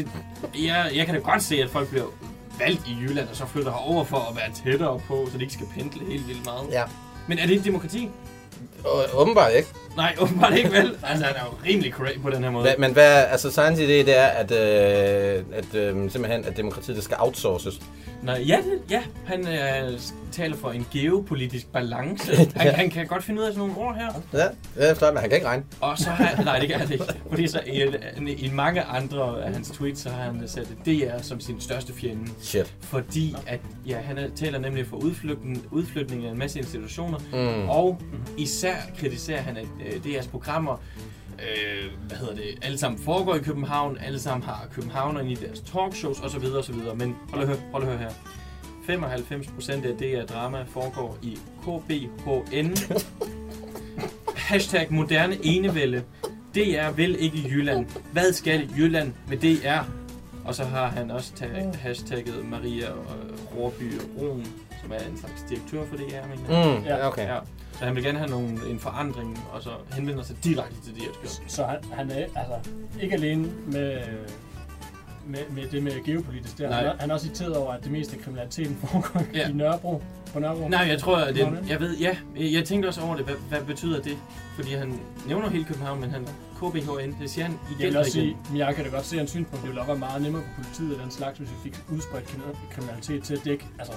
jeg, 0.66 0.92
jeg 0.96 1.06
kan 1.06 1.16
da 1.16 1.22
godt 1.22 1.44
se, 1.44 1.56
at 1.56 1.70
folk 1.70 1.90
bliver 1.90 2.06
valgt 2.60 2.88
i 2.88 2.98
Jylland, 3.02 3.30
og 3.30 3.36
så 3.36 3.46
flytter 3.46 3.72
herover 3.72 4.04
for 4.04 4.18
at 4.18 4.36
være 4.36 4.52
tættere 4.52 5.00
på, 5.00 5.28
så 5.32 5.38
de 5.38 5.42
ikke 5.42 5.54
skal 5.54 5.68
pendle 5.78 6.06
helt 6.06 6.28
vildt 6.28 6.46
meget. 6.46 6.68
Ja. 6.72 6.84
Men 7.28 7.40
er 7.40 7.46
det 7.48 7.56
et 7.56 7.66
demokrati? 7.66 8.10
Å- 8.86 9.16
Åbenbart 9.16 9.52
ikke. 9.54 9.68
Nej, 9.98 10.16
åbenbart 10.20 10.54
ikke 10.58 10.72
vel. 10.72 10.96
Altså, 11.04 11.26
han 11.26 11.36
er 11.36 11.40
jo 11.46 11.70
rimelig 11.70 11.92
correct 11.94 12.22
på 12.22 12.30
den 12.30 12.44
her 12.44 12.52
måde. 12.52 12.64
Hva, 12.64 12.74
men 12.78 12.94
hvad, 12.94 13.26
altså 13.30 13.52
Science 13.52 13.84
idé, 13.84 13.88
det 14.06 14.18
er, 14.18 14.26
at, 14.28 14.52
øh, 14.52 15.44
at 15.54 15.76
øh, 15.76 16.12
simpelthen, 16.12 16.46
at 16.46 16.58
demokratiet 16.58 16.96
det 16.96 17.04
skal 17.04 17.18
outsources. 17.20 17.82
Nej, 18.24 18.44
ja, 18.48 18.58
det, 18.58 18.80
ja, 18.92 19.02
han 19.26 19.48
øh, 19.48 20.00
taler 20.32 20.56
for 20.56 20.72
en 20.72 20.88
geopolitisk 20.94 21.68
balance. 21.72 22.36
Han, 22.36 22.48
Ja. 22.68 22.72
han 22.72 22.90
kan 22.90 23.08
godt 23.08 23.24
finde 23.24 23.42
ud 23.42 23.46
af 23.46 23.54
sådan 23.54 23.68
nogle 23.70 23.88
ord 23.88 23.96
her. 23.96 24.40
Ja, 24.40 24.48
det 24.82 24.90
er 24.90 24.94
flot, 24.94 25.14
men 25.14 25.22
han 25.22 25.30
kan 25.30 25.36
ikke 25.38 25.48
regne. 25.48 25.64
Og 25.82 25.98
så 25.98 26.10
har 26.10 26.44
nej, 26.44 26.60
det 26.60 26.70
kan 26.70 26.80
han 26.80 26.92
ikke. 26.92 27.06
Fordi 27.30 27.48
så 27.48 27.60
i, 27.68 28.32
i 28.34 28.52
mange 28.54 28.82
andre 28.82 29.44
af 29.46 29.54
hans 29.54 29.70
tweets, 29.70 30.02
så 30.02 30.10
har 30.10 30.24
han 30.24 30.42
sat 30.48 30.68
DR 30.86 31.22
som 31.22 31.40
sin 31.40 31.62
største 31.62 31.94
fjende. 31.94 32.32
Shit. 32.42 32.74
Fordi 32.82 33.36
at, 33.48 33.60
ja, 33.88 33.98
han 33.98 34.18
er- 34.18 34.30
taler 34.36 34.60
nemlig 34.60 34.88
for 34.88 34.98
udflytning, 34.98 35.64
udflytning 35.72 36.26
af 36.26 36.32
en 36.32 36.38
masse 36.40 36.60
institutioner. 36.60 37.18
Mm. 37.34 37.70
Og 37.70 38.02
især 38.44 38.76
kritiserer 38.98 39.42
han, 39.42 39.58
at 39.58 39.68
øh, 39.86 40.02
DR's 40.06 40.30
programmer, 40.30 40.78
øh, 41.40 41.92
hvad 42.08 42.18
hedder 42.18 42.36
det, 42.36 42.60
alle 42.62 42.78
sammen 42.78 43.00
foregår 43.02 43.36
i 43.36 43.40
København, 43.40 43.98
alle 43.98 44.20
sammen 44.20 44.44
har 44.44 44.68
københavnerne 44.74 45.32
i 45.32 45.36
deres 45.36 45.60
talkshows 45.60 46.20
osv. 46.20 46.46
osv. 46.46 46.76
Men 46.96 47.16
hold 47.30 47.42
at 47.42 47.48
høre, 47.48 47.58
hold 47.72 47.84
at 47.84 47.90
høre 47.90 48.00
her. 48.00 48.10
95% 48.84 49.72
af 49.88 49.98
DR 49.98 50.34
drama 50.34 50.64
foregår 50.68 51.18
i 51.22 51.38
KBHN. 51.62 52.76
Hashtag 54.50 54.88
moderne 54.90 55.38
enevælde. 55.44 56.04
DR 56.56 56.92
vil 56.92 57.16
ikke 57.20 57.38
Jylland. 57.50 57.86
Hvad 58.12 58.34
skal 58.34 58.70
Jylland 58.78 59.14
med 59.28 59.38
DR? 59.38 59.84
Og 60.46 60.56
så 60.56 60.64
har 60.64 60.88
han 60.88 61.12
også 61.12 61.34
tag, 61.36 61.72
hashtagget 61.80 62.46
Maria 62.46 62.90
øh, 62.90 63.58
Råby 63.58 63.94
som 64.84 64.92
er 64.92 65.00
en 65.12 65.18
slags 65.18 65.46
direktør 65.50 65.86
for 65.86 65.96
DR, 65.96 66.28
mener 66.28 66.60
jeg. 66.60 66.80
Mm, 66.80 66.86
ja, 66.86 67.08
okay. 67.08 67.28
Ja. 67.28 67.40
Så 67.84 67.88
han 67.88 67.96
vil 67.96 68.04
gerne 68.04 68.18
have 68.18 68.30
nogen, 68.30 68.60
en 68.70 68.80
forandring, 68.80 69.46
og 69.52 69.64
så 69.64 69.70
henvender 69.94 70.24
sig 70.24 70.36
direkte 70.44 70.76
til 70.84 70.94
DR. 70.96 71.28
Så 71.48 71.64
han, 71.66 71.78
han 71.94 72.12
er 72.12 72.16
altså 72.16 72.70
ikke 73.02 73.16
alene 73.16 73.52
med, 73.68 73.98
med, 75.28 75.40
med 75.56 75.64
det 75.72 75.84
med 75.84 76.04
geopolitisk 76.06 76.58
der. 76.58 76.70
Nej. 76.70 76.78
Han 76.80 76.88
er, 76.88 76.94
han 77.00 77.10
er 77.10 77.14
også 77.14 77.28
irriteret 77.28 77.56
over, 77.58 77.74
at 77.74 77.84
det 77.84 77.92
meste 77.92 78.16
af 78.18 78.22
kriminaliteten 78.24 78.76
foregår 78.84 79.22
Ja. 79.34 79.50
i 79.50 79.54
Nørrebro. 79.54 80.02
På 80.34 80.40
Nørrebro. 80.40 80.68
Nej, 80.68 80.80
jeg 80.90 81.00
tror, 81.00 81.18
at 81.18 81.36
det, 81.36 81.58
jeg 81.70 81.80
ved, 81.80 81.98
ja, 81.98 82.18
jeg 82.36 82.66
tænkte 82.66 82.88
også 82.88 83.02
over 83.02 83.16
det. 83.16 83.26
Hvad, 83.26 83.36
hvad 83.50 83.62
betyder 83.62 84.02
det? 84.02 84.18
Fordi 84.56 84.74
han 84.74 85.00
nævner 85.28 85.50
hele 85.50 85.64
København, 85.64 86.00
men 86.02 86.10
han 86.12 86.28
KBHN, 86.58 87.16
det 87.22 87.30
siger 87.30 87.46
han 87.46 87.54
Jeg 87.54 87.72
igen 87.80 87.88
vil 87.88 87.96
og 87.96 88.00
også 88.00 88.20
igen. 88.20 88.30
sige, 88.30 88.38
men 88.50 88.58
jeg 88.58 88.76
kan 88.76 88.84
da 88.86 88.90
godt 88.90 89.06
se 89.06 89.20
en 89.22 89.28
synspunkt. 89.28 89.62
Det 89.62 89.70
ville 89.70 89.80
nok 89.80 89.88
være 89.88 89.98
meget 89.98 90.22
nemmere 90.22 90.42
for 90.44 90.62
politiet 90.64 90.96
og 90.98 91.04
den 91.04 91.12
slags, 91.12 91.38
hvis 91.40 91.50
vi 91.50 91.56
fik 91.70 91.80
udspredt 91.92 92.26
krimi- 92.26 92.74
kriminalitet 92.76 93.24
til 93.24 93.34
at 93.36 93.46
dække 93.46 93.66
altså, 93.80 93.94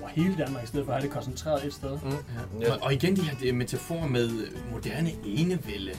over 0.00 0.08
hele 0.08 0.34
Danmark, 0.38 0.64
i 0.64 0.66
stedet 0.66 0.86
for 0.86 0.92
at 0.92 0.98
have 1.00 1.06
det 1.08 1.14
koncentreret 1.14 1.64
et 1.64 1.74
sted. 1.74 1.90
Mm. 1.90 2.10
Ja. 2.10 2.66
Ja. 2.66 2.72
Og, 2.72 2.78
og 2.82 2.92
igen 2.92 3.16
de 3.16 3.22
her 3.22 3.36
det 3.42 3.54
metaforer 3.54 4.06
med 4.06 4.30
moderne 4.72 5.10
enevælde. 5.24 5.90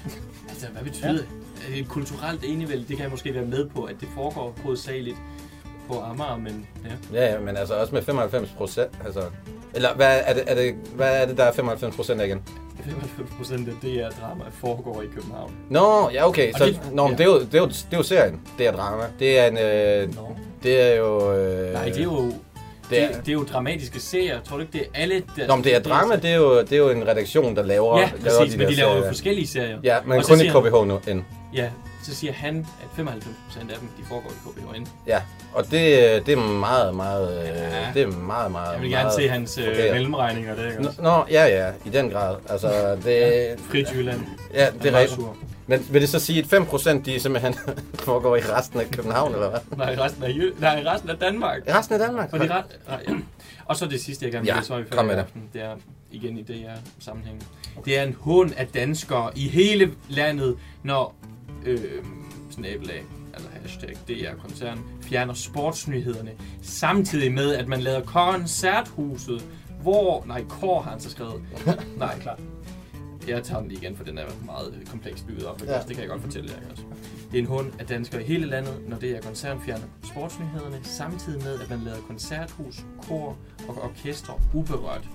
Altså, 0.50 0.68
hvad 0.74 0.84
betyder 0.84 1.12
det? 1.12 1.26
Ja. 1.74 1.80
Et 1.80 1.88
kulturelt 1.88 2.44
enevælde, 2.44 2.82
det 2.88 2.96
kan 2.98 3.00
jeg 3.04 3.10
måske 3.12 3.34
være 3.34 3.46
med 3.46 3.70
på, 3.70 3.84
at 3.84 3.96
det 4.02 4.08
foregår 4.16 4.56
hovedsageligt 4.64 5.18
på 5.88 6.00
Amager, 6.00 6.38
men 6.38 6.68
ja. 7.14 7.32
Ja, 7.32 7.40
men 7.40 7.58
altså 7.58 7.74
også 7.74 7.94
med 7.96 8.02
95 8.02 8.50
procent, 8.58 8.92
altså... 9.06 9.22
Eller 9.74 9.96
hvad 9.96 10.22
er 10.26 10.34
det, 10.34 10.44
er 10.48 10.56
det, 10.56 10.76
hvad 10.96 11.22
er 11.22 11.26
det 11.26 11.38
der 11.38 11.44
er 11.44 11.52
95 11.54 11.96
procent 11.96 12.22
igen? 12.22 12.42
95 12.86 13.30
procent 13.38 13.68
af 13.70 13.74
det 13.82 13.92
her 13.92 14.10
drama 14.10 14.44
foregår 14.52 15.02
i 15.02 15.06
København. 15.06 15.54
Nå, 15.70 16.10
ja 16.14 16.28
okay, 16.28 16.52
så, 16.58 16.66
det- 16.66 16.80
nå, 16.94 17.08
men 17.08 17.12
ja. 17.12 17.18
det, 17.18 17.30
er 17.30 17.34
jo, 17.34 17.40
det, 17.40 17.54
er 17.56 17.60
jo, 17.60 17.68
det 17.68 17.88
er 17.92 17.98
jo 17.98 18.04
serien, 18.04 18.42
det 18.58 18.68
er 18.68 18.72
drama. 18.72 19.04
Det 19.20 19.40
er 19.40 19.48
en, 19.48 19.58
øh, 19.58 20.16
Nå. 20.16 20.36
det 20.64 20.82
er 20.82 20.96
jo... 20.96 21.34
Øh, 21.36 21.74
Nej, 21.74 21.86
det 21.86 21.98
er 22.00 22.04
jo... 22.04 22.32
det 22.92 23.02
er, 23.04 23.08
Det, 23.08 23.18
det 23.26 23.30
er 23.30 23.34
jo 23.34 23.44
dramatiske 23.44 24.00
serier. 24.00 24.40
Tror 24.42 24.56
du 24.58 24.62
ikke, 24.62 24.74
det 24.74 24.82
er 24.82 25.02
alle... 25.02 25.24
Der, 25.38 25.48
Nå, 25.48 25.56
men 25.56 25.64
det 25.64 25.76
er 25.76 25.80
drama, 25.80 26.16
det 26.16 26.26
er 26.30 26.36
jo, 26.36 26.62
det 26.62 26.72
er 26.74 26.78
jo 26.78 26.90
en 26.90 27.08
redaktion, 27.08 27.56
der 27.56 27.64
laver, 27.64 28.00
Ja, 28.00 28.10
laver 28.24 28.40
præcis, 28.40 28.58
men 28.58 28.68
de 28.68 28.76
laver 28.76 28.90
jo 28.92 28.98
serier. 28.98 29.12
forskellige 29.12 29.48
serier. 29.48 29.78
Ja, 29.84 29.98
men 30.06 30.18
Og 30.18 30.24
kun 30.26 30.42
i 30.42 30.48
KBH 30.48 30.88
nu 30.88 31.00
end. 31.08 31.24
Ja, 31.54 31.70
så 32.04 32.16
siger 32.16 32.34
han, 32.34 32.58
at 32.82 32.88
95 32.96 33.36
procent 33.48 33.72
af 33.72 33.78
dem, 33.80 33.88
de 33.98 34.04
foregår 34.10 34.30
i 34.30 34.50
KBHN. 34.74 34.88
Ja, 35.08 35.22
og 35.54 35.64
det, 35.64 36.26
det 36.26 36.32
er 36.32 36.36
meget, 36.60 36.96
meget, 36.96 37.44
Ja. 37.46 37.92
det 37.94 38.02
er 38.02 38.08
meget, 38.18 38.52
meget, 38.52 38.74
Jeg 38.74 38.82
vil 38.82 38.90
gerne 38.90 39.04
meget 39.04 39.16
se 39.16 39.28
hans 39.30 39.58
øh, 39.58 39.94
mellemregninger 39.94 40.56
der, 40.56 40.68
ikke 40.68 40.88
også? 40.88 41.02
nå, 41.02 41.24
ja, 41.32 41.46
ja, 41.46 41.68
i 41.86 41.90
den 41.90 42.10
grad. 42.10 42.36
Altså, 42.50 42.98
det, 43.06 43.60
Frit 43.72 43.88
Jylland. 43.96 44.20
ja, 44.54 44.68
det 44.84 44.94
er 44.96 45.00
rigtigt. 45.00 45.20
Men 45.72 45.88
vil 45.92 46.02
det 46.02 46.10
så 46.10 46.20
sige, 46.20 46.40
at 46.40 46.54
5% 46.54 47.02
de 47.02 47.20
simpelthen 47.20 47.54
foregår 48.08 48.36
i 48.36 48.40
resten 48.40 48.80
af 48.80 48.92
København, 48.92 49.34
eller 49.34 49.50
hvad? 49.50 49.60
Nej, 49.78 49.96
resten 50.00 50.24
af, 50.24 50.36
nej, 50.60 50.84
resten 50.86 51.10
af 51.10 51.18
Danmark. 51.18 51.62
I 51.68 51.72
resten 51.72 51.94
af 52.02 52.08
Danmark? 52.08 52.34
Og, 52.34 52.40
de 52.40 52.54
ret, 52.54 52.66
nej, 52.88 53.04
ja. 53.08 53.14
og 53.66 53.76
så 53.76 53.86
det 53.86 54.02
sidste, 54.02 54.26
jeg 54.26 54.32
gerne 54.32 54.46
vil 54.46 54.54
Ja, 54.56 54.74
højt 54.74 54.90
kom 54.90 55.06
med 55.06 55.16
i 55.16 55.18
det. 55.18 55.26
det 55.54 55.62
er 55.62 55.76
igen 56.12 56.38
i 56.38 56.44
DR-sammenhæng. 56.44 57.44
Det 57.86 57.98
er 57.98 58.04
en 58.04 58.14
hund 58.20 58.52
af 58.58 58.68
danskere 58.68 59.32
i 59.36 59.48
hele 59.48 59.94
landet, 60.10 60.58
når 60.84 61.16
øh, 61.66 61.80
snabelag, 62.52 63.04
altså 63.34 63.50
hashtag 63.62 63.96
DR-koncern, 64.08 64.80
fjerner 65.02 65.34
sportsnyhederne, 65.34 66.32
samtidig 66.62 67.34
med, 67.34 67.56
at 67.56 67.68
man 67.68 67.82
lader 67.82 68.02
koncerthuset, 68.02 69.46
hvor... 69.82 70.24
Nej, 70.28 70.44
Kår 70.50 70.82
har 70.82 70.92
han 70.92 71.00
så 71.00 71.10
skrevet. 71.10 71.42
Nej, 71.98 72.20
Klart. 72.20 72.40
Jeg 73.28 73.44
tager 73.44 73.60
den 73.60 73.70
lige 73.70 73.82
igen, 73.82 73.98
for 73.98 74.04
den 74.04 74.18
er 74.18 74.24
meget 74.46 74.74
øh, 74.80 74.86
komplekst 74.86 75.28
bygget 75.28 75.46
op. 75.46 75.62
Ja. 75.66 75.80
Det 75.80 75.88
kan 75.88 76.00
jeg 76.00 76.08
godt 76.10 76.22
fortælle 76.22 76.50
jer. 76.50 76.72
også? 76.72 76.84
Det 77.32 77.38
er 77.38 77.42
en 77.42 77.48
hund 77.48 77.72
af 77.80 77.86
danskere 77.86 78.22
i 78.24 78.26
hele 78.26 78.46
landet, 78.46 78.74
når 78.88 78.98
det 78.98 79.12
er 79.12 79.22
koncern 79.22 79.62
fjerner 79.66 79.84
sportsnyhederne, 80.04 80.80
samtidig 80.84 81.44
med, 81.44 81.60
at 81.62 81.70
man 81.70 81.80
lader 81.86 81.98
koncerthus, 82.08 82.86
kor 83.08 83.38
og 83.68 83.84
orkester 83.84 84.42
uberørt. 84.54 85.08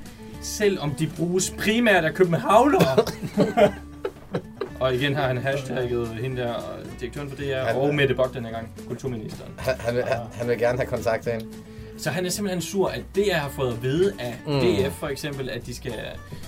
Selvom 0.42 0.90
de 0.94 1.10
bruges 1.16 1.54
primært 1.58 2.04
af 2.04 2.14
københavnere. 2.14 2.96
og 4.80 4.94
igen 4.94 5.14
har 5.14 5.26
han 5.26 5.36
hashtagget 5.38 6.08
hende 6.08 6.36
der, 6.42 6.54
øh, 6.56 7.00
direktøren 7.00 7.28
for 7.30 7.36
DR, 7.36 7.64
Han- 7.64 7.76
og 7.76 7.94
Mette 7.94 8.14
Bock 8.14 8.34
den 8.34 8.44
her 8.44 8.52
gang, 8.52 8.68
kulturministeren. 8.88 9.52
Han, 9.58 9.74
han, 9.80 9.94
vil, 9.94 10.02
han, 10.04 10.18
han 10.32 10.48
vil 10.48 10.58
gerne 10.58 10.78
have 10.78 10.86
kontakt 10.88 11.22
til 11.22 11.32
hende. 11.32 11.46
Så 11.98 12.10
han 12.10 12.26
er 12.26 12.30
simpelthen 12.30 12.62
sur, 12.62 12.88
at 12.88 13.02
DR 13.16 13.34
har 13.34 13.48
fået 13.48 13.72
at 13.72 13.82
vide 13.82 14.12
af 14.18 14.34
Mm. 14.46 14.52
DF 14.60 14.92
for 14.92 15.08
eksempel, 15.08 15.50
at 15.50 15.66
de 15.66 15.74
skal 15.74 15.92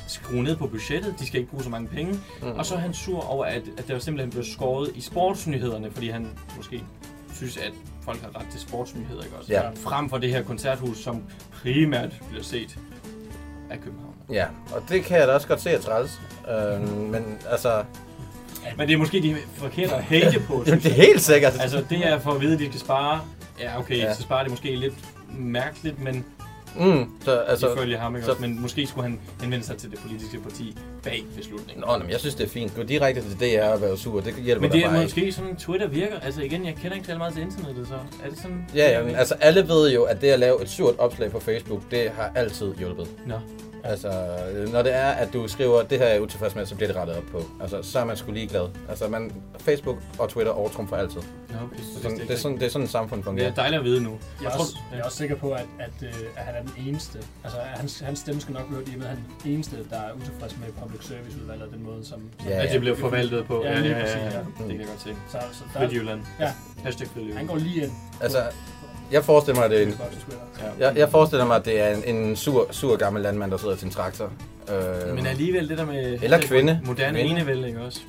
skrue 0.08 0.42
ned 0.42 0.56
på 0.56 0.66
budgettet, 0.66 1.14
de 1.18 1.26
skal 1.26 1.40
ikke 1.40 1.50
bruge 1.50 1.64
så 1.64 1.70
mange 1.70 1.88
penge. 1.88 2.12
Mm. 2.42 2.48
Og 2.48 2.66
så 2.66 2.74
er 2.74 2.78
han 2.78 2.94
sur 2.94 3.30
over, 3.30 3.44
at, 3.44 3.62
at 3.78 3.88
der 3.88 3.98
simpelthen 3.98 4.30
blev 4.30 4.44
skåret 4.44 4.90
i 4.94 5.00
sportsnyhederne, 5.00 5.90
fordi 5.90 6.08
han 6.08 6.28
måske 6.56 6.82
synes, 7.34 7.56
at 7.56 7.72
folk 8.02 8.22
har 8.22 8.40
ret 8.40 8.46
til 8.52 8.60
sportsnyheder, 8.60 9.22
ikke 9.22 9.36
også? 9.36 9.52
Ja. 9.52 9.62
Frem 9.74 10.08
for 10.10 10.18
det 10.18 10.30
her 10.30 10.42
koncerthus, 10.42 10.98
som 10.98 11.22
primært 11.62 12.10
bliver 12.30 12.44
set 12.44 12.78
af 13.70 13.80
København. 13.80 14.14
Ja, 14.32 14.44
og 14.74 14.82
det 14.88 15.04
kan 15.04 15.18
jeg 15.18 15.28
da 15.28 15.32
også 15.32 15.48
godt 15.48 15.60
se 15.60 15.70
at 15.70 15.80
træls. 15.80 16.20
Øh, 16.50 16.88
men 17.10 17.38
altså, 17.50 17.82
Men 18.76 18.88
det 18.88 18.94
er 18.94 18.98
måske 18.98 19.22
de 19.22 19.36
forkerte 19.54 19.94
at 19.94 20.02
hate 20.02 20.40
på, 20.40 20.62
jamen, 20.66 20.80
det 20.82 20.86
er 20.92 20.96
jeg. 20.96 21.04
helt 21.06 21.20
sikkert. 21.22 21.52
Altså, 21.60 21.84
det 21.90 22.06
er 22.06 22.18
for 22.18 22.30
at 22.32 22.40
vide, 22.40 22.52
at 22.54 22.58
de 22.58 22.66
skal 22.66 22.80
spare. 22.80 23.20
Ja, 23.60 23.78
okay, 23.78 23.96
ja. 23.98 24.14
så 24.14 24.22
sparer 24.22 24.44
de 24.44 24.50
måske 24.50 24.76
lidt 24.76 24.94
mærkeligt, 25.38 26.02
men 26.02 26.24
Mm, 26.78 27.10
så, 27.24 27.36
altså, 27.36 27.74
ifølge 27.74 27.96
ham, 27.96 28.14
ikke 28.16 28.24
så- 28.24 28.30
også? 28.30 28.40
Men 28.42 28.60
måske 28.62 28.86
skulle 28.86 29.08
han 29.08 29.20
henvende 29.40 29.66
sig 29.66 29.76
til 29.76 29.90
det 29.90 29.98
politiske 29.98 30.38
parti 30.40 30.76
bag 31.02 31.24
beslutningen. 31.36 31.84
Nå, 31.86 31.98
men 31.98 32.10
jeg 32.10 32.20
synes, 32.20 32.34
det 32.34 32.44
er 32.44 32.48
fint. 32.48 32.74
Gå 32.76 32.82
direkte 32.82 33.22
til 33.22 33.40
DR 33.40 33.62
og 33.64 33.80
være 33.82 33.96
sur. 33.98 34.20
Det 34.20 34.34
hjælper 34.34 34.62
Men 34.62 34.72
det 34.72 34.84
er 34.84 35.02
måske 35.02 35.32
sådan, 35.32 35.56
Twitter 35.56 35.88
virker. 35.88 36.18
Altså 36.20 36.42
igen, 36.42 36.64
jeg 36.66 36.74
kender 36.74 36.94
ikke 36.94 37.06
særlig 37.06 37.18
meget 37.18 37.34
til 37.34 37.42
internettet, 37.42 37.88
så 37.88 37.94
er 38.24 38.28
det 38.30 38.38
sådan... 38.38 38.64
ikke. 38.68 38.84
Ja, 38.84 38.98
ja, 38.98 39.04
men 39.04 39.14
altså 39.16 39.34
alle 39.34 39.68
ved 39.68 39.92
jo, 39.92 40.02
at 40.02 40.20
det 40.20 40.28
at 40.28 40.38
lave 40.38 40.62
et 40.62 40.70
surt 40.70 40.94
opslag 40.98 41.30
på 41.30 41.40
Facebook, 41.40 41.82
det 41.90 42.10
har 42.10 42.32
altid 42.34 42.74
hjulpet. 42.74 43.08
Nå. 43.26 43.34
Altså, 43.84 44.36
når 44.72 44.82
det 44.82 44.94
er, 44.94 45.08
at 45.08 45.32
du 45.32 45.48
skriver, 45.48 45.82
det 45.82 45.98
her 45.98 46.06
er 46.06 46.12
jeg 46.12 46.22
utilfreds 46.22 46.54
med, 46.54 46.66
så 46.66 46.74
bliver 46.74 46.88
det 46.88 46.96
rettet 46.96 47.16
op 47.16 47.22
på. 47.32 47.42
Altså, 47.60 47.82
så 47.82 47.98
er 47.98 48.04
man 48.04 48.16
sgu 48.16 48.32
ligeglad. 48.32 48.68
Altså, 48.88 49.08
man, 49.08 49.32
Facebook 49.58 49.96
og 50.18 50.28
Twitter 50.28 50.52
overtrumfer 50.52 50.96
altid. 50.96 51.20
Nå, 51.48 51.54
okay, 51.64 51.76
så 51.82 52.02
Sådan, 52.02 52.18
det, 52.18 52.30
er 52.30 52.36
sådan, 52.36 52.56
det 52.58 52.66
er 52.66 52.70
sådan 52.70 52.84
et 52.84 52.90
samfund 52.90 53.18
det 53.20 53.24
fungerer. 53.24 53.50
er 53.50 53.54
dejligt 53.54 53.78
at 53.78 53.84
vide 53.84 54.02
nu. 54.02 54.18
Jeg 54.42 54.46
er, 54.46 54.50
tror, 54.50 54.60
også, 54.60 54.76
jeg 54.92 55.00
er 55.00 55.04
også 55.04 55.16
sikker 55.16 55.36
på, 55.36 55.52
at, 55.52 55.66
at, 55.78 55.90
øh, 56.02 56.08
at 56.36 56.44
han 56.44 56.54
er 56.54 56.60
den 56.60 56.86
eneste. 56.88 57.18
Altså, 57.44 57.58
at 57.60 57.78
hans, 57.78 58.00
hans 58.00 58.18
stemme 58.18 58.40
skal 58.40 58.54
nok 58.54 58.66
blive 58.66 58.78
hørt, 58.78 58.88
i 58.88 58.92
og 58.92 58.98
med, 58.98 59.06
at 59.06 59.10
han 59.10 59.18
er 59.18 59.42
den 59.42 59.52
eneste, 59.52 59.76
der 59.90 59.96
er 59.96 60.12
utilfreds 60.16 60.56
med 60.60 60.68
public 60.82 61.04
service 61.06 61.36
udvalget 61.42 61.66
og 61.66 61.72
den 61.72 61.82
måde, 61.82 62.04
som... 62.04 62.20
som 62.38 62.48
Ja, 62.48 62.56
at 62.58 62.64
ja. 62.68 62.72
det 62.72 62.80
bliver 62.80 62.96
forvaltet 62.96 63.46
på. 63.46 63.64
Ja, 63.64 63.70
Ja, 63.70 63.76
ja, 63.76 63.80
lige 63.82 63.96
ja, 63.96 64.02
præcis, 64.02 64.16
ja, 64.16 64.24
ja. 64.24 64.30
ja. 64.30 64.38
Det 64.38 64.68
kan 64.68 64.80
jeg 64.80 64.86
godt 64.86 65.00
se. 65.02 65.16
Så, 65.28 65.38
så 65.52 65.64
der, 65.74 65.80
Frit 65.80 65.92
Jylland. 65.92 66.20
Ja. 66.40 66.52
Hashtag 66.84 67.08
Frit 67.08 67.36
han 67.36 67.46
går 67.46 67.56
lige 67.56 67.82
ind 67.82 67.92
Altså, 68.20 68.38
jeg 69.12 69.24
forestiller 69.24 69.56
mig, 69.56 69.64
at 69.64 69.70
det 69.70 69.82
er 69.82 69.86
en, 69.86 69.94
jeg, 70.78 70.96
jeg 70.96 71.08
forestiller 71.10 71.46
mig, 71.46 71.56
at 71.56 71.64
det 71.64 71.80
er 71.80 71.96
en, 71.96 72.16
en 72.16 72.36
sur, 72.36 72.68
sur 72.70 72.96
gammel 72.96 73.22
landmand, 73.22 73.50
der 73.50 73.56
sidder 73.56 73.76
til 73.76 73.84
en 73.86 73.90
traktor. 73.92 74.32
Øh, 75.08 75.14
Men 75.14 75.26
alligevel 75.26 75.68
det 75.68 75.78
der 75.78 75.86
med... 75.86 76.18
Eller 76.22 76.40
kvinde. 76.40 76.80
Moderne 76.84 77.18
Kvinde. 77.18 77.30
enevælde, 77.36 77.68
ikke 77.68 77.80
også? 77.80 78.00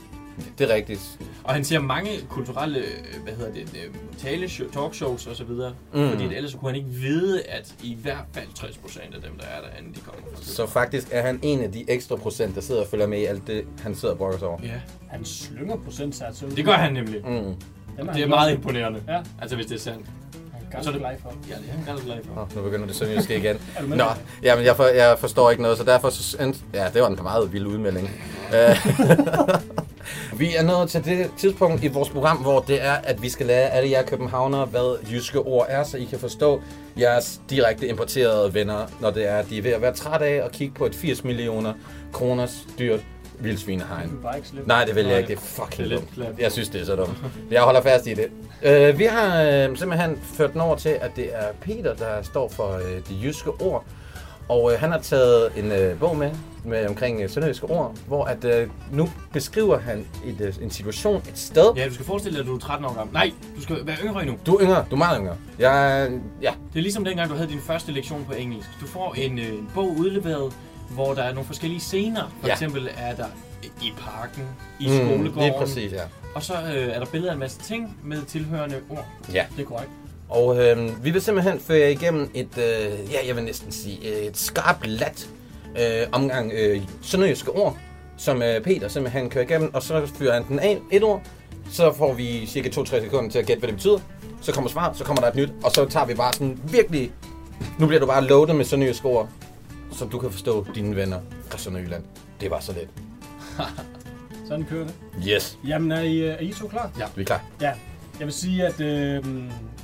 Det 0.60 0.70
er 0.72 0.76
rigtigt. 0.76 1.20
Og 1.44 1.54
han 1.54 1.64
siger 1.64 1.80
mange 1.80 2.10
kulturelle, 2.30 2.80
øh, 2.80 3.24
hvad 3.24 3.34
hedder 3.34 3.52
det, 3.54 3.62
øh, 3.62 3.94
taleshow, 4.18 4.70
talkshows 4.70 5.28
og 5.28 5.36
så 5.36 5.44
videre. 5.44 5.74
Mm. 5.94 6.10
Fordi 6.10 6.36
ellers 6.36 6.54
kunne 6.54 6.70
han 6.72 6.76
ikke 6.76 6.90
vide, 6.90 7.42
at 7.44 7.74
i 7.84 7.98
hvert 8.02 8.24
fald 8.34 8.46
60 8.56 8.78
procent 8.78 9.16
af 9.16 9.22
dem, 9.22 9.32
der 9.40 9.46
er 9.46 9.62
derinde, 9.72 9.96
de 9.96 10.00
kommer 10.00 10.22
fra 10.36 10.44
Så 10.44 10.68
faktisk 10.68 11.08
er 11.12 11.22
han 11.22 11.40
en 11.42 11.62
af 11.62 11.72
de 11.72 11.86
ekstra 11.88 12.16
procent, 12.16 12.56
der 12.56 12.62
sidder 12.62 12.82
og 12.82 12.88
følger 12.88 13.08
med 13.08 13.20
i 13.20 13.26
alt 13.26 13.48
det, 13.48 13.64
han 13.84 13.96
sidder 13.96 14.12
og 14.14 14.18
brokker 14.18 14.40
sig 14.40 14.48
over. 14.48 14.60
Ja, 14.64 14.70
Han 15.10 15.26
slynger 15.26 15.76
procentsats 15.76 16.44
ud. 16.44 16.50
det 16.52 16.66
gør 16.66 16.72
han 16.74 16.94
nemlig. 16.94 17.22
Mm. 17.26 17.56
Det 18.14 18.22
er 18.24 18.28
meget 18.28 18.54
imponerende. 18.54 19.04
Ja, 19.08 19.20
Altså 19.42 19.56
hvis 19.56 19.66
det 19.66 19.76
er 19.76 19.80
sandt. 19.80 20.06
Er 20.74 20.80
er 20.80 20.84
ganske 20.84 20.92
det- 20.92 21.00
glad 21.02 21.12
for. 21.22 21.34
Ja, 21.50 21.56
det 21.56 21.88
er 21.88 21.94
godt 21.94 22.06
glad 22.06 22.18
for. 22.34 22.42
Oh, 22.42 22.56
nu 22.56 22.62
begynder 22.62 22.88
det 22.88 22.96
sønderjyske 22.96 23.38
igen. 23.38 23.56
Er 23.78 23.82
du 23.82 23.88
med? 23.88 23.98
Nå, 23.98 24.06
jamen 24.44 24.66
jeg, 24.66 24.76
for, 24.76 24.86
jeg 24.86 25.16
forstår 25.20 25.50
ikke 25.52 25.64
noget, 25.64 25.78
så 25.78 25.84
derfor... 25.84 26.10
Så, 26.10 26.54
ja, 26.74 26.86
det 26.94 27.02
var 27.02 27.08
en 27.08 27.20
meget 27.24 27.54
vild 27.54 27.68
udmelding. 27.68 28.10
Øh, 28.54 28.78
vi 30.40 30.56
er 30.56 30.64
nået 30.64 30.90
til 30.90 31.06
det 31.06 31.32
tidspunkt 31.38 31.84
i 31.84 31.88
vores 31.88 32.10
program, 32.10 32.38
hvor 32.38 32.60
det 32.60 32.84
er, 32.86 32.94
at 32.94 33.22
vi 33.22 33.30
skal 33.30 33.46
lære 33.46 33.70
alle 33.70 33.90
jer 33.92 34.04
københavnere, 34.04 34.66
hvad 34.66 34.98
jyske 35.12 35.40
ord 35.40 35.66
er, 35.70 35.84
så 35.84 35.98
I 35.98 36.04
kan 36.04 36.20
forstå 36.20 36.62
jeres 37.00 37.42
direkte 37.50 37.88
importerede 37.88 38.54
venner, 38.54 38.86
når 39.02 39.12
det 39.12 39.28
er, 39.30 39.36
at 39.38 39.50
de 39.50 39.58
er 39.58 39.62
ved 39.62 39.72
at 39.72 39.82
være 39.82 39.94
træt 39.94 40.22
af 40.22 40.42
at 40.46 40.52
kigge 40.52 40.74
på 40.76 40.86
et 40.86 40.96
80 40.96 41.24
millioner 41.24 41.74
kroners 42.14 42.68
dyrt 42.80 43.00
vildsvinehegn. 43.40 44.20
Nej, 44.66 44.86
det 44.86 44.96
vil 44.96 45.06
jeg 45.06 45.18
ikke. 45.18 45.28
Det 45.28 45.36
er 45.38 45.42
fucking 45.42 45.92
dumt. 45.92 46.40
Jeg 46.40 46.52
synes, 46.52 46.70
det 46.70 46.82
er 46.82 46.86
så 46.86 46.96
dumt. 46.96 47.18
Jeg 47.52 47.62
holder 47.62 47.82
fast 47.82 48.08
i 48.08 48.14
det. 48.14 48.28
Uh, 48.92 49.00
vi 49.00 49.04
har 49.04 49.68
uh, 49.70 49.78
simpelthen 49.78 50.20
ført 50.34 50.54
den 50.54 50.62
over 50.62 50.76
til, 50.76 50.90
at 50.90 51.12
det 51.16 51.30
er 51.34 51.48
Peter, 51.62 51.94
der 51.96 52.22
står 52.22 52.50
for 52.50 52.76
uh, 52.76 52.82
de 53.10 53.20
jyske 53.24 53.50
ord. 53.50 53.86
Og 54.50 54.64
uh, 54.64 54.72
han 54.72 54.92
har 54.92 55.00
taget 55.00 55.50
en 55.58 55.66
uh, 55.92 56.00
bog 56.00 56.18
med, 56.18 56.32
med 56.66 56.88
omkring 56.88 57.24
uh, 57.24 57.30
sønderjyske 57.30 57.66
ord, 57.66 57.96
hvor 58.08 58.26
at 58.26 58.46
uh, 58.46 58.70
nu 58.98 59.10
beskriver 59.34 59.80
han 59.80 60.06
et, 60.26 60.42
uh, 60.58 60.64
en 60.64 60.72
situation, 60.72 61.16
et 61.18 61.38
sted. 61.38 61.74
Ja, 61.76 61.88
du 61.88 61.94
skal 61.94 62.06
forestille 62.06 62.36
dig, 62.38 62.42
at 62.42 62.48
du 62.48 62.56
er 62.56 62.60
13 62.60 62.86
år 62.86 62.94
gammel. 62.94 63.14
Nej, 63.14 63.32
du 63.58 63.62
skal 63.62 63.76
være 63.84 63.98
yngre 64.04 64.22
endnu. 64.22 64.38
Du 64.46 64.56
er 64.56 64.62
yngre, 64.64 64.86
du 64.90 64.96
er 64.96 65.00
meget 65.00 65.18
yngre. 65.20 65.36
Jeg, 65.60 66.10
ja, 66.42 66.52
Det 66.74 66.80
er 66.80 66.84
ligesom 66.84 67.06
dengang, 67.06 67.30
du 67.30 67.36
havde 67.36 67.50
din 67.50 67.60
første 67.62 67.92
lektion 67.92 68.26
på 68.28 68.34
engelsk. 68.34 68.70
Du 68.82 68.88
får 68.88 69.14
en, 69.18 69.40
øh, 69.40 69.46
en 69.46 69.70
bog 69.76 69.90
udleveret, 69.98 70.54
hvor 70.90 71.14
der 71.14 71.24
er 71.24 71.34
nogle 71.34 71.48
forskellige 71.48 71.80
scener. 71.80 72.34
For 72.42 72.48
Ja. 72.48 72.54
eksempel 72.54 72.90
er 72.98 73.16
der 73.16 73.26
i 73.82 73.92
parken, 74.00 74.44
i 74.80 74.88
Mm, 74.88 74.96
skolegården. 74.96 75.42
Lige 75.50 75.54
præcis, 75.58 75.92
ja. 75.92 76.02
Og 76.36 76.44
så 76.44 76.54
øh, 76.54 76.96
er 76.96 77.00
der 77.00 77.06
billeder 77.06 77.32
af 77.32 77.34
en 77.36 77.40
masse 77.40 77.60
ting 77.60 77.98
med 78.04 78.22
tilhørende 78.26 78.76
ord. 78.90 79.06
Ja, 79.34 79.46
Det 79.58 79.62
er 79.64 79.68
korrekt. 79.68 79.90
og 80.30 80.64
øh, 80.68 81.04
vi 81.06 81.12
vil 81.12 81.22
simpelthen 81.22 81.60
føre 81.60 81.80
jer 81.80 81.88
igennem 81.88 82.32
et, 82.34 82.58
øh, 82.58 83.12
ja, 83.12 83.28
jeg 83.28 83.36
vil 83.36 83.44
næsten 83.44 83.72
sige, 83.72 84.28
et 84.28 84.38
skarpt 84.38 84.88
lat 84.88 85.30
øh, 85.80 86.08
omgang 86.12 86.52
øh, 86.56 86.82
sønderjyske 87.02 87.52
ord, 87.52 87.78
som 88.18 88.42
øh, 88.44 88.62
Peter 88.62 88.88
simpelthen 88.88 89.30
kører 89.30 89.44
igennem, 89.46 89.74
og 89.74 89.84
så 89.84 90.06
fyrer 90.16 90.34
han 90.34 90.48
den 90.48 90.60
af 90.60 90.80
et 90.92 91.04
ord, 91.04 91.22
så 91.72 91.94
får 91.94 92.14
vi 92.14 92.46
cirka 92.48 92.70
2-3 92.70 92.84
sekunder 92.86 93.30
til 93.32 93.40
at 93.40 93.46
gætte, 93.46 93.60
hvad 93.60 93.68
det 93.68 93.76
betyder. 93.76 94.00
Så 94.42 94.52
kommer 94.54 94.70
svaret, 94.70 94.98
så 94.98 95.04
kommer 95.04 95.22
der 95.22 95.30
et 95.30 95.36
nyt, 95.36 95.50
og 95.64 95.72
så 95.72 95.86
tager 95.86 96.06
vi 96.06 96.14
bare 96.14 96.34
sådan 96.34 96.60
virkelig... 96.72 97.12
Nu 97.80 97.88
bliver 97.88 98.00
du 98.00 98.06
bare 98.06 98.24
loaded 98.28 98.54
med 98.54 98.66
sønderjyske 98.66 99.06
ord, 99.06 99.30
så 99.92 100.06
du 100.06 100.20
kan 100.20 100.32
forstå 100.32 100.66
dine 100.76 100.96
venner 100.96 101.20
fra 101.50 101.58
Sønderjylland. 101.58 102.04
Det 102.42 102.52
var 102.52 102.60
så 102.60 102.74
let. 102.74 102.90
Sådan 104.48 104.66
kører 104.66 104.86
det. 104.86 104.96
Yes. 105.28 105.58
Jamen, 105.68 105.92
er 105.92 106.02
I, 106.02 106.18
øh, 106.18 106.28
er 106.34 106.40
I 106.40 106.54
to 106.54 106.68
klar? 106.68 106.92
Ja. 107.00 107.06
Vi 107.16 107.22
er 107.22 107.26
klar. 107.26 107.42
Ja. 107.62 107.72
Jeg 108.20 108.26
vil 108.28 108.34
sige, 108.34 108.66
at 108.68 108.80
øh, 108.82 109.24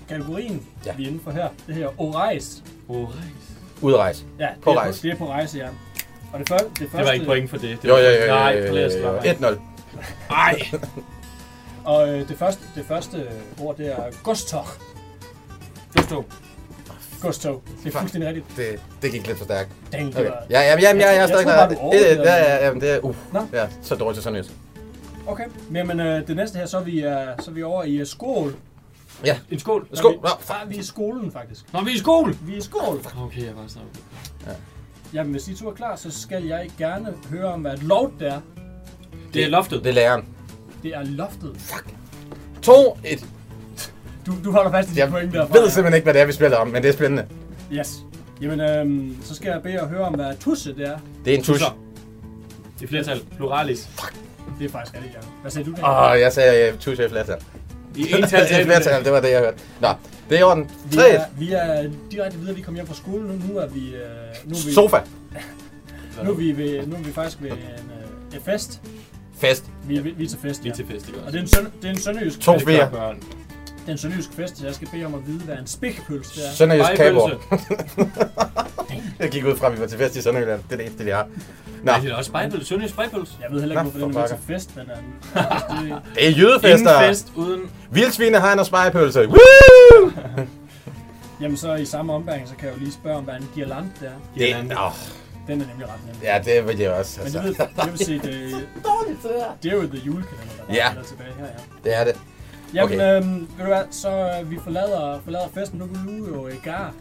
kategorien, 0.09 0.65
Ja. 0.85 0.93
vi 0.95 1.03
er 1.03 1.07
inde 1.07 1.19
for 1.23 1.31
her, 1.31 1.49
det 1.67 1.75
her 1.75 2.01
Oreis. 2.01 2.63
Oh, 2.87 3.09
Udrejse. 3.81 4.23
Ja, 4.39 4.47
På 4.61 4.71
det 4.71 4.77
er 4.77 4.81
rejse. 4.81 5.01
det 5.01 5.11
er 5.11 5.15
på 5.17 5.29
rejse, 5.29 5.57
ja. 5.57 5.67
Og 6.33 6.39
det, 6.39 6.49
første, 6.49 6.67
det 6.69 6.77
første... 6.79 6.97
Det 6.97 7.05
var 7.05 7.11
ikke 7.11 7.25
point 7.25 7.49
for 7.49 7.57
det. 7.57 7.81
det 7.81 7.87
Jo, 7.87 7.93
var 7.93 7.99
jo, 7.99 8.05
jo, 8.09 8.21
jo, 8.21 8.27
Nej, 8.27 8.51
jo, 8.57 8.67
forlad 8.67 8.85
os, 8.85 8.93
jo, 8.93 8.99
slap 8.99 9.41
jo. 9.41 9.47
af. 9.49 9.53
1-0. 10.29 10.33
Ej! 10.33 10.61
Og 11.93 12.09
øh, 12.09 12.29
det, 12.29 12.37
første, 12.37 12.63
det 12.75 12.85
første 12.85 13.27
ord, 13.61 13.77
det 13.77 13.87
er 13.91 14.03
godstog. 14.23 14.65
Gusto. 15.95 16.23
Godstog. 17.21 17.61
Det 17.65 17.73
er 17.79 17.83
Fuck. 17.83 17.97
fuldstændig 17.99 18.27
rigtigt. 18.29 18.45
Det, 18.57 18.79
det 19.01 19.11
gik 19.11 19.27
lidt 19.27 19.37
for 19.37 19.45
stærkt. 19.45 19.69
Dang, 19.91 20.07
det 20.07 20.15
Okay. 20.19 20.29
var... 20.29 20.43
Ja, 20.49 20.61
ja, 20.61 20.79
ja, 20.79 20.95
ja, 20.95 20.97
jeg 20.97 21.15
er 21.15 21.19
Jeg 21.19 21.27
stadig 21.29 21.45
klar. 21.45 21.67
Det, 21.69 21.77
ja, 21.93 22.35
ja, 22.35 22.65
ja, 22.67 22.73
det 22.73 22.89
er, 22.91 22.99
uh, 22.99 23.15
Nå. 23.33 23.47
ja, 23.53 23.67
så 23.81 23.95
dårligt 23.95 24.15
til 24.15 24.23
sønderjysk. 24.23 24.51
Okay. 25.27 25.43
Men, 25.69 25.87
men 25.87 25.99
øh, 25.99 26.27
det 26.27 26.35
næste 26.35 26.57
her, 26.57 26.65
så 26.65 26.77
er 26.77 26.81
vi, 26.83 27.03
øh, 27.03 27.11
så 27.39 27.51
er 27.51 27.53
vi 27.53 27.63
over 27.63 27.83
i 27.83 27.95
øh, 27.95 28.05
skål. 28.07 28.55
Ja, 29.25 29.37
En 29.51 29.59
skål. 29.59 29.87
skål. 29.93 30.11
Vi, 30.13 30.17
Nå, 30.23 30.29
ah, 30.49 30.69
vi 30.69 30.75
er 30.75 30.79
i 30.79 30.83
skolen, 30.83 31.31
faktisk. 31.31 31.73
Nå, 31.73 31.81
vi 31.83 31.91
er 31.91 31.95
i 31.95 31.97
skole! 31.97 32.37
Vi 32.41 32.53
er 32.53 32.57
i 32.57 32.61
skål. 32.61 33.01
Okay, 33.25 33.41
jeg 33.45 33.55
var 33.55 33.63
snart. 33.67 33.85
Jamen, 35.13 35.31
hvis 35.31 35.47
I 35.47 35.55
to 35.55 35.69
er 35.69 35.73
klar, 35.73 35.95
så 35.95 36.11
skal 36.21 36.43
jeg 36.45 36.69
gerne 36.77 37.13
høre 37.29 37.45
om, 37.53 37.61
hvad 37.61 37.73
et 37.73 37.83
loft 37.83 38.13
det 38.19 38.27
er. 38.27 38.39
Det 39.33 39.43
er 39.43 39.47
loftet. 39.49 39.83
det 39.83 39.89
er 39.89 39.93
læreren. 39.93 40.25
Det 40.83 40.95
er 40.95 41.03
loftet. 41.03 41.75
2, 42.61 42.97
1. 43.03 43.25
Du, 44.25 44.33
du 44.43 44.51
holder 44.51 44.71
fast 44.71 44.89
i 44.89 44.93
de 44.93 44.99
Jeg 44.99 45.09
point 45.09 45.33
derfra. 45.33 45.59
ved 45.59 45.69
simpelthen 45.69 45.93
ikke, 45.95 46.03
hvad 46.05 46.13
det 46.13 46.21
er, 46.21 46.25
vi 46.25 46.31
spiller 46.31 46.57
om, 46.57 46.67
men 46.67 46.83
det 46.83 46.89
er 46.89 46.93
spændende. 46.93 47.25
Yes. 47.73 47.95
Jamen, 48.41 48.59
øhm, 48.59 49.17
så 49.23 49.35
skal 49.35 49.49
jeg 49.49 49.61
bede 49.63 49.73
jer 49.73 49.87
høre 49.87 50.01
om, 50.01 50.13
hvad 50.13 50.35
tusse 50.39 50.75
det 50.75 50.87
er. 50.87 50.97
Det 51.25 51.33
er 51.33 51.37
en 51.37 51.43
tusch. 51.43 51.59
Tusser. 51.65 51.77
I 52.81 52.87
flertal. 52.87 53.21
Pluralis. 53.37 53.89
Det 54.59 54.65
er 54.65 54.69
faktisk 54.69 54.95
rigtig 54.95 55.11
gerne. 55.11 55.27
Hvad 55.41 55.51
sagde 55.51 55.71
du? 55.71 55.75
Åh, 55.83 56.11
oh, 56.11 56.19
jeg 56.19 56.33
sagde 56.33 56.73
uh, 56.73 56.79
tusch 56.79 57.01
i 57.01 57.09
flertal. 57.09 57.35
I 57.95 58.01
ental 58.13 58.61
I 58.61 58.63
flertal, 58.69 59.03
det 59.03 59.11
var 59.11 59.19
det, 59.19 59.31
jeg 59.31 59.39
hørte. 59.39 59.57
Nå, 59.81 59.87
det 60.29 60.35
er 60.35 60.39
i 60.39 60.43
orden. 60.43 60.69
Vi 60.89 60.95
3, 60.95 61.09
er, 61.09 61.23
vi 61.37 61.51
er 61.53 61.89
direkte 62.11 62.37
videre, 62.39 62.55
vi 62.55 62.61
kom 62.61 62.73
hjem 62.75 62.87
fra 62.87 62.95
skole 62.95 63.27
nu. 63.27 63.33
Nu 63.53 63.57
er 63.57 63.67
vi, 63.67 63.79
øh, 63.79 64.01
nu 64.45 64.55
er 64.55 64.65
vi, 64.67 64.73
sofa. 64.73 64.97
nu 66.23 66.31
er 66.31 66.35
vi, 66.35 66.57
ved, 66.57 66.87
nu 66.87 66.95
er 66.95 66.99
vi 66.99 67.11
faktisk 67.11 67.41
ved 67.41 67.51
en, 67.51 67.57
øh, 67.57 68.35
en 68.35 68.41
fest. 68.45 68.81
Fest. 69.39 69.65
Vi 69.87 69.97
er, 69.97 70.01
vi 70.01 70.23
er 70.23 70.27
til 70.29 70.39
fest, 70.41 70.63
Vi 70.63 70.67
ja. 70.69 70.71
er 70.71 70.75
til 70.75 70.85
fest, 70.87 71.07
ikke 71.07 71.19
Og 71.19 71.25
også? 71.25 71.31
det 71.31 71.37
er 71.37 71.41
en, 71.41 71.47
søn, 71.47 71.65
det 71.81 71.87
er 71.87 71.93
en 71.93 71.99
sønderjysk 71.99 72.39
To 72.39 72.53
fest. 72.53 72.65
fire. 72.65 73.15
Børn. 73.85 73.87
Det 73.87 73.87
er 73.87 73.91
en 73.91 73.97
sønderjysk 73.97 74.33
fest, 74.33 74.57
så 74.57 74.65
jeg 74.65 74.75
skal 74.75 74.87
bede 74.91 75.05
om 75.05 75.13
at 75.15 75.27
vide, 75.27 75.39
hvad 75.39 75.55
en 75.57 75.67
spækpølse 75.67 76.41
det 76.41 76.47
er. 76.49 76.51
Sønderjysk 76.51 76.95
kabor. 76.95 77.31
Jeg 79.19 79.29
gik 79.29 79.45
ud 79.45 79.55
fra, 79.57 79.67
at 79.67 79.73
vi 79.75 79.79
var 79.81 79.87
til 79.87 79.97
fest 79.97 80.15
i 80.15 80.21
Sønderjylland. 80.21 80.61
Det 80.63 80.73
er 80.73 80.77
det 80.77 80.85
eneste, 80.85 81.07
jeg 81.07 81.17
har. 81.17 81.23
Nå, 81.23 81.31
Nej, 81.83 81.99
det 81.99 82.11
er 82.11 82.15
også 82.15 82.27
spejepølse. 82.29 82.65
Sønderjysk 82.67 82.93
spejepølse. 82.93 83.33
Jeg 83.41 83.51
ved 83.51 83.59
heller 83.59 83.75
ikke, 83.81 83.83
Nå, 83.83 83.89
hvorfor 83.89 84.05
den 84.05 84.13
for 84.13 84.21
er 84.21 84.27
til 84.27 84.37
fest, 84.47 84.75
men 84.75 84.85
det, 84.85 84.93
det 85.33 85.91
er 85.91 86.27
Ingen 86.27 86.39
jydefester. 86.41 86.99
fest 87.07 87.27
uden... 87.35 87.61
Vildsvine 87.91 88.39
har 88.39 88.53
en 88.59 88.65
spejepølse. 88.65 89.27
Woo! 89.27 90.11
jamen 91.41 91.57
så 91.57 91.73
i 91.75 91.85
samme 91.85 92.13
ombæring, 92.13 92.47
så 92.47 92.55
kan 92.55 92.67
jeg 92.67 92.75
jo 92.75 92.79
lige 92.79 92.91
spørge 92.93 93.17
om, 93.17 93.23
hvad 93.23 93.33
en 93.35 93.49
girland 93.55 93.85
det 93.99 94.07
er. 94.07 94.11
Det, 94.63 94.77
åh, 94.77 94.91
Den 95.47 95.61
er 95.61 95.65
nemlig 95.67 95.87
ret 95.87 96.05
nem. 96.05 96.15
ja, 96.23 96.41
det 96.45 96.67
vil 96.67 96.77
jeg 96.79 96.91
også. 96.91 97.19
Men 97.19 97.25
Altså. 97.25 97.39
det, 97.39 97.47
ved, 97.59 97.83
det 97.83 97.91
vil 97.91 98.05
sige, 98.05 98.19
det, 98.19 98.67
det 99.63 99.71
er 99.71 99.75
jo 99.75 99.81
The 99.87 99.97
Julekalender, 100.05 100.53
der 100.57 100.63
bare 100.67 100.75
Ja. 100.75 100.89
er 100.99 101.03
tilbage 101.03 101.29
her, 101.39 101.45
ja. 101.45 101.59
Det 101.83 101.95
er 101.99 102.03
det. 102.03 102.15
Jamen, 102.73 102.99
Okay. 103.01 103.17
øhm, 103.17 103.39
ved 103.57 103.65
du 103.65 103.71
hvad, 103.71 103.83
så 103.91 104.09
øh, 104.41 104.51
vi 104.51 104.57
forlader, 104.63 105.19
forlader 105.23 105.47
festen, 105.53 105.79
nu 105.79 105.85
er 105.85 105.89
vi 106.21 106.35
jo 106.35 106.47
i 106.47 106.55
gar. 106.63 106.93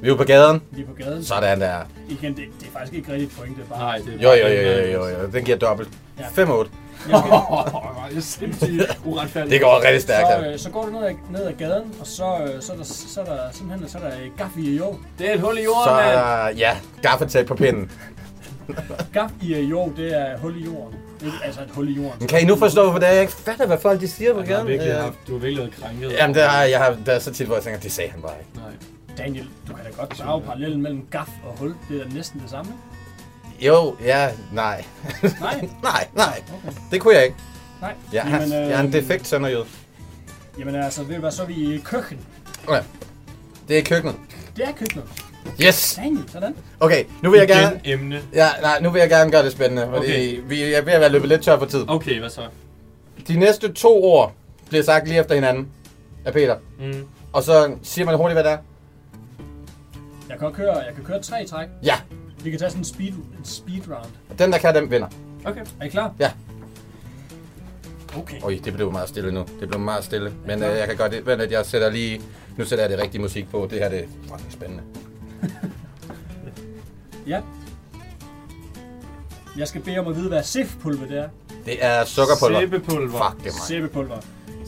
Vi 0.00 0.06
er 0.06 0.08
jo 0.08 0.16
på 0.16 0.24
gaden. 0.24 0.62
Vi 0.70 0.82
er 0.82 0.86
på 0.86 0.92
gaden. 0.92 1.24
Sådan 1.24 1.60
der. 1.60 1.78
Igen, 2.08 2.36
det, 2.36 2.44
det 2.60 2.68
er 2.68 2.72
faktisk 2.72 2.94
ikke 2.94 3.12
rigtigt 3.12 3.36
point, 3.38 3.56
det 3.56 3.64
er 3.64 3.68
bare... 3.68 3.78
Nej, 3.78 3.98
det 3.98 4.08
er 4.08 4.22
Jo, 4.22 4.30
jo, 4.30 4.54
jo, 4.54 4.70
jo, 4.70 5.06
jo, 5.08 5.18
jo. 5.22 5.26
Den 5.32 5.44
giver 5.44 5.58
dobbelt. 5.58 5.88
Ja. 6.18 6.24
5-8. 6.44 6.68
Jeg 7.08 7.18
skal, 7.20 7.32
Åh, 7.32 8.10
det 8.10 8.16
er 8.16 8.20
sindssygt 8.20 8.98
uretfærdigt. 9.04 9.52
Det 9.52 9.60
går 9.60 9.82
rigtig 9.84 10.02
stærkt 10.02 10.26
så, 10.28 10.40
her. 10.42 10.52
øh, 10.52 10.58
så 10.58 10.70
går 10.70 10.84
du 10.84 10.90
ned 10.92 11.04
ad, 11.06 11.14
ned 11.30 11.42
ad 11.46 11.52
gaden, 11.52 11.94
og 12.00 12.06
så, 12.06 12.24
øh, 12.24 12.62
så, 12.62 12.72
er 12.72 12.76
der, 12.76 12.84
så 12.84 13.20
er 13.20 13.24
der 13.24 13.38
simpelthen 13.52 13.88
så 13.88 13.98
er 13.98 14.02
der 14.02 14.16
gaf 14.38 14.56
i 14.58 14.76
jo. 14.76 14.98
Det 15.18 15.30
er 15.30 15.34
et 15.34 15.40
hul 15.40 15.54
i 15.58 15.60
Så 15.60 15.64
jorden, 15.64 15.94
mand. 15.94 16.06
er 16.08 16.12
der, 16.44 16.48
ja, 16.48 16.76
gaffetag 17.02 17.46
på 17.46 17.54
pinden. 17.54 17.90
Gaf 19.12 19.30
i 19.42 19.60
jo, 19.60 19.92
det 19.96 20.16
er 20.20 20.38
hul 20.38 20.56
i 20.56 20.64
jorden. 20.64 20.98
Ikke, 21.24 21.36
altså 21.44 21.60
et 21.62 21.70
hul 21.70 21.88
i 21.88 21.92
jorden. 21.92 22.12
Men 22.18 22.28
kan 22.28 22.40
I 22.40 22.44
nu 22.44 22.56
forstå, 22.56 22.82
hvorfor 22.82 22.98
det 22.98 23.08
er, 23.08 23.12
jeg 23.12 23.20
ikke 23.20 23.32
fatter, 23.32 23.66
hvad 23.66 23.78
folk 23.78 24.00
de 24.00 24.08
siger 24.08 24.32
på 24.34 24.40
Du 24.40 24.46
har 24.46 24.52
gaden? 24.52 24.66
virkelig 24.68 24.92
Øh, 24.92 24.98
haft, 25.00 25.14
du 25.26 25.32
har 25.32 25.38
virkelig 25.38 25.58
været 25.58 25.72
krænket. 25.82 26.12
Jamen, 26.12 26.34
det 26.34 26.42
har 26.42 26.62
jeg 26.62 26.78
har, 26.78 26.96
der 27.06 27.12
er 27.12 27.18
så 27.18 27.32
tit, 27.32 27.46
hvor 27.46 27.56
jeg 27.56 27.64
tænker, 27.64 27.80
det 27.80 27.92
sagde 27.92 28.10
han 28.10 28.22
bare 28.22 28.34
ikke. 28.38 28.50
Nej. 28.54 28.72
Daniel, 29.18 29.48
du 29.68 29.74
kan 29.74 29.84
da 29.84 29.90
godt 29.90 30.18
drage 30.18 30.42
parallellen 30.42 30.82
mellem 30.82 31.06
gaf 31.10 31.28
og 31.44 31.54
hul. 31.58 31.74
Det 31.88 32.00
er 32.02 32.14
næsten 32.14 32.40
det 32.40 32.50
samme. 32.50 32.72
Jo, 33.60 33.96
ja, 34.04 34.28
nej. 34.52 34.84
Nej, 35.40 35.68
nej, 35.82 36.06
nej. 36.14 36.42
okay. 36.64 36.76
Det 36.90 37.00
kunne 37.00 37.14
jeg 37.14 37.24
ikke. 37.24 37.36
Nej. 37.80 37.94
Jeg, 38.12 38.22
har, 38.22 38.30
Jamen, 38.40 38.52
jeg 38.52 38.70
er 38.70 38.80
en 38.80 38.92
defekt 38.92 39.26
sønderjyd. 39.26 39.64
Jamen 40.58 40.74
altså, 40.74 41.02
ved 41.02 41.14
du 41.14 41.20
hvad, 41.20 41.30
så 41.30 41.42
er 41.42 41.46
vi 41.46 41.74
i 41.74 41.78
køkken. 41.78 42.18
Okay. 42.66 42.82
Det 43.68 43.78
er 43.78 43.82
køkkenet. 43.82 44.16
Det 44.56 44.64
er 44.68 44.72
køkkenet. 44.72 45.04
Yes! 45.62 45.94
Daniel, 45.96 46.24
sådan. 46.32 46.54
Okay, 46.80 47.04
nu 47.22 47.30
vil 47.30 47.38
jeg 47.38 47.48
gerne... 47.48 47.80
Igen 47.84 48.00
emne. 48.00 48.20
Ja, 48.34 48.48
nej, 48.62 48.80
nu 48.80 48.90
vil 48.90 49.00
jeg 49.00 49.08
gerne 49.08 49.30
gøre 49.30 49.44
det 49.44 49.52
spændende, 49.52 49.82
fordi 49.94 50.06
Okay. 50.10 50.40
vi 50.48 50.62
er 50.74 50.82
ved 50.82 50.92
at 50.92 51.00
være 51.00 51.12
løbet 51.12 51.28
lidt 51.28 51.42
tør 51.42 51.58
for 51.58 51.66
tid. 51.66 51.84
Okay, 51.88 52.18
hvad 52.20 52.30
så? 52.30 52.40
De 53.28 53.38
næste 53.38 53.72
to 53.72 54.04
ord 54.04 54.32
bliver 54.68 54.84
sagt 54.84 55.08
lige 55.08 55.20
efter 55.20 55.34
hinanden 55.34 55.68
af 56.24 56.32
Peter. 56.32 56.56
Mm. 56.80 57.04
Og 57.32 57.42
så 57.42 57.72
siger 57.82 58.06
man 58.06 58.16
hurtigt, 58.16 58.34
hvad 58.34 58.44
det 58.44 58.52
er. 58.52 58.58
Jeg 60.28 60.38
kan 60.38 60.52
køre, 60.52 60.76
jeg 60.76 60.94
kan 60.94 61.04
køre 61.04 61.22
tre 61.22 61.46
træk. 61.46 61.68
Ja, 61.84 61.94
Vi 62.44 62.50
kan 62.50 62.58
tage 62.58 62.70
sådan 62.70 62.80
en 62.80 62.84
speed, 62.84 63.12
en 63.12 63.44
speed 63.44 63.80
round. 63.88 64.38
den 64.38 64.52
der 64.52 64.58
kan, 64.58 64.74
den 64.74 64.90
vinder. 64.90 65.08
Okay. 65.44 65.60
Er 65.80 65.84
I 65.84 65.88
klar? 65.88 66.14
Ja. 66.20 66.30
Okay. 68.16 68.36
Oj, 68.42 68.58
det 68.64 68.74
blev 68.74 68.92
meget 68.92 69.08
stille 69.08 69.32
nu. 69.32 69.44
Det 69.60 69.68
blev 69.68 69.80
meget 69.80 70.04
stille. 70.04 70.32
Men 70.46 70.62
øh, 70.62 70.68
jeg 70.78 70.86
kan 70.88 70.96
godt... 70.96 71.26
Vent 71.26 71.52
jeg 71.52 71.66
sætter 71.66 71.90
lige... 71.90 72.20
Nu 72.56 72.64
sætter 72.64 72.84
jeg 72.84 72.90
det 72.90 73.02
rigtige 73.02 73.20
musik 73.20 73.50
på. 73.50 73.68
Det 73.70 73.78
her 73.78 73.88
det 73.88 73.98
er 73.98 74.04
fucking 74.22 74.52
spændende. 74.52 74.82
Ja. 77.26 77.40
Jeg 79.58 79.68
skal 79.68 79.80
bede 79.82 79.98
om 79.98 80.06
at 80.08 80.16
vide, 80.16 80.28
hvad 80.28 80.42
sif-pulver 80.42 81.06
det 81.08 81.18
er. 81.18 81.28
Det 81.64 81.84
er 81.84 82.04
sukkerpulver. 82.04 82.60
Sæbepulver. 82.60 83.30
Fuck, 83.30 83.44
det 83.44 83.48
er 83.50 83.52
mig. 83.54 83.62
Sæbepulver. 83.68 84.16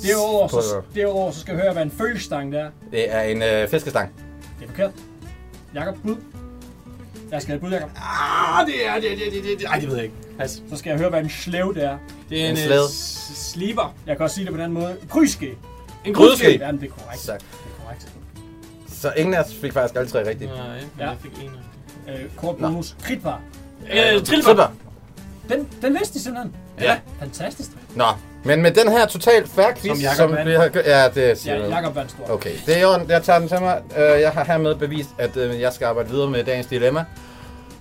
Derudover 0.03 0.49
så, 0.49 0.57
Pulver. 0.57 0.83
derudover 0.95 1.31
så 1.33 1.41
skal 1.41 1.57
vi 1.57 1.61
høre, 1.61 1.73
hvad 1.73 1.83
en 1.83 1.91
følstang 1.91 2.53
det 2.53 2.61
er. 2.61 2.71
Det 2.91 3.15
er 3.15 3.21
en 3.23 3.43
øh, 3.43 3.69
fiskestang. 3.69 4.13
Det 4.59 4.65
er 4.65 4.69
forkert. 4.69 4.91
Jakob, 5.75 5.97
bud. 6.03 6.17
Jeg 7.31 7.43
skal 7.43 7.51
have 7.53 7.57
et 7.57 7.61
bud, 7.63 7.71
Jakob. 7.71 7.91
Ah, 7.97 8.67
det 8.67 8.87
er 8.89 8.95
det, 8.95 9.03
det, 9.03 9.33
det, 9.33 9.45
det, 9.45 9.59
det. 9.59 9.67
Ej, 9.67 9.79
det 9.79 9.89
ved 9.89 9.95
jeg 9.95 10.05
ikke. 10.05 10.17
Pas. 10.39 10.63
Så 10.71 10.77
skal 10.77 10.91
jeg 10.91 10.99
høre, 10.99 11.11
hvad 11.11 11.21
en 11.21 11.29
slev 11.31 11.75
det 11.75 11.85
er. 11.85 11.99
Det 12.31 12.41
er 12.41 12.45
En 12.45 12.51
en, 12.51 12.57
slæde. 12.57 12.83
en 12.83 12.89
sliber. 13.35 13.95
Jeg 14.07 14.17
kan 14.17 14.25
også 14.25 14.35
sige 14.35 14.45
det 14.45 14.53
på 14.53 14.57
den 14.57 14.65
anden 14.65 14.79
måde. 14.83 14.97
Kryske. 15.11 15.47
En 16.05 16.15
Grydeske. 16.15 16.45
grydske. 16.47 16.65
Jamen, 16.65 16.81
det 16.81 16.89
er 16.89 16.93
korrekt. 16.93 17.21
Så. 17.23 17.33
Så 19.01 19.13
ingen 19.17 19.35
af 19.35 19.41
os 19.43 19.55
fik 19.61 19.73
faktisk 19.73 19.97
alle 19.97 20.11
tre 20.11 20.29
rigtigt. 20.29 20.51
Nej, 20.51 20.67
men 20.69 20.77
Ja. 20.99 21.09
jeg 21.09 21.17
fik 21.23 21.33
en. 21.45 21.51
Øh, 22.09 22.21
kort 22.37 22.57
bonus. 22.57 22.97
Kridtvar. 23.03 23.41
Øh. 23.93 24.23
Tripper. 24.25 24.73
Den, 25.49 25.69
den 25.83 25.93
vidste 25.95 26.15
de 26.19 26.23
simpelthen. 26.23 26.55
Ja. 26.81 26.97
Fantastisk. 27.21 27.71
Nå, 27.95 28.05
men 28.45 28.63
med 28.63 28.71
den 28.71 28.89
her 28.89 29.07
totalt 29.07 29.49
færre 29.49 29.73
quiz, 29.77 29.99
Som 30.17 30.33
vandt. 30.33 30.49
vi 30.51 30.55
har... 30.55 30.69
gjort- 30.69 30.87
Ja, 30.87 31.09
det 31.15 31.39
siger 31.39 31.57
Ja, 31.57 31.65
du. 31.67 31.71
Jakob 31.71 31.95
vandt 31.97 32.11
stort. 32.11 32.31
Okay, 32.31 32.51
det 32.67 32.79
er 32.83 32.87
orden. 32.87 33.11
Jeg 33.11 33.23
tager 33.23 33.39
den 33.39 33.49
til 33.49 33.61
mig. 33.61 33.83
Øh, 33.99 34.21
Jeg 34.21 34.31
har 34.31 34.45
hermed 34.45 34.75
bevist, 34.75 35.09
at 35.19 35.37
øh, 35.37 35.61
jeg 35.61 35.73
skal 35.73 35.85
arbejde 35.85 36.11
videre 36.11 36.31
med 36.31 36.45
dagens 36.45 36.67
dilemma. 36.67 37.05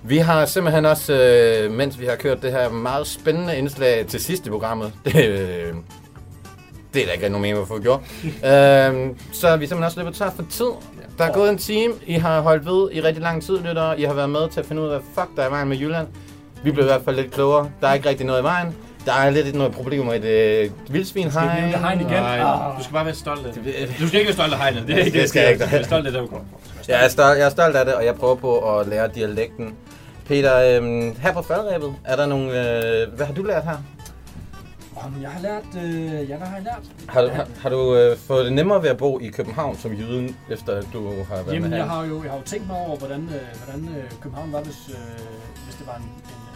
Vi 0.02 0.18
har 0.18 0.46
simpelthen 0.46 0.86
også, 0.86 1.12
øh, 1.12 1.70
mens 1.72 2.00
vi 2.00 2.06
har 2.06 2.16
kørt 2.16 2.42
det 2.42 2.52
her 2.52 2.68
meget 2.68 3.06
spændende 3.06 3.56
indslag 3.58 4.06
til 4.06 4.20
sidst 4.20 4.46
i 4.46 4.50
programmet, 4.50 4.92
det, 5.04 5.24
øh, 5.28 5.74
det 6.94 7.02
er 7.02 7.06
der 7.06 7.12
ikke 7.12 7.28
nogen 7.28 7.42
mening, 7.42 7.58
hvorfor 7.58 7.74
vi 7.76 7.82
gjorde, 7.82 8.02
øh, 8.24 9.10
så 9.32 9.48
er 9.48 9.56
vi 9.56 9.66
simpelthen 9.66 9.82
også 9.84 10.00
løbet 10.00 10.14
tør 10.14 10.30
for 10.36 10.44
tid. 10.50 10.66
Der 11.18 11.24
er 11.24 11.32
gået 11.32 11.50
en 11.50 11.58
time, 11.58 11.94
I 12.06 12.14
har 12.14 12.40
holdt 12.40 12.66
ved 12.66 12.88
i 12.92 13.00
rigtig 13.00 13.22
lang 13.22 13.42
tid, 13.42 13.58
lytter. 13.58 13.94
I 13.94 14.02
har 14.02 14.12
været 14.14 14.30
med 14.30 14.48
til 14.50 14.60
at 14.60 14.66
finde 14.66 14.82
ud 14.82 14.86
af, 14.86 14.92
hvad 14.92 15.00
fuck 15.14 15.36
der 15.36 15.42
er 15.42 15.48
i 15.48 15.50
vejen 15.50 15.68
med 15.68 15.76
Jylland. 15.76 16.06
Vi 16.64 16.70
blev 16.70 16.84
i 16.84 16.88
hvert 16.88 17.02
fald 17.04 17.16
lidt 17.16 17.30
klogere. 17.32 17.70
Der 17.80 17.88
er 17.88 17.94
ikke 17.94 18.08
rigtig 18.08 18.26
noget 18.26 18.40
i 18.40 18.44
vejen. 18.44 18.74
Der 19.06 19.12
er 19.12 19.30
lidt 19.30 19.54
noget 19.54 19.72
problemer 19.72 20.12
i 20.12 20.18
det 20.18 20.72
vildsvin 20.88 21.30
Skal 21.30 21.42
vi 21.42 21.48
hegn 21.48 22.00
igen? 22.00 22.10
Nej, 22.10 22.38
Ah. 22.40 22.78
du 22.78 22.82
skal 22.84 22.92
bare 22.94 23.04
være 23.04 23.14
stolt 23.14 23.46
af 23.46 23.52
det. 23.52 23.64
Du 24.00 24.08
skal 24.08 24.20
ikke 24.20 24.28
være 24.28 24.34
stolt 24.36 24.52
af 24.52 24.58
hegnet. 24.58 24.84
Det, 24.86 24.94
er 25.00 25.04
ikke 25.04 25.20
Det 25.20 25.28
skal 25.28 25.40
jeg 25.40 25.50
ikke. 25.50 25.62
Du 25.62 25.68
skal 25.68 25.78
være 25.78 25.86
stolt 25.86 26.06
af 26.06 26.12
det, 26.12 26.20
du 26.22 26.26
kommer. 26.26 26.44
Jeg 26.88 27.04
er, 27.04 27.08
stolt, 27.08 27.38
jeg 27.38 27.46
er 27.46 27.50
stolt 27.50 27.76
af 27.76 27.84
det, 27.84 27.94
og 27.94 28.04
jeg 28.04 28.14
prøver 28.14 28.34
på 28.34 28.78
at 28.78 28.88
lære 28.88 29.08
dialekten 29.14 29.74
Peter, 30.26 30.76
øhm, 30.76 31.16
her 31.22 31.32
på 31.32 31.42
faldrebet, 31.42 31.94
er 32.04 32.16
der 32.16 32.26
nogle... 32.26 32.46
Øh, 32.46 33.12
hvad 33.16 33.26
har 33.26 33.34
du 33.34 33.42
lært 33.42 33.64
her? 33.64 33.76
Om 34.96 35.22
jeg 35.22 35.30
har 35.30 35.40
lært... 35.40 35.64
Øh, 35.76 36.28
ja, 36.30 36.36
hvad 36.36 36.46
har 36.46 36.54
jeg 36.56 36.64
lært? 36.64 36.82
Har 37.08 37.22
du, 37.22 37.28
har, 37.28 37.46
har 37.60 37.70
du 37.70 37.94
øh, 37.96 38.16
fået 38.16 38.44
det 38.44 38.52
nemmere 38.52 38.82
ved 38.82 38.88
at 38.90 38.96
bo 38.96 39.18
i 39.20 39.28
København 39.28 39.76
som 39.76 39.92
jyden, 39.92 40.36
efter 40.50 40.74
at 40.76 40.86
du 40.92 41.22
har 41.22 41.34
været 41.36 41.52
Jamen, 41.54 41.70
med 41.70 41.78
jeg 41.78 41.88
har 41.88 42.04
jo, 42.04 42.22
jeg 42.22 42.30
har 42.30 42.38
jo 42.38 42.44
tænkt 42.44 42.66
mig 42.66 42.76
over, 42.76 42.96
hvordan, 42.98 43.20
øh, 43.22 43.42
hvordan 43.64 43.88
øh, 43.96 44.10
København 44.22 44.52
var, 44.52 44.62
hvis, 44.62 44.88
øh, 44.88 44.94
hvis 45.64 45.74
det 45.78 45.86
var 45.86 45.96
en, 45.96 46.02
en, 46.02 46.08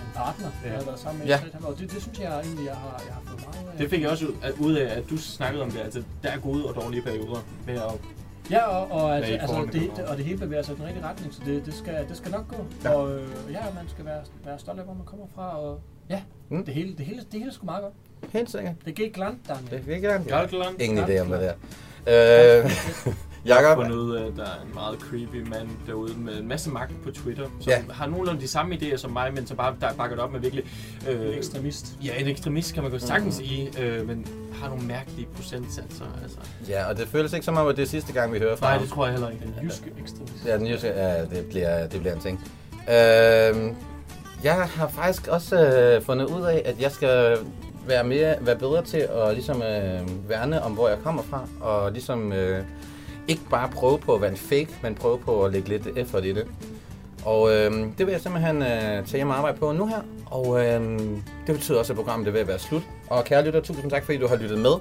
en 0.07 0.11
partner, 0.15 0.47
jeg 0.47 0.65
Ja. 0.65 0.71
havde 0.71 0.87
været 0.87 0.99
sammen 0.99 1.19
med. 1.19 1.27
Ja. 1.29 1.39
Og 1.63 1.79
det, 1.79 1.93
det 1.93 2.03
synes 2.03 2.19
jeg 2.21 2.41
egentlig, 2.41 2.67
jeg 2.67 2.75
har, 2.75 3.03
jeg 3.07 3.15
har 3.15 3.23
fået 3.27 3.41
meget 3.41 3.73
af. 3.73 3.79
Det 3.79 3.91
fik 3.91 4.03
jeg 4.03 4.11
også 4.11 4.27
ud 4.27 4.33
af, 4.43 4.51
ud 4.61 4.73
af, 4.75 4.99
at 4.99 5.11
du 5.11 5.17
snakkede 5.17 5.63
om 5.63 5.71
det. 5.71 5.81
Altså, 5.81 6.03
der 6.23 6.29
er 6.29 6.39
gode 6.39 6.67
og 6.67 6.75
dårlige 6.75 7.03
perioder 7.03 7.41
med 7.67 7.75
at 7.75 7.93
Ja, 8.51 8.65
og, 8.67 8.91
og, 8.91 9.17
at, 9.17 9.25
altså, 9.25 9.47
forhold 9.47 9.71
det, 9.71 9.91
det, 9.97 10.05
og 10.05 10.17
det 10.17 10.25
hele 10.25 10.39
bevæger 10.39 10.63
sig 10.63 10.73
i 10.73 10.77
den 10.77 10.87
rigtige 10.87 11.05
retning, 11.05 11.35
så 11.35 11.41
det, 11.47 11.67
det, 11.67 11.75
skal, 11.75 12.09
det 12.09 12.17
skal 12.17 12.31
nok 12.33 12.49
gå. 12.49 12.57
Ja. 12.85 12.91
Og 12.95 13.13
øh, 13.15 13.29
ja, 13.51 13.61
man 13.75 13.89
skal 13.89 14.05
være, 14.05 14.21
være 14.45 14.59
stolt 14.59 14.79
af, 14.79 14.85
hvor 14.85 14.95
man 14.95 15.05
kommer 15.05 15.27
fra. 15.35 15.61
Og 15.61 15.81
ja, 16.11 16.23
mm. 16.51 16.65
det, 16.65 16.75
hele, 16.75 16.97
det, 16.97 17.07
hele, 17.07 17.21
det 17.21 17.33
hele 17.33 17.47
er 17.47 17.53
sgu 17.53 17.67
meget 17.67 17.83
godt. 17.83 17.95
Helt 18.33 18.51
sikkert. 18.51 18.75
Det 18.85 18.95
gik 18.95 19.15
glant, 19.15 19.39
Daniel. 19.49 19.71
Det 19.71 19.79
er 19.79 19.83
virkelig 19.83 20.11
Gotland. 20.51 20.81
Ingen 20.83 21.05
idé 21.05 21.19
om, 21.19 21.27
hvad 21.27 21.39
det 21.39 21.49
er. 21.49 21.55
Øh, 22.65 22.71
Jeg 23.47 23.55
har 23.57 23.63
Jakob, 23.63 23.83
fundet 23.85 23.97
ud 23.99 24.17
af, 24.17 24.27
at 24.27 24.33
der 24.37 24.43
er 24.45 24.63
en 24.69 24.75
meget 24.75 24.99
creepy 25.01 25.49
mand 25.49 25.69
derude 25.87 26.13
med 26.19 26.41
en 26.41 26.49
masse 26.49 26.71
magt 26.71 26.93
på 27.05 27.11
Twitter, 27.11 27.45
som 27.61 27.71
Ja. 27.73 27.83
har 27.91 28.07
nogenlunde 28.07 28.41
de 28.41 28.49
samme 28.49 28.75
idéer 28.75 28.97
som 28.97 29.11
mig, 29.11 29.35
men 29.35 29.47
så 29.47 29.55
bare 29.55 29.75
der 29.81 29.87
er 29.89 29.93
bakket 29.95 30.19
op 30.19 30.33
med 30.33 30.41
virkelig... 30.41 30.65
Øh, 31.09 31.37
Ekstremist. 31.37 31.87
Ja, 32.05 32.15
en 32.19 32.29
ekstremist 32.29 32.75
kan 32.75 32.83
man 32.83 32.93
godt 32.93 33.03
sagtens 33.03 33.39
Mm. 33.41 33.45
sige, 33.47 33.71
øh, 33.81 34.07
men 34.07 34.27
har 34.61 34.69
nogle 34.69 34.85
mærkelige 34.87 35.29
procentsatser. 35.37 36.05
Altså. 36.23 36.39
ja, 36.69 36.89
og 36.89 36.97
det 36.97 37.09
føles 37.09 37.33
ikke 37.33 37.45
som 37.47 37.57
om, 37.57 37.67
at 37.67 37.77
det 37.77 37.83
er 37.83 37.87
sidste 37.87 38.13
gang, 38.13 38.33
vi 38.33 38.39
hører 38.39 38.57
fra 38.57 38.67
Nej, 38.67 38.79
det 38.79 38.89
tror 38.89 39.05
jeg 39.05 39.13
heller 39.13 39.31
ikke. 39.31 39.45
Den 39.45 39.65
jyske 39.65 39.93
ekstremist. 40.03 40.47
Ja, 40.47 40.59
den 40.59 40.67
jyske, 40.67 40.89
ja, 40.89 41.21
det 41.25 41.47
bliver, 41.51 41.87
det 41.87 42.01
bliver 42.01 42.15
en 42.15 42.21
ting. 42.21 42.41
Øh, 42.89 43.73
jeg 44.45 44.55
har 44.55 44.89
faktisk 44.89 45.29
også 45.29 45.57
øh, 45.67 46.03
fundet 46.03 46.27
ud 46.27 46.43
af, 46.43 46.63
at 46.65 46.81
jeg 46.81 46.91
skal 46.91 47.37
være, 47.87 48.05
mere, 48.05 48.37
være 48.41 48.57
bedre 48.57 48.83
til 48.83 48.99
at 48.99 49.35
ligesom, 49.35 49.63
øh, 49.63 50.29
værne 50.29 50.63
om, 50.63 50.73
hvor 50.73 50.89
jeg 50.89 50.99
kommer 51.05 51.23
fra, 51.23 51.49
og 51.61 51.93
ligesom 51.93 52.33
øh, 52.33 52.65
ikke 53.29 53.43
bare 53.51 53.69
prøve 53.69 53.99
på 53.99 54.15
at 54.15 54.21
være 54.21 54.31
en 54.31 54.37
fake, 54.37 54.69
men 54.83 54.95
prøve 54.95 55.19
på 55.19 55.45
at 55.45 55.53
lægge 55.53 55.69
lidt 55.69 55.89
effort 55.97 56.25
i 56.25 56.33
det. 56.33 56.47
Og 57.25 57.53
øh, 57.53 57.73
det 57.99 58.07
vil 58.07 58.13
jeg 58.13 58.21
simpelthen 58.21 58.63
øh, 58.63 58.69
tage 59.07 59.17
hjem 59.17 59.31
og 59.31 59.37
arbejde 59.37 59.59
på 59.59 59.73
nu 59.73 59.87
her, 59.87 60.01
og 60.27 60.65
øh, 60.65 60.99
det 61.47 61.55
betyder 61.55 61.79
også, 61.79 61.93
at 61.93 61.97
programmet 61.97 62.29
er 62.29 62.33
ved 62.33 62.41
at 62.41 62.49
være 62.49 62.59
slut. 62.59 62.83
Og 63.11 63.25
kære 63.25 63.45
lytter, 63.45 63.61
tusind 63.61 63.91
tak, 63.91 64.05
fordi 64.05 64.19
du 64.19 64.27
har 64.27 64.37
lyttet 64.37 64.59
med. 64.59 64.73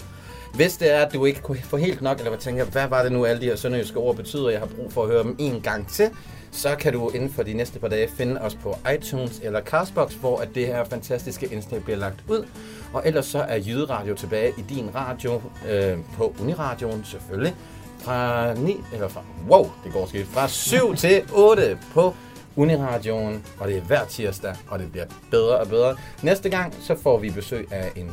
Hvis 0.54 0.78
det 0.78 0.94
er, 0.94 1.06
at 1.06 1.14
du 1.14 1.26
ikke 1.26 1.42
kunne 1.42 1.58
få 1.58 1.78
helt 1.78 2.02
nok, 2.02 2.18
eller 2.18 2.30
hvad 2.30 2.40
tænker, 2.40 2.66
hvad 2.66 2.88
var 2.88 3.04
det 3.04 3.12
nu, 3.12 3.26
alle 3.26 3.42
de 3.42 3.46
her 3.46 3.56
sønderjyske 3.56 3.98
ord 3.98 4.16
betyder, 4.16 4.50
jeg 4.50 4.60
har 4.60 4.68
brug 4.68 4.94
for 4.94 5.04
at 5.04 5.10
høre 5.10 5.24
dem 5.24 5.36
en 5.40 5.62
gang 5.62 5.88
til, 5.90 6.10
så 6.54 6.76
kan 6.76 6.94
du 6.94 7.10
inden 7.10 7.30
for 7.30 7.44
de 7.44 7.54
næste 7.54 7.80
par 7.80 7.88
dage 7.88 8.08
finde 8.08 8.42
os 8.42 8.56
på 8.56 8.76
iTunes 8.96 9.40
eller 9.44 9.62
Castbox, 9.62 10.14
hvor 10.14 10.38
at 10.38 10.50
det 10.56 10.68
her 10.68 10.84
fantastiske 10.84 11.48
indslag 11.52 11.84
bliver 11.84 11.98
lagt 11.98 12.24
ud. 12.28 12.46
Og 12.94 13.02
ellers 13.06 13.26
så 13.26 13.40
er 13.40 13.58
Jyderadio 13.58 14.16
tilbage 14.16 14.54
i 14.58 14.62
din 14.62 14.96
radio, 14.96 15.42
øh, 15.70 15.98
på 16.18 16.36
Uniradioen 16.42 17.04
selvfølgelig, 17.06 17.56
fra 18.00 18.54
9, 18.54 18.78
eller 18.94 19.08
fra, 19.08 19.22
wow, 19.50 19.72
det 19.84 19.94
går 19.94 20.06
skidt, 20.06 20.28
fra 20.28 20.48
7 20.48 20.96
til 20.96 21.24
8 21.34 21.78
på 21.94 22.16
Uniradioen, 22.56 23.46
og 23.60 23.68
det 23.68 23.78
er 23.78 23.82
hver 23.82 24.06
tirsdag, 24.06 24.56
og 24.70 24.80
det 24.80 24.92
bliver 24.92 25.06
bedre 25.32 25.58
og 25.58 25.68
bedre. 25.68 25.96
Næste 26.22 26.50
gang, 26.50 26.74
så 26.82 26.96
får 27.04 27.18
vi 27.18 27.30
besøg 27.30 27.68
af 27.72 27.92
en 27.96 28.12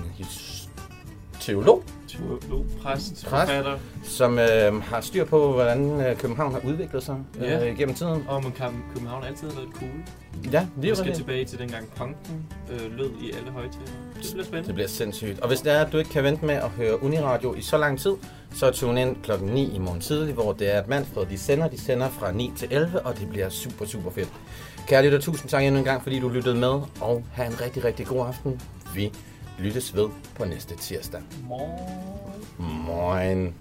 teolog, 1.40 1.82
Teolog, 2.08 2.66
præst, 2.82 3.08
Præst. 3.10 3.26
forfatter, 3.26 3.78
som 4.02 4.38
øh, 4.38 4.82
har 4.82 5.00
styr 5.00 5.24
på, 5.24 5.52
hvordan 5.52 6.00
øh, 6.00 6.16
København 6.16 6.52
har 6.52 6.60
udviklet 6.64 7.02
sig 7.02 7.16
øh, 7.38 7.42
Ja. 7.42 7.58
gennem 7.58 7.94
tiden. 7.94 8.24
og 8.28 8.42
man 8.42 8.52
kan, 8.52 8.82
København 8.94 9.24
altid 9.24 9.48
har 9.50 9.54
været 9.56 9.68
cool. 9.74 9.90
Ja, 10.52 10.66
lige 10.76 10.90
Vi 10.90 10.94
skal 10.94 11.04
præcis. 11.06 11.16
tilbage 11.16 11.44
til 11.44 11.58
dengang 11.58 11.88
punken 11.96 12.46
øh, 12.72 12.96
lød 12.98 13.10
i 13.22 13.30
alle 13.32 13.50
højtaler. 13.50 13.84
Det 13.84 14.20
bliver 14.22 14.36
Det 14.36 14.46
spændende. 14.46 14.72
bliver 14.74 14.88
sindssygt. 14.88 15.40
Og 15.40 15.48
hvis 15.48 15.60
det 15.60 15.72
er, 15.72 15.84
at 15.84 15.92
du 15.92 15.98
ikke 15.98 16.10
kan 16.10 16.24
vente 16.24 16.44
med 16.46 16.54
at 16.54 16.68
høre 16.68 17.02
Uniradio 17.02 17.54
i 17.54 17.60
så 17.62 17.78
lang 17.78 17.98
tid, 18.00 18.12
så 18.54 18.70
tune 18.70 19.02
ind 19.02 19.16
klokken 19.22 19.48
9 19.48 19.74
i 19.74 19.78
morgen 19.78 20.00
tidlig, 20.00 20.34
hvor 20.34 20.52
det 20.52 20.74
er, 20.74 20.80
at 20.80 20.88
Manfred 20.88 21.26
de 21.26 21.38
sender. 21.38 21.68
De 21.68 21.80
sender 21.80 22.08
fra 22.08 22.32
9 22.32 22.52
til 22.56 22.68
11, 22.70 23.00
og 23.06 23.18
det 23.18 23.28
bliver 23.28 23.48
super, 23.48 23.84
super 23.86 24.10
fedt. 24.10 24.28
Kære 24.86 25.04
lytter, 25.04 25.20
tusind 25.20 25.50
tak 25.50 25.62
endnu 25.62 25.78
en 25.78 25.84
gang, 25.84 26.02
fordi 26.02 26.20
du 26.20 26.28
lyttede 26.28 26.54
med, 26.54 26.80
og 27.00 27.24
have 27.32 27.46
en 27.48 27.60
rigtig, 27.60 27.84
rigtig 27.84 28.06
god 28.06 28.26
aften. 28.26 28.60
Vi 28.94 29.12
lyttes 29.60 29.94
ved 29.96 30.08
på 30.34 30.44
næste 30.44 30.76
tirsdag. 30.76 31.22
Morgen. 31.48 31.70
Moin. 32.58 33.54